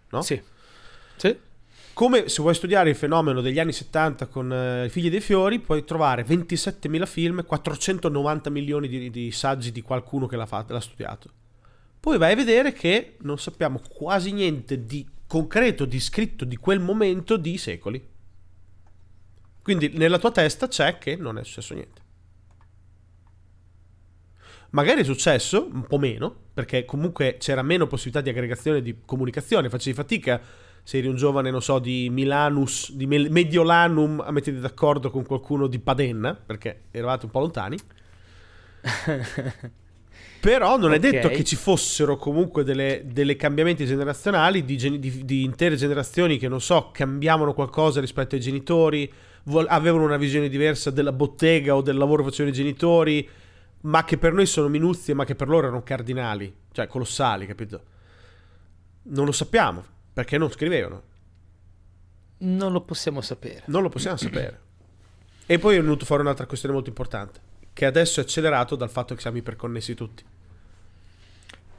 No? 0.09 0.21
Sì. 0.21 0.41
Sì. 1.15 1.37
Come 1.93 2.27
se 2.27 2.41
vuoi 2.41 2.53
studiare 2.53 2.89
il 2.89 2.95
fenomeno 2.97 3.39
degli 3.39 3.57
anni 3.57 3.71
70 3.71 4.25
con 4.25 4.51
eh, 4.51 4.85
i 4.85 4.89
figli 4.89 5.09
dei 5.09 5.21
fiori, 5.21 5.59
puoi 5.59 5.85
trovare 5.85 6.25
27.000 6.25 7.05
film, 7.05 7.45
490 7.45 8.49
milioni 8.49 8.89
di, 8.89 9.09
di 9.09 9.31
saggi 9.31 9.71
di 9.71 9.81
qualcuno 9.81 10.25
che 10.27 10.35
l'ha, 10.35 10.45
fatto, 10.45 10.73
l'ha 10.73 10.81
studiato. 10.81 11.29
Poi 11.97 12.17
vai 12.17 12.33
a 12.33 12.35
vedere 12.35 12.73
che 12.73 13.15
non 13.21 13.39
sappiamo 13.39 13.79
quasi 13.87 14.33
niente 14.33 14.85
di 14.85 15.07
concreto, 15.25 15.85
di 15.85 15.99
scritto 16.01 16.43
di 16.43 16.57
quel 16.57 16.81
momento 16.81 17.37
di 17.37 17.57
secoli. 17.57 18.05
Quindi 19.65 19.89
nella 19.95 20.19
tua 20.19 20.29
testa 20.29 20.67
c'è 20.67 20.99
che 20.99 21.15
non 21.15 21.39
è 21.39 21.43
successo 21.43 21.73
niente. 21.73 22.01
Magari 24.69 25.01
è 25.01 25.03
successo, 25.03 25.67
un 25.73 25.87
po' 25.87 25.97
meno, 25.97 26.35
perché 26.53 26.85
comunque 26.85 27.37
c'era 27.39 27.63
meno 27.63 27.87
possibilità 27.87 28.21
di 28.21 28.29
aggregazione 28.29 28.77
e 28.77 28.81
di 28.83 28.97
comunicazione, 29.05 29.69
facevi 29.69 29.95
fatica 29.95 30.39
se 30.83 30.97
eri 30.99 31.07
un 31.07 31.15
giovane, 31.15 31.49
non 31.49 31.63
so, 31.63 31.79
di 31.79 32.09
Milanus, 32.11 32.91
di 32.91 33.07
Mediolanum, 33.07 34.19
a 34.23 34.29
metterti 34.31 34.59
d'accordo 34.59 35.09
con 35.09 35.25
qualcuno 35.25 35.65
di 35.65 35.79
Padenna, 35.79 36.35
perché 36.35 36.83
eravate 36.91 37.25
un 37.25 37.31
po' 37.31 37.39
lontani. 37.39 37.77
Però 40.39 40.77
non 40.77 40.93
è 40.93 40.97
Ok. 40.97 41.01
detto 41.01 41.29
che 41.31 41.43
ci 41.43 41.55
fossero 41.55 42.17
comunque 42.17 42.63
delle, 42.63 43.01
delle 43.05 43.35
cambiamenti 43.35 43.85
generazionali 43.87 44.63
di, 44.63 44.75
di- 44.99 45.25
di 45.25 45.43
intere 45.43 45.75
generazioni 45.75 46.37
che, 46.37 46.47
non 46.47 46.61
so, 46.61 46.91
cambiavano 46.91 47.53
qualcosa 47.53 47.99
rispetto 47.99 48.35
ai 48.35 48.41
genitori, 48.41 49.11
vol- 49.45 49.67
avevano 49.69 50.03
una 50.03 50.17
visione 50.17 50.49
diversa 50.49 50.91
della 50.91 51.11
bottega 51.11 51.75
o 51.75 51.81
del 51.81 51.97
lavoro 51.97 52.23
che 52.23 52.29
facevano 52.29 52.53
i 52.53 52.57
genitori, 52.57 53.29
ma 53.81 54.03
che 54.03 54.17
per 54.17 54.33
noi 54.33 54.45
sono 54.45 54.67
minuzie, 54.67 55.13
ma 55.13 55.25
che 55.25 55.35
per 55.35 55.47
loro 55.47 55.67
erano 55.67 55.83
cardinali, 55.83 56.53
cioè 56.71 56.87
colossali, 56.87 57.45
capito? 57.45 57.83
Non 59.03 59.25
lo 59.25 59.31
sappiamo, 59.31 59.83
perché 60.13 60.37
non 60.37 60.51
scrivevano. 60.51 61.13
Non 62.37 62.71
lo 62.71 62.81
possiamo 62.81 63.21
sapere. 63.21 63.63
Non 63.65 63.81
lo 63.81 63.89
possiamo 63.89 64.17
sapere. 64.17 64.61
E 65.45 65.59
poi 65.59 65.75
è 65.75 65.81
venuto 65.81 66.05
fuori 66.05 66.23
un'altra 66.23 66.47
questione 66.47 66.73
molto 66.73 66.89
importante, 66.89 67.39
che 67.71 67.85
adesso 67.85 68.19
è 68.19 68.23
accelerato 68.23 68.75
dal 68.75 68.89
fatto 68.89 69.13
che 69.13 69.21
siamo 69.21 69.37
iperconnessi 69.37 69.93
tutti. 69.93 70.23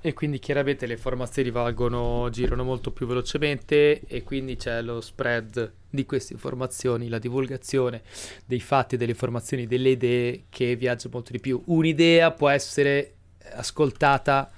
E 0.06 0.14
quindi 0.14 0.38
chiaramente 0.38 0.86
le 0.86 0.92
informazioni 0.92 1.50
valgono, 1.50 2.28
girano 2.30 2.62
molto 2.62 2.92
più 2.92 3.08
velocemente 3.08 4.02
e 4.06 4.22
quindi 4.22 4.54
c'è 4.54 4.80
lo 4.80 5.00
spread 5.00 5.72
di 5.90 6.06
queste 6.06 6.32
informazioni, 6.32 7.08
la 7.08 7.18
divulgazione 7.18 8.02
dei 8.44 8.60
fatti, 8.60 8.96
delle 8.96 9.10
informazioni, 9.10 9.66
delle 9.66 9.88
idee 9.88 10.44
che 10.48 10.76
viaggia 10.76 11.08
molto 11.10 11.32
di 11.32 11.40
più. 11.40 11.60
Un'idea 11.64 12.30
può 12.30 12.48
essere 12.48 13.14
ascoltata 13.54 14.48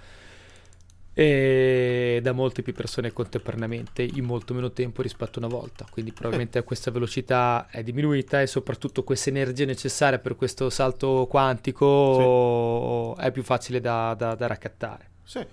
eh, 1.14 2.20
da 2.22 2.32
molte 2.32 2.60
più 2.60 2.74
persone 2.74 3.10
contemporaneamente 3.14 4.02
in 4.02 4.24
molto 4.24 4.52
meno 4.52 4.70
tempo 4.70 5.00
rispetto 5.00 5.38
a 5.40 5.46
una 5.46 5.56
volta. 5.56 5.86
Quindi 5.88 6.12
probabilmente 6.12 6.60
questa 6.62 6.90
velocità 6.90 7.68
è 7.70 7.82
diminuita 7.82 8.42
e 8.42 8.46
soprattutto 8.46 9.02
questa 9.02 9.30
energia 9.30 9.64
necessaria 9.64 10.18
per 10.18 10.36
questo 10.36 10.68
salto 10.68 11.26
quantico 11.26 13.16
è 13.16 13.30
più 13.32 13.42
facile 13.42 13.80
da, 13.80 14.12
da- 14.12 14.34
da 14.34 14.46
raccattare. 14.46 15.16
Sì. 15.28 15.44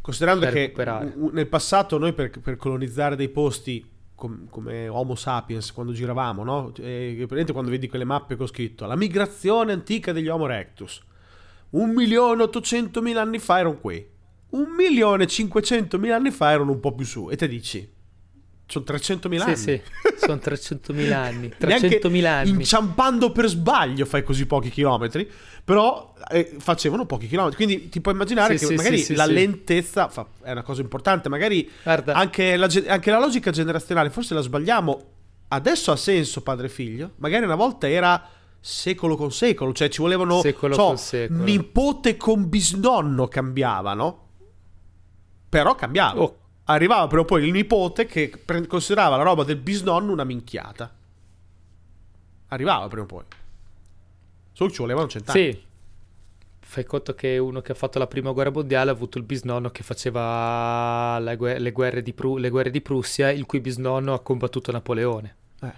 Considerando 0.00 0.46
che 0.46 0.52
recuperare. 0.52 1.12
nel 1.32 1.48
passato 1.48 1.98
noi 1.98 2.12
per, 2.12 2.30
per 2.38 2.54
colonizzare 2.54 3.16
dei 3.16 3.28
posti 3.30 3.84
com- 4.14 4.46
come 4.48 4.86
Homo 4.86 5.16
sapiens 5.16 5.72
quando 5.72 5.92
giravamo, 5.92 6.44
no? 6.44 6.72
E, 6.76 7.14
praticamente 7.16 7.52
quando 7.52 7.70
vedi 7.72 7.88
quelle 7.88 8.04
mappe 8.04 8.36
che 8.36 8.44
ho 8.44 8.46
scritto 8.46 8.86
la 8.86 8.94
migrazione 8.94 9.72
antica 9.72 10.12
degli 10.12 10.28
Homo 10.28 10.44
erectus. 10.44 11.02
Un 11.70 11.90
milione 11.90 12.42
e 12.42 12.44
ottocentomila 12.44 13.20
anni 13.20 13.40
fa 13.40 13.58
erano 13.58 13.80
qui. 13.80 14.06
Un 14.50 14.70
milione 14.70 15.24
e 15.24 15.26
cinquecentomila 15.26 16.14
anni 16.14 16.30
fa 16.30 16.52
erano 16.52 16.70
un 16.70 16.78
po' 16.78 16.94
più 16.94 17.04
su. 17.04 17.28
E 17.28 17.34
te 17.34 17.48
dici, 17.48 17.92
Sono 18.66 18.84
300.000 18.88 19.36
Sì, 19.36 19.42
anni. 19.42 19.56
sì, 19.56 19.80
sono 20.16 20.34
300.000 20.42 21.12
anni. 21.12 21.52
Neanche 21.60 22.00
300.000 22.00 22.24
anni. 22.24 22.48
Inciampando 22.50 23.30
per 23.30 23.46
sbaglio 23.48 24.06
fai 24.06 24.22
così 24.24 24.46
pochi 24.46 24.70
chilometri, 24.70 25.30
però 25.62 26.14
eh, 26.30 26.54
facevano 26.58 27.04
pochi 27.04 27.26
chilometri. 27.26 27.56
Quindi 27.62 27.88
ti 27.90 28.00
puoi 28.00 28.14
immaginare 28.14 28.56
Sì, 28.56 28.60
che 28.64 28.70
sì, 28.70 28.74
magari 28.76 28.98
sì, 28.98 29.04
sì, 29.04 29.14
la 29.16 29.26
sì. 29.26 29.32
lentezza 29.34 30.08
fa- 30.08 30.26
è 30.42 30.50
una 30.52 30.62
cosa 30.62 30.80
importante. 30.80 31.28
Magari 31.28 31.70
anche 31.84 32.56
la, 32.56 32.68
anche 32.86 33.10
la 33.10 33.18
logica 33.18 33.50
generazionale, 33.50 34.08
forse 34.10 34.32
la 34.34 34.40
sbagliamo. 34.40 35.02
Adesso 35.48 35.92
ha 35.92 35.96
senso 35.96 36.40
padre 36.42 36.66
e 36.66 36.70
figlio. 36.70 37.10
Magari 37.16 37.44
una 37.44 37.54
volta 37.56 37.86
era 37.88 38.28
secolo 38.58 39.14
con 39.14 39.30
secolo, 39.30 39.74
cioè 39.74 39.88
ci 39.90 40.00
volevano 40.00 40.40
Secolo 40.40 40.74
so, 40.74 40.86
con 40.86 40.96
secolo. 40.96 41.44
nipote 41.44 42.16
con 42.16 42.48
bisnonno 42.48 43.28
cambiavano. 43.28 44.20
Però 45.50 45.74
cambiava. 45.74 46.20
Oh. 46.22 46.38
Arrivava 46.64 47.06
però 47.08 47.24
poi 47.24 47.44
il 47.44 47.52
nipote 47.52 48.06
che 48.06 48.32
pre- 48.42 48.66
considerava 48.66 49.16
la 49.16 49.22
roba 49.22 49.44
del 49.44 49.56
bisnonno 49.56 50.12
una 50.12 50.24
minchiata. 50.24 50.90
Arrivava 52.48 52.86
prima 52.88 53.02
o 53.02 53.06
poi. 53.06 53.24
Solo 54.52 54.70
ci 54.70 54.78
volevano 54.78 55.08
cent'anni. 55.08 55.52
sì. 55.52 55.62
Fai 56.66 56.84
conto 56.84 57.14
che 57.14 57.38
uno 57.38 57.60
che 57.60 57.72
ha 57.72 57.74
fatto 57.74 57.98
la 57.98 58.06
prima 58.06 58.32
guerra 58.32 58.50
mondiale 58.50 58.90
ha 58.90 58.92
avuto 58.94 59.18
il 59.18 59.24
bisnonno 59.24 59.70
che 59.70 59.82
faceva 59.82 61.18
le, 61.20 61.36
gue- 61.36 61.58
le 61.58 61.70
guerre, 61.72 62.02
di 62.02 62.12
Pru- 62.12 62.38
le 62.38 62.48
guerre 62.50 62.70
di 62.70 62.80
Prussia, 62.80 63.30
il 63.30 63.46
cui 63.46 63.60
bisnonno 63.60 64.12
ha 64.14 64.20
combattuto 64.20 64.72
Napoleone. 64.72 65.36
Eh, 65.60 65.72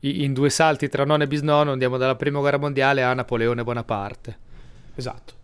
I- 0.00 0.22
in 0.24 0.32
due 0.32 0.48
salti 0.50 0.88
tra 0.88 1.04
nonno 1.04 1.24
e 1.24 1.26
bisnonno 1.26 1.72
andiamo 1.72 1.96
dalla 1.98 2.14
prima 2.16 2.38
guerra 2.38 2.58
mondiale 2.58 3.02
a 3.02 3.12
Napoleone 3.12 3.64
Bonaparte. 3.64 4.38
esatto. 4.94 5.34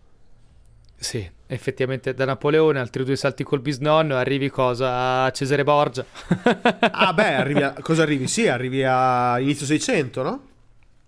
Sì, 1.03 1.29
effettivamente 1.47 2.13
da 2.13 2.23
Napoleone, 2.23 2.79
altri 2.79 3.03
due 3.03 3.17
salti 3.17 3.43
col 3.43 3.59
bisnonno, 3.59 4.15
arrivi 4.15 4.49
cosa? 4.49 5.23
A 5.25 5.31
Cesare 5.31 5.63
Borgia. 5.65 6.05
Ah, 6.95 7.13
beh, 7.13 7.33
arrivi 7.33 7.61
a, 7.61 7.73
cosa 7.81 8.03
arrivi? 8.03 8.27
Sì, 8.27 8.47
arrivi 8.47 8.83
a 8.85 9.37
inizio 9.39 9.65
600, 9.65 10.23
no? 10.23 10.47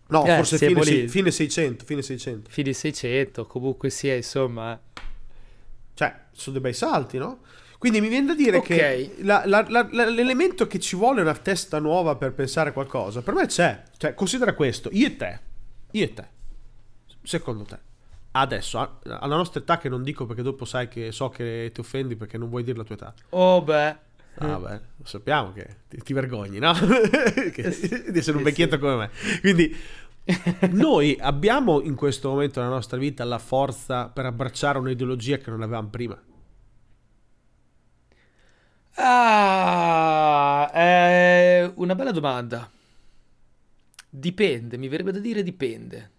No, 0.08 0.26
Eh, 0.26 0.36
forse 0.36 0.58
fine, 0.58 0.84
sei- 0.84 1.08
fine 1.08 1.32
600, 1.32 1.86
fine 1.86 2.02
600. 2.02 2.50
Fine 2.50 2.74
600, 2.74 3.46
comunque 3.46 3.90
sia, 3.90 4.16
insomma. 4.16 4.78
Cioè, 5.94 6.16
sono 6.34 6.54
dei 6.54 6.62
bei 6.62 6.74
salti, 6.74 7.18
no? 7.18 7.40
Quindi 7.78 8.02
mi 8.02 8.10
viene 8.10 8.28
da 8.28 8.36
dire 8.36 8.58
Ok. 8.58 8.66
che 8.66 9.16
la- 9.22 9.44
la- 9.46 9.66
la- 9.70 9.88
l'elemento 10.10 10.68
che 10.68 10.80
ci 10.80 10.98
vuole 10.98 11.22
una 11.22 11.36
testa 11.36 11.80
nuova 11.80 12.16
per 12.18 12.34
pensare 12.34 12.70
a 12.70 12.74
qualcosa, 12.74 13.22
per 13.22 13.34
me 13.34 13.46
c'è. 13.46 13.82
Cioè, 13.96 14.14
considera 14.14 14.54
questo, 14.54 14.90
io 14.92 15.08
e 15.08 15.16
te, 15.16 15.40
io 15.92 16.04
e 16.04 16.14
te, 16.14 16.26
secondo 17.24 17.64
te, 17.64 17.78
adesso, 18.36 19.00
alla 19.04 19.36
nostra 19.36 19.60
età, 19.62 19.78
che 19.78 19.90
non 19.90 20.04
dico 20.04 20.26
perché 20.26 20.42
dopo 20.42 20.66
sai 20.66 20.88
che 20.88 21.12
so 21.12 21.30
che 21.30 21.72
ti 21.74 21.80
offendi 21.80 22.16
perché 22.16 22.38
non 22.38 22.50
vuoi 22.50 22.64
dire 22.64 22.78
la 22.78 22.84
tua 22.84 22.96
età. 22.96 23.14
Oh 23.30 23.62
beh. 23.62 24.04
Ah, 24.38 24.60
beh, 24.60 24.82
lo 24.98 25.06
sappiamo 25.06 25.54
che 25.54 25.78
ti, 25.88 25.98
ti 26.02 26.14
vergogni, 26.14 26.60
no? 26.60 26.74
Che- 27.54 28.12
di 28.12 28.20
essere 28.20 28.38
un 28.38 28.44
vecchietto 28.44 28.78
come 28.80 28.96
me. 28.96 29.10
Quindi, 29.40 29.74
noi 30.72 31.18
abbiamo 31.20 31.82
in 31.82 31.96
questo 31.96 32.30
momento 32.30 32.60
della 32.60 32.72
nostra 32.72 32.98
vita 32.98 33.24
la 33.24 33.40
forza 33.40 34.10
per 34.10 34.26
abbracciare 34.26 34.78
un'ideologia 34.80 35.38
che 35.38 35.50
non 35.50 35.62
avevamo 35.62 35.88
prima. 35.88 36.22
Ah, 38.98 40.70
è 40.72 41.72
una 41.76 41.96
bella 41.96 42.12
domanda. 42.12 42.70
Dipende, 44.10 44.78
mi 44.78 44.88
verrebbe 44.88 45.12
da 45.12 45.20
dire 45.20 45.44
dipende. 45.44 46.12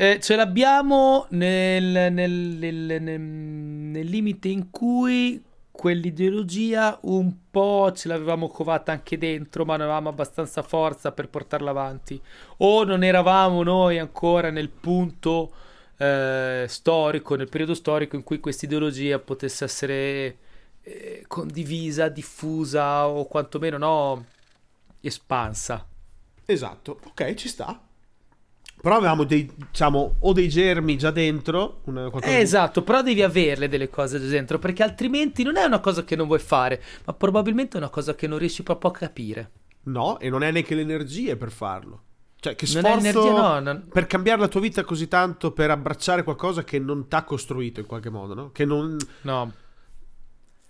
Eh, 0.00 0.20
ce 0.20 0.36
l'abbiamo 0.36 1.26
nel, 1.30 2.12
nel- 2.12 2.30
nel- 2.56 3.02
nel- 3.02 4.06
limite 4.06 4.46
in 4.46 4.70
cui 4.70 5.42
quell'ideologia 5.72 6.96
un 7.02 7.32
po' 7.50 7.90
ce 7.92 8.06
l'avevamo 8.06 8.46
covata 8.46 8.92
anche 8.92 9.18
dentro, 9.18 9.64
ma 9.64 9.72
non 9.72 9.86
avevamo 9.86 10.08
abbastanza 10.10 10.62
forza 10.62 11.10
per 11.10 11.28
portarla 11.28 11.70
avanti. 11.70 12.20
O 12.58 12.84
non 12.84 13.02
eravamo 13.02 13.64
noi 13.64 13.98
ancora 13.98 14.50
nel 14.50 14.68
punto 14.68 15.50
eh, 15.96 16.66
storico, 16.68 17.34
nel 17.34 17.48
periodo 17.48 17.74
storico 17.74 18.14
in 18.14 18.22
cui 18.22 18.38
questa 18.38 18.66
ideologia 18.66 19.18
potesse 19.18 19.64
essere 19.64 20.36
eh, 20.82 21.24
condivisa, 21.26 22.08
diffusa 22.08 23.08
o 23.08 23.24
quantomeno 23.26 23.78
no, 23.78 24.24
espansa. 25.00 25.84
Esatto, 26.46 27.00
ok, 27.04 27.34
ci 27.34 27.48
sta. 27.48 27.82
Però 28.80 28.96
avevamo 28.96 29.24
dei, 29.24 29.50
diciamo, 29.54 30.14
o 30.20 30.32
dei 30.32 30.48
germi 30.48 30.96
già 30.96 31.10
dentro. 31.10 31.80
Una, 31.84 32.08
di- 32.08 32.18
Esatto, 32.22 32.82
però 32.82 33.02
devi 33.02 33.22
averle 33.22 33.68
delle 33.68 33.90
cose 33.90 34.18
dentro, 34.20 34.58
perché 34.58 34.82
altrimenti 34.82 35.42
non 35.42 35.56
è 35.56 35.64
una 35.64 35.80
cosa 35.80 36.04
che 36.04 36.14
non 36.16 36.26
vuoi 36.26 36.38
fare, 36.38 36.82
ma 37.04 37.12
probabilmente 37.12 37.76
è 37.76 37.80
una 37.80 37.90
cosa 37.90 38.14
che 38.14 38.26
non 38.26 38.38
riesci 38.38 38.62
proprio 38.62 38.90
a 38.90 38.94
capire. 38.94 39.50
No, 39.84 40.18
e 40.20 40.28
non 40.30 40.42
hai 40.42 40.52
neanche 40.52 40.74
le 40.74 40.82
energie 40.82 41.36
per 41.36 41.50
farlo. 41.50 42.02
Cioè, 42.40 42.54
che 42.54 42.66
Non 42.74 42.84
hai 42.84 43.00
sforzo 43.00 43.18
energia, 43.26 43.40
no, 43.48 43.58
non- 43.60 43.88
per 43.92 44.06
cambiare 44.06 44.40
la 44.40 44.48
tua 44.48 44.60
vita 44.60 44.84
così 44.84 45.08
tanto 45.08 45.50
per 45.50 45.70
abbracciare 45.72 46.22
qualcosa 46.22 46.62
che 46.62 46.78
non 46.78 47.08
t'ha 47.08 47.24
costruito 47.24 47.80
in 47.80 47.86
qualche 47.86 48.10
modo, 48.10 48.34
no? 48.34 48.50
Che 48.52 48.64
non... 48.64 48.96
No, 49.22 49.52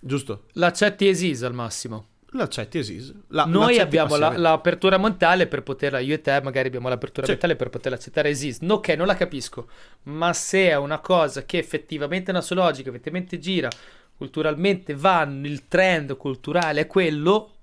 Giusto? 0.00 0.44
l'accetti 0.52 1.08
esisa 1.08 1.46
al 1.46 1.54
massimo. 1.54 2.06
L'accetti 2.32 2.76
esiste. 2.78 3.14
La- 3.28 3.44
Noi 3.46 3.78
abbiamo 3.78 4.16
la- 4.16 4.36
l'apertura 4.36 4.98
mentale 4.98 5.46
per 5.46 5.62
poterla, 5.62 5.98
io 5.98 6.14
e 6.14 6.20
te 6.20 6.38
magari 6.42 6.68
abbiamo 6.68 6.88
l'apertura 6.90 7.24
Sì. 7.24 7.32
mentale 7.32 7.56
per 7.56 7.70
poterla 7.70 7.96
accettare 7.96 8.28
esiste. 8.28 8.66
No, 8.66 8.74
ok, 8.74 8.88
non 8.90 9.06
la 9.06 9.14
capisco, 9.16 9.68
ma 10.04 10.32
se 10.34 10.68
è 10.68 10.76
una 10.76 10.98
cosa 10.98 11.44
che 11.46 11.56
effettivamente 11.56 12.26
è 12.30 12.34
una 12.34 12.42
sua 12.42 12.56
logica, 12.56 12.90
effettivamente 12.90 13.38
gira, 13.38 13.70
culturalmente 14.16 14.94
va, 14.94 15.22
il 15.22 15.68
trend 15.68 16.16
culturale 16.18 16.82
è 16.82 16.86
quello, 16.86 17.54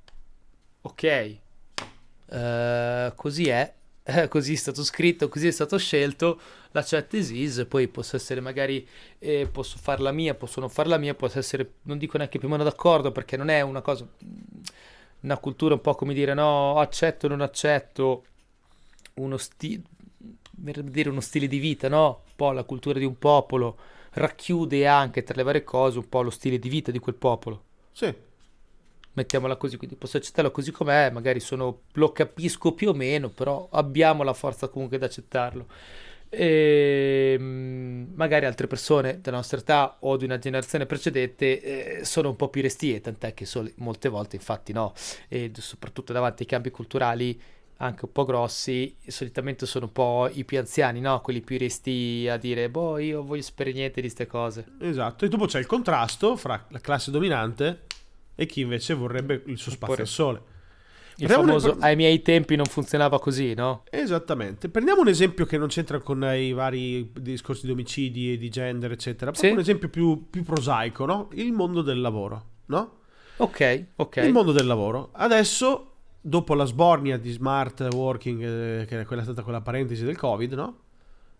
ok, 0.82 1.38
Eh, 2.28 3.12
così 3.15 3.47
è, 3.49 3.71
eh, 4.08 4.28
così 4.28 4.54
è 4.54 4.56
stato 4.56 4.84
scritto, 4.84 5.28
così 5.30 5.48
è 5.48 5.52
stato 5.52 5.78
scelto, 5.78 6.39
l'accetto 6.72 7.15
esiste, 7.18 7.65
poi 7.65 7.88
posso 7.88 8.15
essere 8.15 8.39
magari, 8.39 8.88
eh, 9.18 9.48
posso 9.52 9.78
farla 9.80 10.12
mia, 10.12 10.36
posso 10.36 10.60
non 10.60 10.70
farla 10.70 10.98
mia, 10.98 11.15
posso 11.15 11.39
essere, 11.39 11.74
non 11.84 11.98
dico 11.98 12.18
neanche 12.18 12.38
più 12.38 12.48
o 12.48 12.52
meno 12.52 12.63
d'accordo 12.63 13.12
perché 13.12 13.36
non 13.36 13.50
è 13.50 13.62
una 13.62 13.82
cosa, 13.82 14.08
una 15.22 15.38
cultura 15.39 15.74
un 15.74 15.82
po' 15.82 15.96
come 15.96 16.13
dire 16.13 16.36
no, 16.36 16.78
accetto 16.80 17.26
o 17.26 17.30
non 17.30 17.41
accetto, 17.41 18.26
uno 19.15 19.38
stile, 19.38 19.82
dire 20.52 21.10
uno 21.10 21.22
stile 21.22 21.48
di 21.48 21.58
vita, 21.58 21.89
no? 21.89 22.22
Un 22.28 22.34
po' 22.36 22.52
la 22.52 22.63
cultura 22.63 23.00
di 23.00 23.06
un 23.06 23.18
popolo 23.18 23.78
racchiude 24.12 24.88
anche 24.88 25.24
tra 25.24 25.34
le 25.36 25.44
varie 25.44 25.63
cose 25.63 25.98
un 25.98 26.08
po' 26.08 26.22
lo 26.22 26.30
stile 26.30 26.58
di 26.60 26.70
vita 26.70 26.91
di 26.91 27.00
quel 27.00 27.15
popolo 27.15 27.63
Sì. 27.91 28.13
Mettiamola 29.15 29.56
così, 29.56 29.78
quindi 29.78 29.95
posso 29.95 30.17
accettarlo 30.17 30.51
così 30.51 30.71
com'è, 30.71 31.10
magari 31.10 31.39
sono, 31.39 31.82
lo 31.93 32.12
capisco 32.12 32.73
più 32.73 32.89
o 32.89 32.93
meno, 32.93 33.30
però 33.30 33.67
abbiamo 33.71 34.23
la 34.23 34.34
forza 34.34 34.67
comunque 34.67 34.97
di 34.97 35.04
accettarlo. 35.04 35.67
E 36.30 37.38
mm, 37.39 38.13
magari 38.15 38.45
altre 38.45 38.67
persone 38.67 39.19
della 39.21 39.38
nostra 39.38 39.60
età 39.60 39.97
o 40.01 40.17
di 40.17 40.25
una 40.25 40.38
generazione 40.38 40.86
precedente 40.86 41.99
eh, 41.99 42.06
sono 42.06 42.30
un 42.30 42.36
po' 42.36 42.49
più 42.49 42.62
restie, 42.62 42.99
tant'è 42.99 43.34
che 43.34 43.45
sole- 43.45 43.73
molte 43.78 44.10
volte, 44.10 44.36
infatti, 44.36 44.73
no, 44.73 44.93
e 45.30 45.51
soprattutto 45.58 46.13
davanti 46.13 46.43
ai 46.43 46.47
cambi 46.49 46.71
culturali 46.71 47.39
anche 47.78 48.06
un 48.06 48.12
po' 48.12 48.23
grossi, 48.23 48.95
solitamente 49.08 49.65
sono 49.65 49.86
un 49.86 49.91
po' 49.91 50.30
i 50.32 50.45
più 50.45 50.58
anziani, 50.58 51.01
no? 51.01 51.19
Quelli 51.21 51.41
più 51.41 51.58
resti 51.58 52.25
a 52.30 52.38
dire, 52.38 52.69
boh, 52.69 52.97
io 52.99 53.23
voglio 53.23 53.41
sapere 53.41 53.73
niente 53.73 53.95
di 53.95 54.08
queste 54.08 54.28
cose. 54.28 54.65
Esatto. 54.80 55.25
E 55.25 55.28
dopo 55.28 55.45
c'è 55.45 55.60
il 55.60 55.65
contrasto 55.65 56.38
fra 56.38 56.65
la 56.69 56.80
classe 56.80 57.12
dominante 57.12 57.84
e 58.36 58.45
chi 58.45 58.62
invece 58.62 58.93
vorrebbe 58.93 59.41
il 59.45 59.58
suo 59.58 59.71
spazio 59.71 60.02
al 60.02 60.08
sole. 60.08 60.41
Il 61.17 61.28
Prendiamo 61.28 61.54
un- 61.54 61.60
famoso, 61.62 61.80
ai 61.82 61.95
miei 61.95 62.21
tempi 62.21 62.58
non 62.58 62.65
funzionava 62.65 63.19
così, 63.19 63.54
no? 63.54 63.84
Esattamente. 63.89 64.67
Prendiamo 64.67 65.00
un 65.02 65.08
esempio 65.08 65.45
che 65.45 65.58
non 65.58 65.69
c'entra 65.69 66.00
con 66.00 66.21
i 66.36 66.52
vari 66.52 67.10
discorsi 67.13 67.65
di 67.65 67.71
omicidi 67.71 68.34
e 68.34 68.38
di 68.38 68.50
gender, 68.50 68.91
eccetera. 68.91 69.34
Sì. 69.34 69.48
Un 69.48 69.60
esempio 69.60 69.88
più, 69.88 70.28
più 70.30 70.43
prosaico, 70.43 71.06
no? 71.06 71.30
Il 71.34 71.54
mondo 71.54 71.82
del 71.82 72.02
lavoro, 72.02 72.45
no? 72.65 72.98
Ok, 73.38 73.86
ok. 73.95 74.17
Il 74.17 74.34
mondo 74.34 74.52
del 74.52 74.65
lavoro. 74.65 75.10
Adesso, 75.13 75.91
dopo 76.19 76.54
la 76.54 76.65
sbornia 76.65 77.17
di 77.17 77.32
smart 77.32 77.88
working, 77.93 78.41
eh, 78.82 78.86
che 78.86 79.00
è 79.00 79.06
quella 79.06 79.24
stata 79.24 79.41
quella 79.41 79.62
parentesi 79.62 80.04
del 80.04 80.17
Covid, 80.17 80.52
no? 80.52 80.80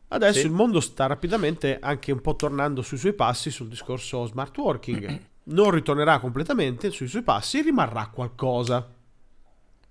Adesso 0.08 0.40
Sì. 0.40 0.46
il 0.46 0.52
mondo 0.54 0.80
sta 0.80 1.06
rapidamente 1.08 1.80
anche 1.82 2.14
un 2.14 2.22
po' 2.22 2.36
tornando 2.38 2.82
sui 2.82 2.98
suoi 2.98 3.12
passi 3.14 3.50
sul 3.52 3.68
discorso 3.68 4.26
smart 4.26 4.58
working. 4.58 5.20
Non 5.48 5.72
ritornerà 5.72 6.20
completamente 6.20 6.90
sui 6.92 7.08
suoi 7.08 7.22
passi, 7.22 7.62
rimarrà 7.62 8.08
qualcosa. 8.08 8.88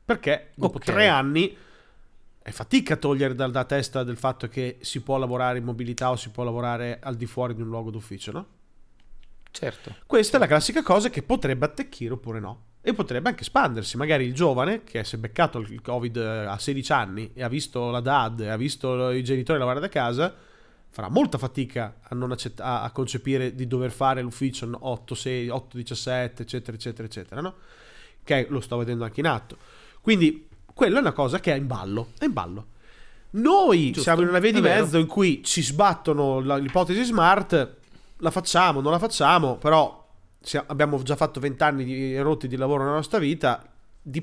Perché 0.04 0.50
dopo 0.54 0.76
Ok. 0.78 0.84
tre 0.84 1.08
anni 1.08 1.56
è 2.42 2.50
fatica 2.50 2.94
a 2.94 2.96
togliere 2.98 3.34
dalla 3.34 3.64
testa 3.64 4.02
del 4.04 4.16
fatto 4.18 4.48
che 4.48 4.78
si 4.80 5.00
può 5.00 5.16
lavorare 5.16 5.58
in 5.58 5.64
mobilità 5.64 6.10
o 6.10 6.16
si 6.16 6.28
può 6.30 6.44
lavorare 6.44 6.98
al 7.02 7.14
di 7.16 7.26
fuori 7.26 7.54
di 7.54 7.62
un 7.62 7.68
luogo 7.68 7.90
d'ufficio, 7.90 8.32
no? 8.32 8.46
Certo. 9.50 9.94
Questa 10.06 10.36
è 10.36 10.40
la 10.40 10.46
classica 10.46 10.82
cosa 10.82 11.08
che 11.08 11.22
potrebbe 11.22 11.64
attecchire 11.64 12.12
oppure 12.14 12.40
no. 12.40 12.62
E 12.82 12.92
potrebbe 12.92 13.30
anche 13.30 13.42
espandersi. 13.42 13.96
Magari 13.96 14.24
il 14.26 14.34
giovane 14.34 14.82
che 14.84 15.04
si 15.04 15.14
è 15.14 15.18
beccato 15.18 15.58
il 15.60 15.80
Covid 15.80 16.16
eh, 16.16 16.44
a 16.46 16.58
16 16.58 16.92
anni 16.92 17.30
e 17.32 17.42
ha 17.42 17.48
visto 17.48 17.90
la 17.90 18.00
DAD 18.00 18.40
e 18.40 18.48
ha 18.48 18.56
visto 18.56 19.10
i 19.10 19.22
genitori 19.24 19.58
lavorare 19.58 19.80
da 19.80 19.88
casa, 19.88 20.34
farà 20.94 21.08
molta 21.08 21.38
fatica 21.38 21.96
a, 22.02 22.14
non 22.14 22.30
accett- 22.30 22.60
a, 22.60 22.82
a 22.84 22.90
concepire 22.92 23.52
di 23.56 23.66
dover 23.66 23.90
fare 23.90 24.22
l'ufficio 24.22 24.68
8, 24.78 25.14
6, 25.16 25.48
8, 25.48 25.76
17, 25.76 26.42
eccetera, 26.42 26.76
eccetera, 26.76 27.08
eccetera, 27.08 27.40
no? 27.40 27.54
Che 28.22 28.46
lo 28.48 28.60
sto 28.60 28.76
vedendo 28.76 29.02
anche 29.02 29.18
in 29.18 29.26
atto. 29.26 29.56
Quindi, 30.00 30.48
quella 30.72 30.98
è 30.98 31.00
una 31.00 31.10
cosa 31.12 31.40
che 31.40 31.52
è 31.52 31.56
in 31.56 31.66
ballo, 31.66 32.10
è 32.16 32.24
in 32.26 32.32
ballo. 32.32 32.66
Noi 33.30 33.86
Giusto, 33.86 34.02
siamo 34.02 34.22
in 34.22 34.28
una 34.28 34.38
via 34.38 34.52
di 34.52 34.58
è 34.58 34.60
vero. 34.62 34.82
mezzo 34.84 34.98
in 34.98 35.06
cui 35.08 35.42
ci 35.42 35.62
sbattono 35.62 36.38
la- 36.38 36.56
l'ipotesi 36.58 37.02
smart, 37.02 37.76
la 38.18 38.30
facciamo, 38.30 38.80
non 38.80 38.92
la 38.92 39.00
facciamo, 39.00 39.56
però 39.56 40.08
abbiamo 40.66 41.02
già 41.02 41.16
fatto 41.16 41.40
vent'anni 41.40 41.84
di 41.84 42.16
rotti 42.20 42.46
di 42.46 42.54
lavoro 42.56 42.84
nella 42.84 42.94
nostra 42.94 43.18
vita, 43.18 43.68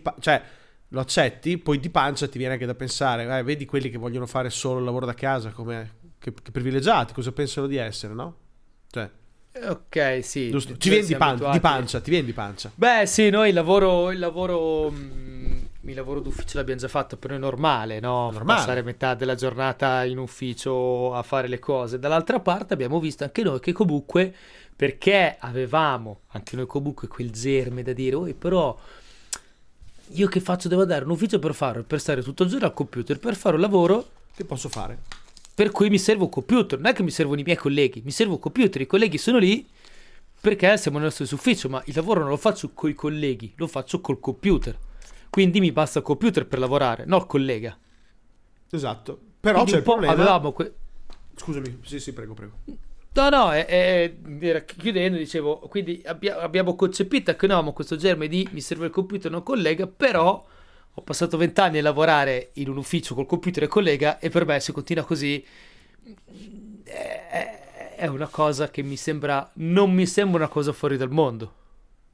pa- 0.01 0.15
cioè 0.21 0.41
lo 0.87 0.99
accetti, 1.01 1.57
poi 1.57 1.79
di 1.81 1.89
pancia 1.89 2.29
ti 2.29 2.37
viene 2.37 2.53
anche 2.53 2.65
da 2.65 2.75
pensare, 2.75 3.37
eh, 3.37 3.43
vedi 3.43 3.65
quelli 3.65 3.89
che 3.89 3.97
vogliono 3.97 4.25
fare 4.25 4.49
solo 4.49 4.79
il 4.79 4.85
lavoro 4.85 5.05
da 5.05 5.13
casa, 5.13 5.49
come 5.51 5.99
che, 6.21 6.31
che 6.31 6.51
privilegiati, 6.51 7.13
cosa 7.13 7.31
pensano 7.31 7.65
di 7.65 7.77
essere, 7.77 8.13
no? 8.13 8.35
Cioè, 8.91 9.09
Ok, 9.67 10.19
sì. 10.23 10.49
giusto? 10.49 10.77
Ci 10.77 10.89
vieni 10.89 11.05
di, 11.07 11.15
pan- 11.15 11.51
di 11.51 11.59
pancia, 11.59 11.99
ti 11.99 12.09
vieni 12.11 12.25
di 12.27 12.33
pancia. 12.33 12.71
Beh, 12.73 13.05
sì, 13.05 13.29
noi 13.29 13.49
il 13.49 13.55
lavoro, 13.55 14.11
il 14.11 14.19
lavoro, 14.19 14.89
mm, 14.91 15.57
il 15.81 15.95
lavoro 15.95 16.21
d'ufficio 16.21 16.57
l'abbiamo 16.57 16.79
già 16.79 16.87
fatto, 16.87 17.17
per 17.17 17.31
noi 17.31 17.39
è 17.39 17.41
normale, 17.41 17.99
no? 17.99 18.29
Normale. 18.31 18.59
Passare 18.59 18.81
metà 18.83 19.13
della 19.15 19.35
giornata 19.35 20.05
in 20.05 20.19
ufficio 20.19 21.13
a 21.13 21.21
fare 21.23 21.47
le 21.49 21.59
cose. 21.59 21.99
Dall'altra 21.99 22.39
parte 22.39 22.73
abbiamo 22.73 22.99
visto 23.01 23.23
anche 23.25 23.43
noi 23.43 23.59
che 23.59 23.73
comunque, 23.73 24.33
perché 24.73 25.35
avevamo 25.39 26.21
anche 26.29 26.55
noi 26.55 26.65
comunque 26.65 27.07
quel 27.09 27.31
germe 27.31 27.83
da 27.83 27.91
dire, 27.93 28.15
"Oi, 28.15 28.33
però 28.33 28.77
io 30.13 30.27
che 30.27 30.39
faccio? 30.39 30.67
Devo 30.69 30.81
andare 30.83 31.03
in 31.03 31.09
ufficio 31.09 31.39
per 31.39 31.53
fare, 31.53 31.83
per 31.83 31.99
stare 31.99 32.21
tutto 32.23 32.43
il 32.43 32.49
giorno 32.49 32.67
al 32.67 32.73
computer, 32.73 33.19
per 33.19 33.35
fare 33.35 33.55
un 33.55 33.61
lavoro 33.61 34.09
Che 34.33 34.45
posso 34.45 34.69
fare? 34.69 34.97
Per 35.53 35.71
cui 35.71 35.89
mi 35.89 35.97
serve 35.99 36.23
un 36.23 36.29
computer, 36.29 36.79
non 36.79 36.91
è 36.91 36.93
che 36.93 37.03
mi 37.03 37.11
servono 37.11 37.39
i 37.39 37.43
miei 37.43 37.57
colleghi, 37.57 38.01
mi 38.03 38.11
serve 38.11 38.33
un 38.33 38.39
computer, 38.39 38.81
i 38.81 38.85
colleghi 38.87 39.17
sono 39.17 39.37
lì 39.37 39.67
perché 40.39 40.75
siamo 40.77 40.97
nello 40.97 41.09
stesso 41.11 41.35
ufficio, 41.35 41.69
ma 41.69 41.81
il 41.85 41.93
lavoro 41.95 42.21
non 42.21 42.29
lo 42.29 42.37
faccio 42.37 42.71
con 42.73 42.89
i 42.89 42.93
colleghi, 42.95 43.53
lo 43.57 43.67
faccio 43.67 44.01
col 44.01 44.19
computer. 44.19 44.77
Quindi 45.29 45.59
mi 45.59 45.71
basta 45.71 45.99
il 45.99 46.05
computer 46.05 46.47
per 46.47 46.59
lavorare, 46.59 47.05
non 47.05 47.19
il 47.19 47.25
collega. 47.27 47.77
Esatto. 48.69 49.19
Però 49.39 49.63
Quindi 49.63 49.71
c'è 49.71 49.77
un 49.77 49.83
il 49.83 49.85
po' 49.87 49.91
problema. 49.97 50.13
avevamo 50.13 50.51
que- 50.51 50.73
Scusami, 51.35 51.79
sì, 51.83 51.99
sì, 51.99 52.13
prego, 52.13 52.33
prego. 52.33 52.53
No, 53.13 53.29
no, 53.29 53.51
è- 53.51 53.65
è- 53.65 54.13
era 54.39 54.61
chiudendo, 54.61 55.17
dicevo, 55.17 55.59
quindi 55.69 56.01
abbia- 56.05 56.39
abbiamo 56.39 56.75
concepito 56.75 57.35
che 57.35 57.45
avevamo 57.45 57.73
questo 57.73 57.95
germe 57.97 58.27
di 58.27 58.47
mi 58.51 58.61
serve 58.61 58.85
il 58.85 58.91
computer, 58.91 59.29
non 59.31 59.43
collega, 59.43 59.85
però 59.87 60.45
ho 60.93 61.01
passato 61.01 61.37
vent'anni 61.37 61.79
a 61.79 61.81
lavorare 61.81 62.51
in 62.55 62.69
un 62.69 62.77
ufficio 62.77 63.15
col 63.15 63.25
computer 63.25 63.63
e 63.63 63.67
collega 63.67 64.19
e 64.19 64.29
per 64.29 64.45
me 64.45 64.59
se 64.59 64.71
continua 64.73 65.03
così 65.03 65.43
è, 66.83 67.95
è 67.95 68.07
una 68.07 68.27
cosa 68.27 68.69
che 68.69 68.81
mi 68.81 68.97
sembra, 68.97 69.49
non 69.55 69.91
mi 69.93 70.05
sembra 70.05 70.37
una 70.37 70.47
cosa 70.47 70.73
fuori 70.73 70.97
dal 70.97 71.11
mondo. 71.11 71.53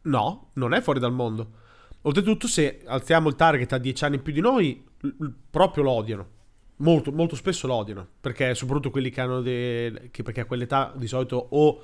No, 0.04 0.50
non 0.54 0.74
è 0.74 0.82
fuori 0.82 1.00
dal 1.00 1.14
mondo. 1.14 1.66
Oltretutto, 2.02 2.48
se 2.48 2.82
alziamo 2.86 3.30
il 3.30 3.36
target 3.36 3.74
a 3.74 3.78
10 3.78 4.06
anni 4.06 4.20
più 4.20 4.32
di 4.32 4.40
noi, 4.40 4.86
l- 5.02 5.26
proprio 5.50 5.84
lo 5.84 5.92
odiano. 5.92 6.28
Molto, 6.78 7.12
molto 7.12 7.36
spesso 7.36 7.68
lo 7.68 7.74
odiano. 7.74 8.08
Perché 8.22 8.54
soprattutto 8.54 8.92
quelli 8.92 9.10
che 9.10 9.22
hanno 9.22 9.42
de- 9.42 10.10
che 10.12 10.24
perché 10.24 10.42
a 10.42 10.46
quell'età 10.46 10.94
di 10.96 11.08
solito 11.08 11.48
o 11.50 11.82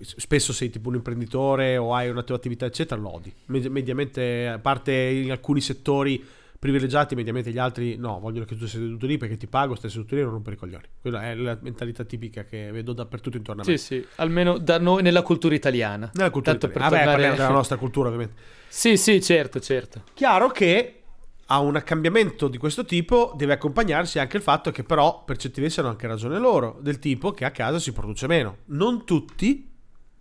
spesso 0.00 0.52
sei 0.52 0.70
tipo 0.70 0.88
un 0.88 0.96
imprenditore 0.96 1.76
o 1.76 1.94
hai 1.94 2.08
una 2.08 2.22
tua 2.22 2.36
attività, 2.36 2.66
eccetera, 2.66 3.00
lo 3.00 3.14
odi. 3.14 3.32
Med- 3.46 3.66
mediamente, 3.66 4.48
a 4.48 4.58
parte 4.58 4.92
in 4.92 5.30
alcuni 5.30 5.60
settori 5.60 6.24
privilegiati, 6.58 7.14
mediamente 7.14 7.50
gli 7.50 7.58
altri 7.58 7.96
no, 7.96 8.18
vogliono 8.20 8.46
che 8.46 8.56
tu 8.56 8.66
sia 8.66 8.78
seduto 8.78 9.04
lì 9.04 9.18
perché 9.18 9.36
ti 9.36 9.46
pago, 9.46 9.74
stai 9.74 9.90
seduto 9.90 10.14
lì 10.14 10.22
e 10.22 10.24
non 10.24 10.32
rompere 10.32 10.56
i 10.56 10.58
coglioni. 10.58 10.84
Quella 11.00 11.22
è 11.24 11.34
la 11.34 11.58
mentalità 11.60 12.04
tipica 12.04 12.44
che 12.44 12.70
vedo 12.72 12.94
dappertutto 12.94 13.36
intorno 13.36 13.62
a 13.62 13.64
me. 13.66 13.76
Sì, 13.76 13.84
sì, 13.84 14.06
almeno 14.16 14.56
da 14.56 14.78
noi 14.78 15.02
nella 15.02 15.20
cultura 15.22 15.54
italiana. 15.54 16.10
Nella 16.14 16.30
cultura 16.30 16.56
Tanto 16.56 16.68
per 16.68 16.76
italiana. 16.86 17.04
Vabbè, 17.04 17.04
tornare- 17.04 17.22
parliamo 17.22 17.36
della 17.36 17.58
nostra 17.58 17.76
cultura, 17.76 18.08
ovviamente. 18.08 18.40
Sì, 18.68 18.96
sì, 18.96 19.20
certo, 19.20 19.60
certo. 19.60 20.04
Chiaro 20.14 20.48
che 20.48 21.00
a 21.46 21.58
un 21.60 21.80
cambiamento 21.84 22.48
di 22.48 22.56
questo 22.56 22.86
tipo 22.86 23.34
deve 23.36 23.52
accompagnarsi 23.52 24.18
anche 24.18 24.38
il 24.38 24.42
fatto 24.42 24.70
che 24.70 24.82
però 24.84 25.22
per 25.24 25.36
certi 25.36 25.60
versi 25.60 25.80
hanno 25.80 25.90
anche 25.90 26.06
ragione 26.06 26.38
loro, 26.38 26.78
del 26.80 26.98
tipo 26.98 27.32
che 27.32 27.44
a 27.44 27.50
casa 27.50 27.78
si 27.78 27.92
produce 27.92 28.26
meno. 28.26 28.56
Non 28.66 29.04
tutti 29.04 29.72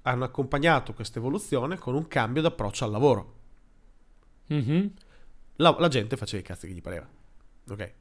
hanno 0.04 0.24
accompagnato 0.24 0.94
questa 0.94 1.20
evoluzione 1.20 1.78
con 1.78 1.96
un 1.96 2.08
cambio 2.08 2.42
d'approccio 2.42 2.86
al 2.86 2.92
lavoro. 2.92 3.34
Mhm. 4.48 4.94
La, 5.58 5.76
la 5.80 5.88
gente 5.88 6.18
faceva 6.18 6.42
i 6.42 6.46
cazzi 6.46 6.68
che 6.68 6.74
gli 6.74 6.82
pareva. 6.82 7.08
Ok? 7.70 7.94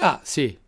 Ah, 0.00 0.20
sì. 0.22 0.58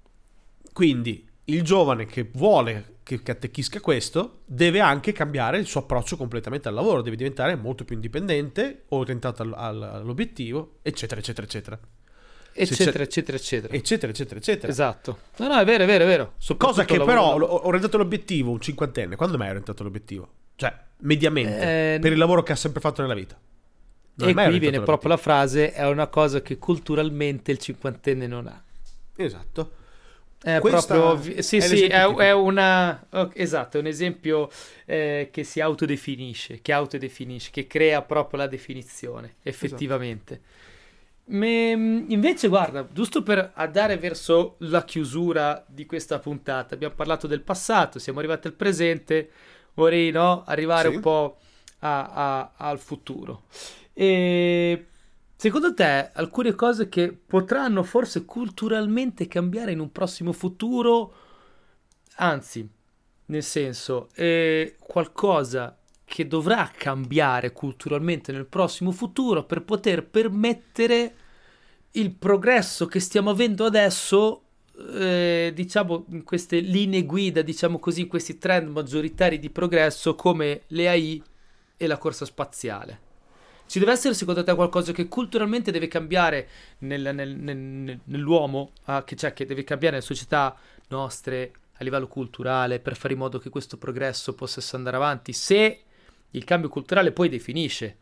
Quindi 0.73 1.29
il 1.45 1.63
giovane 1.63 2.07
che 2.07 2.31
vuole 2.33 2.99
che 3.03 3.23
cattechisca 3.23 3.81
questo 3.81 4.43
deve 4.45 4.79
anche 4.81 5.11
cambiare 5.13 5.59
il 5.59 5.67
suo 5.67 5.81
approccio 5.81 6.17
completamente 6.17 6.69
al 6.69 6.75
lavoro, 6.75 7.03
deve 7.03 7.17
diventare 7.17 7.57
molto 7.57 7.85
più 7.85 7.97
indipendente, 7.97 8.85
orientato 8.89 9.43
al- 9.43 9.55
al- 9.55 9.83
all'obiettivo, 9.83 10.79
eccetera, 10.83 11.21
eccetera, 11.21 11.47
eccetera. 11.47 11.81
Eccetera, 12.53 13.03
eccetera, 13.03 13.37
eccetera. 13.37 13.75
Eccetera, 13.75 14.13
eccetera, 14.13 14.39
eccetera. 14.39 14.73
Esatto. 14.73 15.19
No, 15.37 15.49
no, 15.49 15.59
è 15.59 15.65
vero, 15.65 15.85
è 15.85 15.87
vero, 15.87 16.05
è 16.05 16.07
vero. 16.07 16.35
Cosa 16.57 16.85
che 16.85 16.99
però 16.99 17.37
ho 17.39 17.67
orientato 17.67 17.97
l'obiettivo 17.97 18.51
un 18.51 18.61
cinquantenne. 18.61 19.17
Quando 19.17 19.37
mai 19.39 19.47
è 19.47 19.51
orientato 19.51 19.83
l'obiettivo? 19.83 20.29
Cioè, 20.57 20.75
mediamente, 20.99 21.95
Eh, 21.95 21.99
per 22.01 22.13
il 22.13 22.19
lavoro 22.19 22.43
che 22.43 22.53
ha 22.53 22.57
sempre 22.57 22.81
fatto 22.81 23.01
nella 23.03 23.15
vita. 23.15 23.39
Non 24.15 24.29
E 24.29 24.35
qui 24.35 24.59
viene 24.59 24.81
proprio 24.81 25.09
la 25.11 25.17
frase, 25.17 25.73
è 25.73 25.87
una 25.87 26.09
cosa 26.09 26.43
che 26.43 26.59
culturalmente 26.59 27.53
il 27.53 27.59
cinquantenne 27.59 28.27
non 28.27 28.47
ha. 28.47 28.63
Esatto. 29.17 29.79
È 30.43 30.59
Questa 30.59 30.95
proprio, 30.95 31.43
sì, 31.43 31.59
è 31.59 31.61
sì, 31.61 31.85
è, 31.85 32.03
è 32.03 32.33
una, 32.33 33.07
esatto, 33.35 33.77
è 33.77 33.81
un 33.81 33.87
esempio 33.87 34.51
eh, 34.87 35.29
che 35.31 35.45
si 35.45 35.61
autodefinisce, 35.61 36.61
che 36.63 36.73
autodefinisce, 36.73 37.51
che 37.51 37.67
crea 37.67 38.01
proprio 38.01 38.41
la 38.41 38.47
definizione, 38.47 39.35
effettivamente. 39.43 40.41
Me- 41.27 41.71
invece, 42.09 42.49
guarda, 42.49 42.89
giusto 42.93 43.23
per 43.23 43.53
andare 43.55 43.97
verso 43.99 44.57
la 44.61 44.85
chiusura 44.85 45.65
di 45.69 45.87
questa 45.87 46.19
puntata, 46.19 46.75
abbiamo 46.75 46.95
parlato 46.95 47.27
del 47.29 47.43
passato, 47.43 48.01
siamo 48.01 48.19
arrivati 48.19 48.49
al 48.49 48.55
presente, 48.55 49.31
vorrei 49.75 50.11
no, 50.11 50.43
arrivare 50.45 50.89
Sì. 50.89 50.95
un 50.97 51.01
po' 51.01 51.39
a- 51.81 52.11
a- 52.11 52.53
al 52.57 52.79
futuro. 52.81 53.43
E 53.93 54.87
secondo 55.37 55.73
te 55.73 56.11
alcune 56.13 56.55
cose 56.57 56.89
che 56.89 57.13
potranno 57.13 57.85
forse 57.85 58.25
culturalmente 58.25 59.29
cambiare 59.29 59.71
in 59.71 59.79
un 59.79 59.93
prossimo 59.93 60.33
futuro, 60.33 61.13
anzi, 62.17 62.69
nel 63.27 63.43
senso, 63.45 64.09
è 64.15 64.75
qualcosa 64.81 65.79
che 66.11 66.27
dovrà 66.27 66.69
cambiare 66.77 67.53
culturalmente 67.53 68.33
nel 68.33 68.45
prossimo 68.45 68.91
futuro 68.91 69.45
per 69.45 69.63
poter 69.63 70.05
permettere 70.05 71.15
il 71.93 72.11
progresso 72.11 72.87
che 72.87 72.99
stiamo 72.99 73.31
avendo 73.31 73.65
adesso, 73.65 74.43
eh, 74.93 75.53
diciamo, 75.55 76.07
in 76.09 76.25
queste 76.25 76.59
linee 76.59 77.05
guida, 77.05 77.43
diciamo 77.43 77.79
così, 77.79 78.01
in 78.01 78.09
questi 78.09 78.39
trend 78.39 78.71
maggioritari 78.71 79.39
di 79.39 79.51
progresso 79.51 80.17
come 80.17 80.63
le 80.69 80.89
AI 80.89 81.23
e 81.77 81.87
la 81.87 81.97
corsa 81.97 82.25
spaziale. 82.25 83.09
Ci 83.67 83.79
deve 83.79 83.93
essere 83.93 84.15
secondo 84.15 84.43
te 84.43 84.53
qualcosa 84.57 84.91
che 84.91 85.07
culturalmente 85.07 85.71
deve 85.71 85.87
cambiare 85.87 86.49
nel- 86.79 87.15
nel- 87.15 87.37
nel- 87.37 88.01
nell'uomo, 88.03 88.73
ah, 88.87 89.05
che, 89.05 89.15
cioè, 89.15 89.33
che 89.33 89.47
deve 89.47 89.63
cambiare 89.63 89.95
nelle 89.95 90.07
società 90.09 90.57
nostre 90.89 91.53
a 91.75 91.85
livello 91.85 92.09
culturale 92.09 92.81
per 92.81 92.97
fare 92.97 93.13
in 93.13 93.21
modo 93.21 93.39
che 93.39 93.49
questo 93.49 93.77
progresso 93.77 94.35
possa 94.35 94.77
andare 94.77 94.97
avanti? 94.97 95.33
Se 95.33 95.85
il 96.31 96.45
cambio 96.45 96.69
culturale 96.69 97.13
poi 97.13 97.29
definisce 97.29 97.97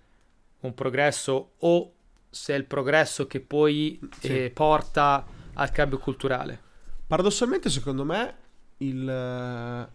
un 0.61 0.75
progresso 0.75 1.53
o 1.59 1.93
se 2.31 2.55
è 2.55 2.57
il 2.57 2.65
progresso 2.65 3.27
che 3.27 3.41
poi 3.41 3.99
Sì. 4.21 4.45
eh, 4.45 4.51
porta 4.51 5.25
al 5.55 5.71
cambio 5.71 5.99
culturale. 5.99 6.61
Paradossalmente, 7.07 7.71
secondo 7.71 8.05
me, 8.05 8.35
il, 8.79 9.09
eh, 9.09 9.89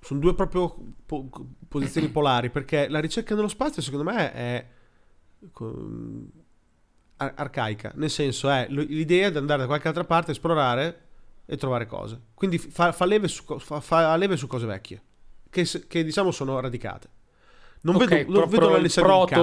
sono 0.00 0.20
due 0.20 0.34
proprio 0.34 0.74
po- 1.04 1.28
posizioni 1.68 2.08
polari, 2.10 2.50
perché 2.50 2.88
la 2.88 2.98
ricerca 3.00 3.34
nello 3.34 3.48
spazio, 3.48 3.82
secondo 3.82 4.10
me, 4.10 4.32
è 4.32 4.66
ar- 7.18 7.34
arcaica. 7.36 7.92
Nel 7.96 8.10
senso, 8.10 8.48
è 8.48 8.66
l'idea 8.70 9.30
di 9.30 9.36
andare 9.36 9.60
da 9.60 9.66
qualche 9.66 9.88
altra 9.88 10.04
parte, 10.04 10.30
esplorare 10.32 11.00
e 11.44 11.56
trovare 11.56 11.86
cose. 11.86 12.20
Quindi 12.34 12.58
fa, 12.58 12.92
fa 12.92 13.04
leve, 13.04 13.28
su, 13.28 13.44
fa- 13.58 13.80
fa 13.80 14.16
leve 14.16 14.36
su 14.36 14.46
cose 14.46 14.66
vecchie, 14.66 15.02
che, 15.52 15.68
che, 15.86 16.02
diciamo 16.02 16.30
sono 16.30 16.58
radicate. 16.58 17.08
Non 17.82 17.96
Ok, 17.96 18.08
vedo, 18.08 18.30
non 18.32 18.40
pro- 18.40 18.46
vedo 18.46 18.58
pro- 18.66 18.70
la 18.70 18.78
cambio. 19.26 19.36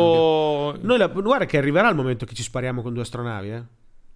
proto... 0.72 0.78
Noi 0.82 0.98
la- 0.98 1.08
guarda 1.08 1.46
che 1.46 1.58
arriverà 1.58 1.88
il 1.90 1.96
momento 1.96 2.26
che 2.26 2.34
ci 2.34 2.42
spariamo 2.42 2.82
con 2.82 2.94
due 2.94 3.04
astronavi, 3.04 3.50
eh. 3.52 3.64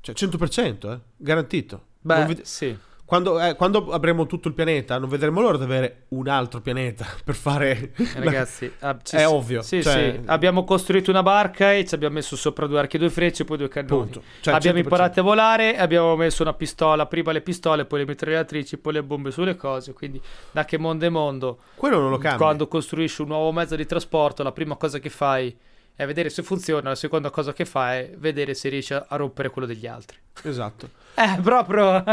Cioè, 0.02 0.16
100%, 0.16 0.92
eh. 0.92 1.00
Garantito. 1.18 1.84
Beh, 2.02 2.26
ved- 2.26 2.42
sì. 2.42 2.76
Quando, 3.06 3.40
eh, 3.40 3.56
quando 3.56 3.92
avremo 3.92 4.26
tutto 4.26 4.48
il 4.48 4.54
pianeta, 4.54 4.98
non 4.98 5.08
vedremo 5.10 5.42
l'ora 5.42 5.58
di 5.58 5.64
avere 5.64 6.06
un 6.10 6.28
altro 6.28 6.62
pianeta 6.62 7.06
per 7.24 7.36
fare. 7.36 7.92
Eh, 7.96 8.08
Ragazzi, 8.16 8.72
ah, 8.80 8.98
ci- 9.04 9.16
È 9.18 9.28
ovvio, 9.28 9.62
Sì, 9.62 9.84
cioè- 9.84 10.20
sì. 10.20 10.22
Abbiamo 10.26 10.64
costruito 10.64 11.12
una 11.12 11.22
barca 11.22 11.74
e 11.74 11.86
ci 11.86 11.94
abbiamo 11.94 12.16
messo 12.16 12.36
sopra 12.36 12.66
due 12.66 12.80
archi 12.80 12.98
due 12.98 13.10
frecce 13.10 13.44
e 13.44 13.46
poi 13.46 13.58
due 13.58 13.68
cannoni. 13.68 14.12
Cioè, 14.42 14.54
abbiamo 14.54 14.78
100%. 14.80 14.82
imparato 14.82 15.20
a 15.20 15.24
volare, 15.24 15.78
abbiamo 15.78 16.16
messo 16.16 16.42
una 16.42 16.54
pistola, 16.54 17.06
prima 17.06 17.32
le 17.32 17.42
pistole, 17.42 17.86
poi 17.86 18.00
le 18.00 18.06
mitragliatrici, 18.08 18.78
poi 18.78 18.94
le 18.94 19.04
bombe 19.04 19.32
sulle 19.32 19.56
cose. 19.56 19.94
Quindi, 19.94 20.20
da 20.52 20.66
che 20.66 20.78
mondo 20.78 21.06
è 21.06 21.10
mondo, 21.10 21.60
Quello 21.76 22.00
non 22.00 22.10
lo 22.10 22.18
cambia. 22.18 22.38
quando 22.44 22.68
costruisci 22.68 23.22
un 23.22 23.28
nuovo 23.28 23.52
mezzo 23.52 23.76
di 23.76 23.86
trasporto, 23.86 24.42
la 24.44 24.52
prima 24.52 24.76
cosa 24.76 24.98
che 25.00 25.10
fai 25.10 25.56
è 25.96 26.06
vedere 26.08 26.30
se 26.30 26.42
funziona, 26.42 26.90
la 26.90 26.96
seconda 26.96 27.30
cosa 27.30 27.54
che 27.54 27.66
fai 27.66 28.00
è 28.00 28.10
vedere 28.18 28.56
se 28.56 28.70
riesci 28.70 28.94
a 28.96 29.06
a 29.08 29.16
rompere 29.16 29.50
quello 29.52 29.68
degli 29.68 29.86
altri. 29.86 30.18
Esatto. 30.44 30.90
Eh, 31.16 31.40
proprio. 31.44 32.04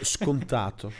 Scontato. 0.00 0.92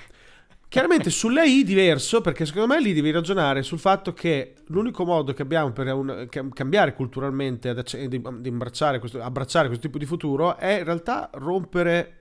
Chiaramente 0.68 1.08
sull'AI 1.08 1.64
diverso, 1.64 2.20
perché 2.20 2.44
secondo 2.44 2.74
me 2.74 2.80
lì 2.80 2.92
devi 2.92 3.10
ragionare 3.10 3.62
sul 3.62 3.78
fatto 3.78 4.12
che 4.12 4.54
l'unico 4.66 5.04
modo 5.06 5.32
che 5.32 5.40
abbiamo 5.40 5.72
per 5.72 5.90
un- 5.94 6.26
cam- 6.28 6.52
cambiare 6.52 6.92
culturalmente 6.92 7.70
acce- 7.70 8.06
di, 8.06 8.20
di 8.40 8.48
imbracciare 8.48 8.98
questo, 8.98 9.22
abbracciare 9.22 9.68
questo 9.68 9.86
tipo 9.86 9.96
di 9.96 10.04
futuro 10.04 10.56
è 10.58 10.78
in 10.78 10.84
realtà 10.84 11.30
rompere 11.34 12.14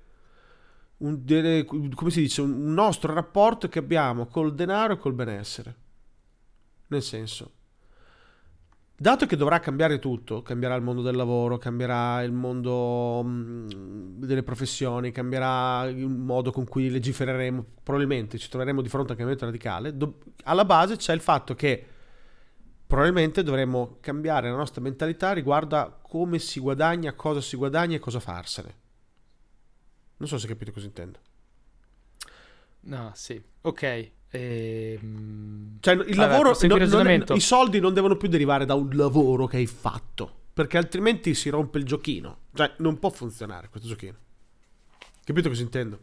un, 1.00 1.26
delle- 1.26 1.66
come 1.66 2.10
si 2.10 2.22
dice, 2.22 2.40
un 2.42 2.74
nostro 2.74 3.14
rapporto 3.14 3.68
che 3.68 3.80
abbiamo 3.80 4.28
col 4.28 4.56
denaro 4.56 4.94
e 4.94 4.98
col 4.98 5.14
benessere. 5.14 5.76
Nel 6.88 7.04
senso, 7.04 7.52
dato 8.98 9.26
che 9.26 9.36
dovrà 9.36 9.60
cambiare 9.60 10.00
tutto, 10.00 10.42
cambierà 10.42 10.76
il 10.76 10.82
mondo 10.82 11.02
del 11.02 11.16
lavoro, 11.16 11.58
cambierà 11.58 12.22
il 12.24 12.32
mondo 12.32 13.24
mh, 13.24 14.26
delle 14.26 14.44
professioni, 14.44 15.12
cambierà 15.12 15.86
il 15.86 16.08
modo 16.08 16.52
con 16.52 16.66
cui 16.66 16.90
legifereremo, 16.90 17.64
probabilmente 17.84 18.38
ci 18.38 18.50
troveremo 18.50 18.82
di 18.82 18.90
fronte 18.90 19.10
a 19.10 19.12
un 19.12 19.18
cambiamento 19.18 19.46
radicale, 19.46 19.96
do- 19.96 20.20
alla 20.44 20.66
base 20.66 20.96
c'è 20.96 21.14
il 21.14 21.22
fatto 21.22 21.54
che 21.56 21.86
probabilmente 22.88 23.44
dovremmo 23.44 23.98
cambiare 24.00 24.50
la 24.50 24.56
nostra 24.56 24.82
mentalità 24.82 25.34
riguardo 25.34 25.76
a 25.78 25.90
come 26.02 26.40
si 26.40 26.60
guadagna, 26.60 27.14
cosa 27.14 27.42
si 27.42 27.56
guadagna 27.56 27.96
e 27.98 28.00
cosa 28.00 28.20
farsene. 28.20 28.76
Non 30.18 30.28
so 30.28 30.38
se 30.38 30.48
capite 30.48 30.72
cosa 30.72 30.86
intendo. 30.88 31.20
no, 32.82 33.12
sì. 33.14 33.42
Ok. 33.62 34.12
Ehm, 34.30 35.78
Cioè, 35.80 35.94
il 35.94 36.16
Vabbè, 36.16 36.16
lavoro, 36.16 36.56
non- 36.62 36.82
il 36.82 37.26
non 37.26 37.38
i 37.38 37.40
soldi 37.40 37.80
non 37.80 37.94
devono 37.94 38.16
più 38.18 38.28
derivare 38.28 38.66
da 38.66 38.74
un 38.74 38.90
lavoro 38.92 39.48
che 39.48 39.58
hai 39.58 39.68
fatto, 39.68 40.32
perché 40.54 40.78
altrimenti 40.78 41.34
si 41.34 41.50
rompe 41.50 41.78
il 41.78 41.86
giochino. 41.86 42.38
Cioè, 42.54 42.74
non 42.78 43.00
può 43.00 43.10
funzionare 43.10 43.70
questo 43.70 43.88
giochino. 43.88 44.16
Capito 45.24 45.50
cosa 45.50 45.62
intendo? 45.62 46.00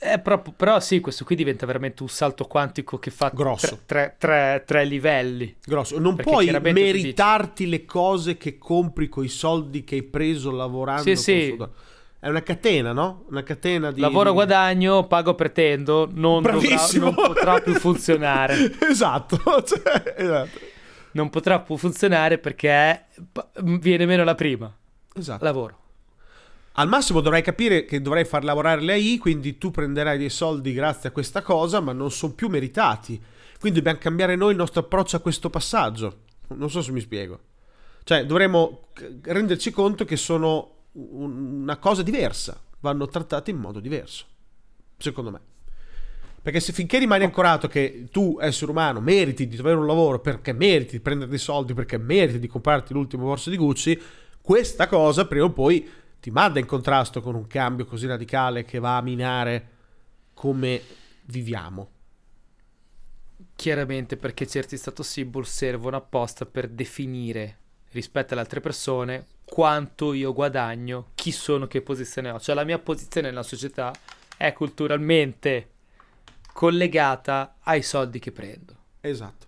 Eh, 0.00 0.20
però, 0.20 0.40
però 0.40 0.78
sì, 0.78 1.00
questo 1.00 1.24
qui 1.24 1.34
diventa 1.34 1.66
veramente 1.66 2.02
un 2.02 2.08
salto 2.08 2.44
quantico 2.44 2.98
che 2.98 3.10
fa 3.10 3.32
Grosso. 3.34 3.80
tre, 3.84 4.14
tre- 4.16 4.62
tre- 4.64 4.84
livelli. 4.84 5.56
Grosso. 5.64 5.98
Non 5.98 6.14
Perché 6.14 6.30
puoi 6.30 6.60
meritarti 6.60 7.68
le 7.68 7.84
cose 7.84 8.36
che 8.36 8.58
compri 8.58 9.08
con 9.08 9.24
i 9.24 9.28
soldi 9.28 9.82
che 9.82 9.96
hai 9.96 10.02
preso 10.04 10.52
lavorando. 10.52 11.02
Sì, 11.02 11.14
con 11.14 11.22
sì. 11.22 11.48
sudore. 11.50 11.70
È 12.20 12.28
una 12.28 12.42
catena, 12.42 12.92
no? 12.92 13.26
Una 13.28 13.44
catena 13.44 13.92
di... 13.92 14.00
Lavoro, 14.00 14.32
guadagno, 14.32 15.06
pago, 15.06 15.36
pretendo, 15.36 16.08
non, 16.12 16.42
dovrà- 16.42 16.88
non 16.94 17.14
potrà 17.14 17.60
più 17.60 17.74
funzionare. 17.74 18.72
esatto, 18.90 19.38
cioè, 19.62 20.14
esatto. 20.16 20.58
Non 21.12 21.30
potrà 21.30 21.60
più 21.60 21.76
funzionare 21.76 22.38
perché 22.38 23.06
viene 23.62 24.04
meno 24.04 24.24
la 24.24 24.34
prima. 24.34 24.74
Esatto. 25.14 25.44
Lavoro. 25.44 25.78
Al 26.72 26.88
massimo 26.88 27.20
dovrai 27.20 27.42
capire 27.42 27.84
che 27.84 28.02
dovrai 28.02 28.24
far 28.24 28.42
lavorare 28.42 28.80
le 28.80 28.94
AI, 28.94 29.18
quindi 29.18 29.56
tu 29.56 29.70
prenderai 29.70 30.18
dei 30.18 30.30
soldi 30.30 30.72
grazie 30.72 31.08
a 31.08 31.12
questa 31.12 31.42
cosa, 31.42 31.80
ma 31.80 31.92
non 31.92 32.10
sono 32.10 32.34
più 32.34 32.48
meritati. 32.48 33.20
Quindi 33.60 33.78
dobbiamo 33.78 33.98
cambiare 34.00 34.34
noi 34.34 34.52
il 34.52 34.56
nostro 34.56 34.80
approccio 34.80 35.16
a 35.16 35.20
questo 35.20 35.50
passaggio. 35.50 36.22
Non 36.48 36.70
so 36.70 36.82
se 36.82 36.90
mi 36.90 37.00
spiego. 37.00 37.40
Cioè, 38.02 38.26
dovremmo 38.26 38.88
renderci 39.22 39.70
conto 39.70 40.04
che 40.04 40.16
sono 40.16 40.77
una 40.92 41.76
cosa 41.78 42.02
diversa, 42.02 42.60
vanno 42.80 43.06
trattate 43.06 43.50
in 43.50 43.58
modo 43.58 43.80
diverso, 43.80 44.26
secondo 44.96 45.30
me. 45.30 45.40
Perché 46.40 46.60
se 46.60 46.72
finché 46.72 46.98
rimani 46.98 47.24
ancorato 47.24 47.68
che 47.68 48.06
tu, 48.10 48.38
essere 48.40 48.70
umano, 48.70 49.00
meriti 49.00 49.48
di 49.48 49.58
avere 49.58 49.76
un 49.76 49.86
lavoro 49.86 50.20
perché 50.20 50.52
meriti 50.52 50.92
di 50.92 51.00
prendere 51.00 51.28
dei 51.28 51.38
soldi, 51.38 51.74
perché 51.74 51.98
meriti 51.98 52.38
di 52.38 52.46
comprarti 52.46 52.92
l'ultimo 52.92 53.24
borso 53.24 53.50
di 53.50 53.56
Gucci, 53.56 54.00
questa 54.40 54.86
cosa 54.86 55.26
prima 55.26 55.44
o 55.44 55.52
poi 55.52 55.86
ti 56.20 56.30
manda 56.30 56.58
in 56.58 56.66
contrasto 56.66 57.20
con 57.20 57.34
un 57.34 57.46
cambio 57.46 57.84
così 57.84 58.06
radicale 58.06 58.64
che 58.64 58.78
va 58.78 58.96
a 58.96 59.02
minare 59.02 59.68
come 60.32 60.80
viviamo. 61.24 61.90
Chiaramente 63.54 64.16
perché 64.16 64.46
certi 64.46 64.76
status 64.76 65.06
symbol 65.06 65.44
servono 65.44 65.96
apposta 65.96 66.46
per 66.46 66.68
definire 66.68 67.58
rispetto 67.90 68.32
alle 68.32 68.42
altre 68.42 68.60
persone 68.60 69.26
quanto 69.48 70.12
io 70.12 70.32
guadagno, 70.32 71.10
chi 71.14 71.32
sono, 71.32 71.66
che 71.66 71.80
posizione 71.82 72.30
ho. 72.30 72.38
Cioè 72.38 72.54
la 72.54 72.64
mia 72.64 72.78
posizione 72.78 73.28
nella 73.28 73.42
società 73.42 73.92
è 74.36 74.52
culturalmente 74.52 75.70
collegata 76.52 77.56
ai 77.62 77.82
soldi 77.82 78.18
che 78.18 78.32
prendo. 78.32 78.74
Esatto. 79.00 79.46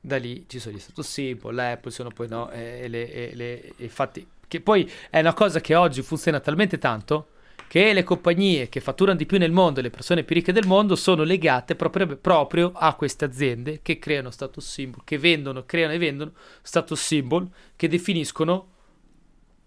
Da 0.00 0.16
lì 0.18 0.44
ci 0.48 0.58
sono 0.58 0.76
gli 0.76 0.80
status 0.80 1.08
symbol, 1.08 1.54
l'Apple, 1.54 1.90
sono 1.90 2.10
poi 2.10 2.28
no, 2.28 2.50
e 2.50 2.88
le, 2.88 3.10
e 3.10 3.34
le- 3.34 3.62
e 3.76 3.84
infatti 3.84 4.26
che 4.46 4.60
poi 4.60 4.90
è 5.10 5.20
una 5.20 5.32
cosa 5.32 5.60
che 5.60 5.74
oggi 5.74 6.02
funziona 6.02 6.40
talmente 6.40 6.78
tanto 6.78 7.28
che 7.74 7.92
le 7.92 8.04
compagnie 8.04 8.68
che 8.68 8.78
fatturano 8.78 9.18
di 9.18 9.26
più 9.26 9.36
nel 9.36 9.50
mondo, 9.50 9.80
le 9.80 9.90
persone 9.90 10.22
più 10.22 10.36
ricche 10.36 10.52
del 10.52 10.64
mondo, 10.64 10.94
sono 10.94 11.24
legate 11.24 11.74
proprio, 11.74 12.16
proprio 12.16 12.70
a 12.72 12.94
queste 12.94 13.24
aziende 13.24 13.80
che 13.82 13.98
creano 13.98 14.30
status 14.30 14.64
symbol, 14.64 15.02
che 15.02 15.18
vendono, 15.18 15.64
creano 15.64 15.92
e 15.92 15.98
vendono 15.98 16.34
status 16.62 17.02
symbol 17.02 17.50
che 17.74 17.88
definiscono 17.88 18.68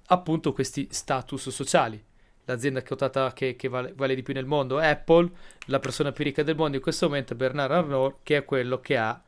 appunto 0.05 0.53
questi 0.53 0.87
status 0.89 1.49
sociali. 1.49 2.01
L'azienda 2.45 2.81
quotata 2.81 3.33
che, 3.33 3.57
che 3.57 3.67
vale, 3.67 3.91
vale 3.93 4.15
di 4.15 4.23
più 4.23 4.33
nel 4.33 4.45
mondo 4.45 4.79
è 4.79 4.87
Apple, 4.87 5.29
la 5.65 5.79
persona 5.79 6.13
più 6.13 6.23
ricca 6.23 6.43
del 6.43 6.55
mondo 6.55 6.77
in 6.77 6.81
questo 6.81 7.07
momento 7.07 7.33
è 7.33 7.35
Bernard 7.35 7.73
Arnault, 7.73 8.19
che 8.23 8.37
è 8.37 8.45
quello 8.45 8.79
che 8.79 8.95
ha 8.95 9.21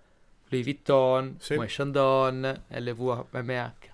Louis 0.47 0.63
Vuitton, 0.63 1.35
Sì. 1.37 1.55
Moët 1.55 1.67
Chandon, 1.67 2.63
LVMH, 2.69 3.88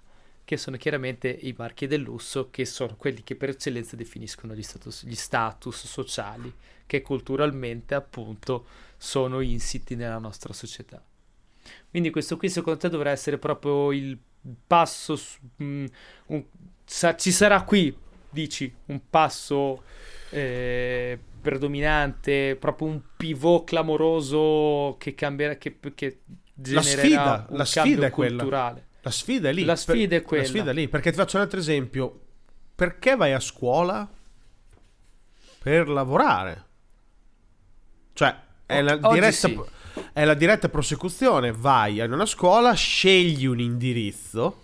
che 0.45 0.57
sono 0.57 0.77
chiaramente 0.77 1.27
i 1.29 1.53
marchi 1.57 1.87
del 1.87 2.01
lusso, 2.01 2.49
che 2.51 2.65
sono 2.65 2.95
quelli 2.95 3.23
che 3.23 3.35
per 3.35 3.49
eccellenza 3.49 3.95
definiscono 3.95 4.55
gli 4.55 4.63
status, 4.63 5.05
gli 5.05 5.15
status 5.15 5.85
sociali, 5.87 6.53
che 6.85 7.01
culturalmente 7.01 7.95
appunto 7.95 8.65
sono 8.97 9.41
insiti 9.41 9.95
nella 9.95 10.19
nostra 10.19 10.53
società. 10.53 11.03
Quindi 11.89 12.09
questo 12.09 12.37
qui 12.37 12.49
secondo 12.49 12.79
te 12.79 12.89
dovrà 12.89 13.11
essere 13.11 13.37
proprio 13.37 13.91
il 13.91 14.17
passo, 14.67 15.15
su- 15.15 15.39
mm, 15.63 15.85
un- 16.27 16.43
sa- 16.83 17.15
ci 17.15 17.31
sarà 17.31 17.63
qui, 17.63 17.95
dici, 18.29 18.73
un 18.85 19.01
passo 19.09 19.83
eh, 20.29 21.17
predominante, 21.41 22.55
proprio 22.59 22.87
un 22.89 23.01
pivot 23.15 23.65
clamoroso 23.65 24.95
che 24.99 25.15
cambierà, 25.15 25.55
che, 25.57 25.79
che 25.95 26.19
La 26.69 26.81
genererà 26.81 26.81
sfida, 26.81 27.45
un 27.49 27.57
la 27.57 27.65
sfida 27.65 28.05
è 28.07 28.09
quella. 28.09 28.43
culturale. 28.43 28.87
La 29.05 29.11
sfida 29.11 29.49
è 29.49 29.53
lì. 29.53 29.63
La 29.63 29.75
sfida 29.75 30.15
è 30.15 30.23
quella. 30.23 30.41
La 30.41 30.49
sfida 30.49 30.71
è 30.71 30.73
lì. 30.73 30.87
Perché 30.87 31.11
ti 31.11 31.17
faccio 31.17 31.37
un 31.37 31.43
altro 31.43 31.59
esempio. 31.59 32.21
Perché 32.73 33.15
vai 33.15 33.33
a 33.33 33.39
scuola? 33.39 34.09
Per 35.59 35.87
lavorare. 35.87 36.65
Cioè, 38.13 38.35
è 38.65 38.81
la, 38.81 38.95
diretta, 38.95 39.47
sì. 39.47 39.61
è 40.11 40.25
la 40.25 40.33
diretta 40.33 40.69
prosecuzione. 40.69 41.51
Vai 41.51 41.99
in 41.99 42.11
una 42.11 42.25
scuola, 42.25 42.73
scegli 42.73 43.45
un 43.45 43.59
indirizzo 43.59 44.63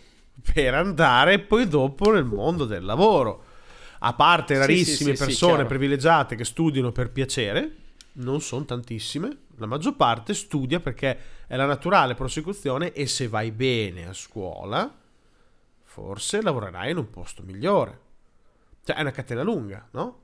per 0.54 0.74
andare 0.74 1.38
poi 1.38 1.68
dopo 1.68 2.12
nel 2.12 2.26
mondo 2.26 2.66
del 2.66 2.84
lavoro. 2.84 3.46
A 4.00 4.14
parte 4.14 4.58
rarissime 4.58 5.12
sì, 5.12 5.18
sì, 5.18 5.26
persone 5.26 5.66
privilegiate 5.66 6.36
che 6.36 6.46
studiano 6.46 6.92
per 6.92 7.12
piacere, 7.12 7.76
non 8.14 8.42
sono 8.42 8.66
tantissime. 8.66 9.38
La 9.58 9.68
maggior 9.68 9.96
parte 9.96 10.34
studia 10.34 10.80
perché 10.80 11.41
è 11.52 11.58
la 11.58 11.66
naturale 11.66 12.16
prosecuzione 12.16 12.94
e 12.94 13.08
se 13.08 13.28
vai 13.28 13.52
bene 13.52 14.08
a 14.08 14.14
scuola, 14.14 14.90
forse 15.84 16.42
lavorerai 16.42 16.92
in 16.92 16.96
un 16.98 17.10
posto 17.10 17.44
migliore. 17.44 18.00
Cioè, 18.86 18.96
è 18.96 19.02
una 19.02 19.12
catena 19.12 19.42
lunga, 19.42 19.86
no? 19.92 20.20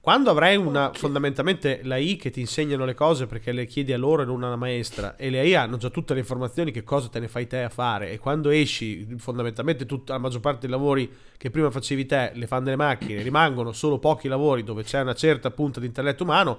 Quando 0.00 0.30
avrai 0.30 0.56
una, 0.56 0.88
Ok. 0.88 0.98
fondamentalmente 0.98 1.82
la 1.84 1.98
I 1.98 2.16
che 2.16 2.30
ti 2.30 2.40
insegnano 2.40 2.84
le 2.84 2.94
cose 2.94 3.28
perché 3.28 3.52
le 3.52 3.64
chiedi 3.66 3.92
a 3.92 3.96
loro 3.96 4.22
e 4.22 4.24
non 4.24 4.42
alla 4.42 4.56
maestra 4.56 5.14
e 5.14 5.30
le 5.30 5.38
AI 5.38 5.54
hanno 5.54 5.76
già 5.76 5.88
tutte 5.88 6.14
le 6.14 6.18
informazioni 6.18 6.72
che 6.72 6.82
cosa 6.82 7.06
te 7.08 7.20
ne 7.20 7.28
fai 7.28 7.46
te 7.46 7.62
a 7.62 7.68
fare 7.68 8.10
e 8.10 8.18
quando 8.18 8.50
esci 8.50 9.06
fondamentalmente 9.18 9.86
tutta 9.86 10.14
la 10.14 10.18
maggior 10.18 10.40
parte 10.40 10.66
dei 10.66 10.70
lavori 10.70 11.08
che 11.36 11.50
prima 11.50 11.70
facevi 11.70 12.06
te 12.06 12.32
le 12.34 12.48
fanno 12.48 12.70
le 12.70 12.76
macchine, 12.76 13.22
rimangono 13.22 13.70
solo 13.70 14.00
pochi 14.00 14.26
lavori 14.26 14.64
dove 14.64 14.82
c'è 14.82 15.00
una 15.00 15.14
certa 15.14 15.52
punta 15.52 15.78
di 15.78 15.86
intelletto 15.86 16.24
umano 16.24 16.58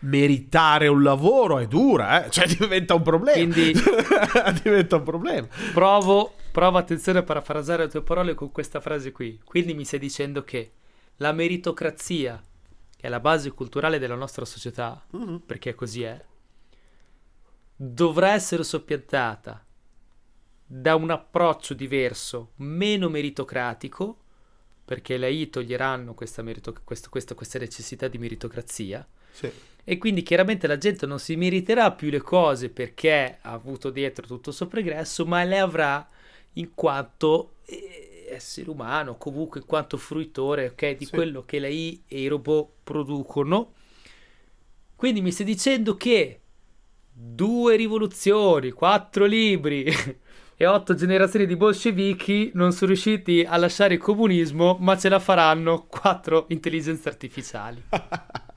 meritare 0.00 0.86
un 0.88 1.02
lavoro 1.02 1.58
è 1.58 1.66
dura, 1.66 2.24
eh? 2.26 2.30
cioè 2.30 2.46
diventa 2.54 2.94
un 2.94 3.02
problema. 3.02 3.36
Quindi- 3.52 3.72
diventa 4.62 4.96
un 4.96 5.02
problema. 5.02 5.46
Provo, 5.72 6.34
provo 6.52 6.78
attenzione 6.78 7.18
a 7.20 7.22
parafrasare 7.22 7.84
le 7.84 7.90
tue 7.90 8.02
parole 8.02 8.34
con 8.34 8.52
questa 8.52 8.80
frase 8.80 9.12
qui. 9.12 9.40
Quindi 9.44 9.74
mi 9.74 9.84
stai 9.84 9.98
dicendo 9.98 10.42
che 10.44 10.72
la 11.16 11.32
meritocrazia 11.32 12.40
che 12.96 13.06
è 13.06 13.08
la 13.10 13.20
base 13.20 13.50
culturale 13.52 13.98
della 14.00 14.16
nostra 14.16 14.44
società, 14.44 15.04
Mhm. 15.12 15.42
perché 15.46 15.74
così 15.74 16.02
è, 16.02 16.20
dovrà 17.76 18.32
essere 18.32 18.64
soppiantata 18.64 19.64
da 20.66 20.94
un 20.96 21.10
approccio 21.10 21.74
diverso, 21.74 22.52
meno 22.56 23.08
meritocratico, 23.08 24.18
perché 24.84 25.16
le 25.16 25.26
AI 25.26 25.48
toglieranno 25.48 26.14
questa, 26.14 26.42
merito- 26.42 26.74
questo- 26.84 27.08
questa- 27.08 27.34
questa 27.34 27.58
necessità 27.58 28.08
di 28.08 28.18
meritocrazia, 28.18 29.06
Sì. 29.30 29.50
E 29.90 29.96
quindi 29.96 30.22
chiaramente 30.22 30.66
la 30.66 30.76
gente 30.76 31.06
non 31.06 31.18
si 31.18 31.34
meriterà 31.34 31.92
più 31.92 32.10
le 32.10 32.20
cose 32.20 32.68
perché 32.68 33.38
ha 33.40 33.52
avuto 33.52 33.88
dietro 33.88 34.26
tutto 34.26 34.50
il 34.50 34.54
suo 34.54 34.66
progresso, 34.66 35.24
ma 35.24 35.42
le 35.44 35.58
avrà 35.58 36.06
in 36.54 36.74
quanto 36.74 37.54
eh, 37.64 38.26
essere 38.30 38.68
umano, 38.68 39.16
comunque 39.16 39.60
in 39.60 39.66
quanto 39.66 39.96
fruitore 39.96 40.66
ok, 40.66 40.94
di 40.98 41.06
Sì. 41.06 41.12
quello 41.12 41.42
che 41.46 41.58
le 41.58 41.68
AI 41.68 42.02
e 42.06 42.20
i 42.20 42.26
robot 42.26 42.68
producono. 42.84 43.72
Quindi 44.94 45.20
mi 45.22 45.30
stai 45.30 45.46
dicendo 45.46 45.96
che 45.96 46.40
due 47.12 47.76
rivoluzioni, 47.76 48.70
quattro 48.72 49.24
libri 49.26 49.84
e 50.56 50.66
otto 50.66 50.94
generazioni 50.94 51.46
di 51.46 51.56
bolscevichi 51.56 52.50
non 52.54 52.72
sono 52.72 52.88
riusciti 52.90 53.44
a 53.48 53.56
lasciare 53.56 53.94
il 53.94 54.00
comunismo, 54.00 54.76
ma 54.80 54.98
ce 54.98 55.08
la 55.08 55.20
faranno 55.20 55.86
quattro 55.86 56.46
intelligenze 56.48 57.08
artificiali. 57.08 57.82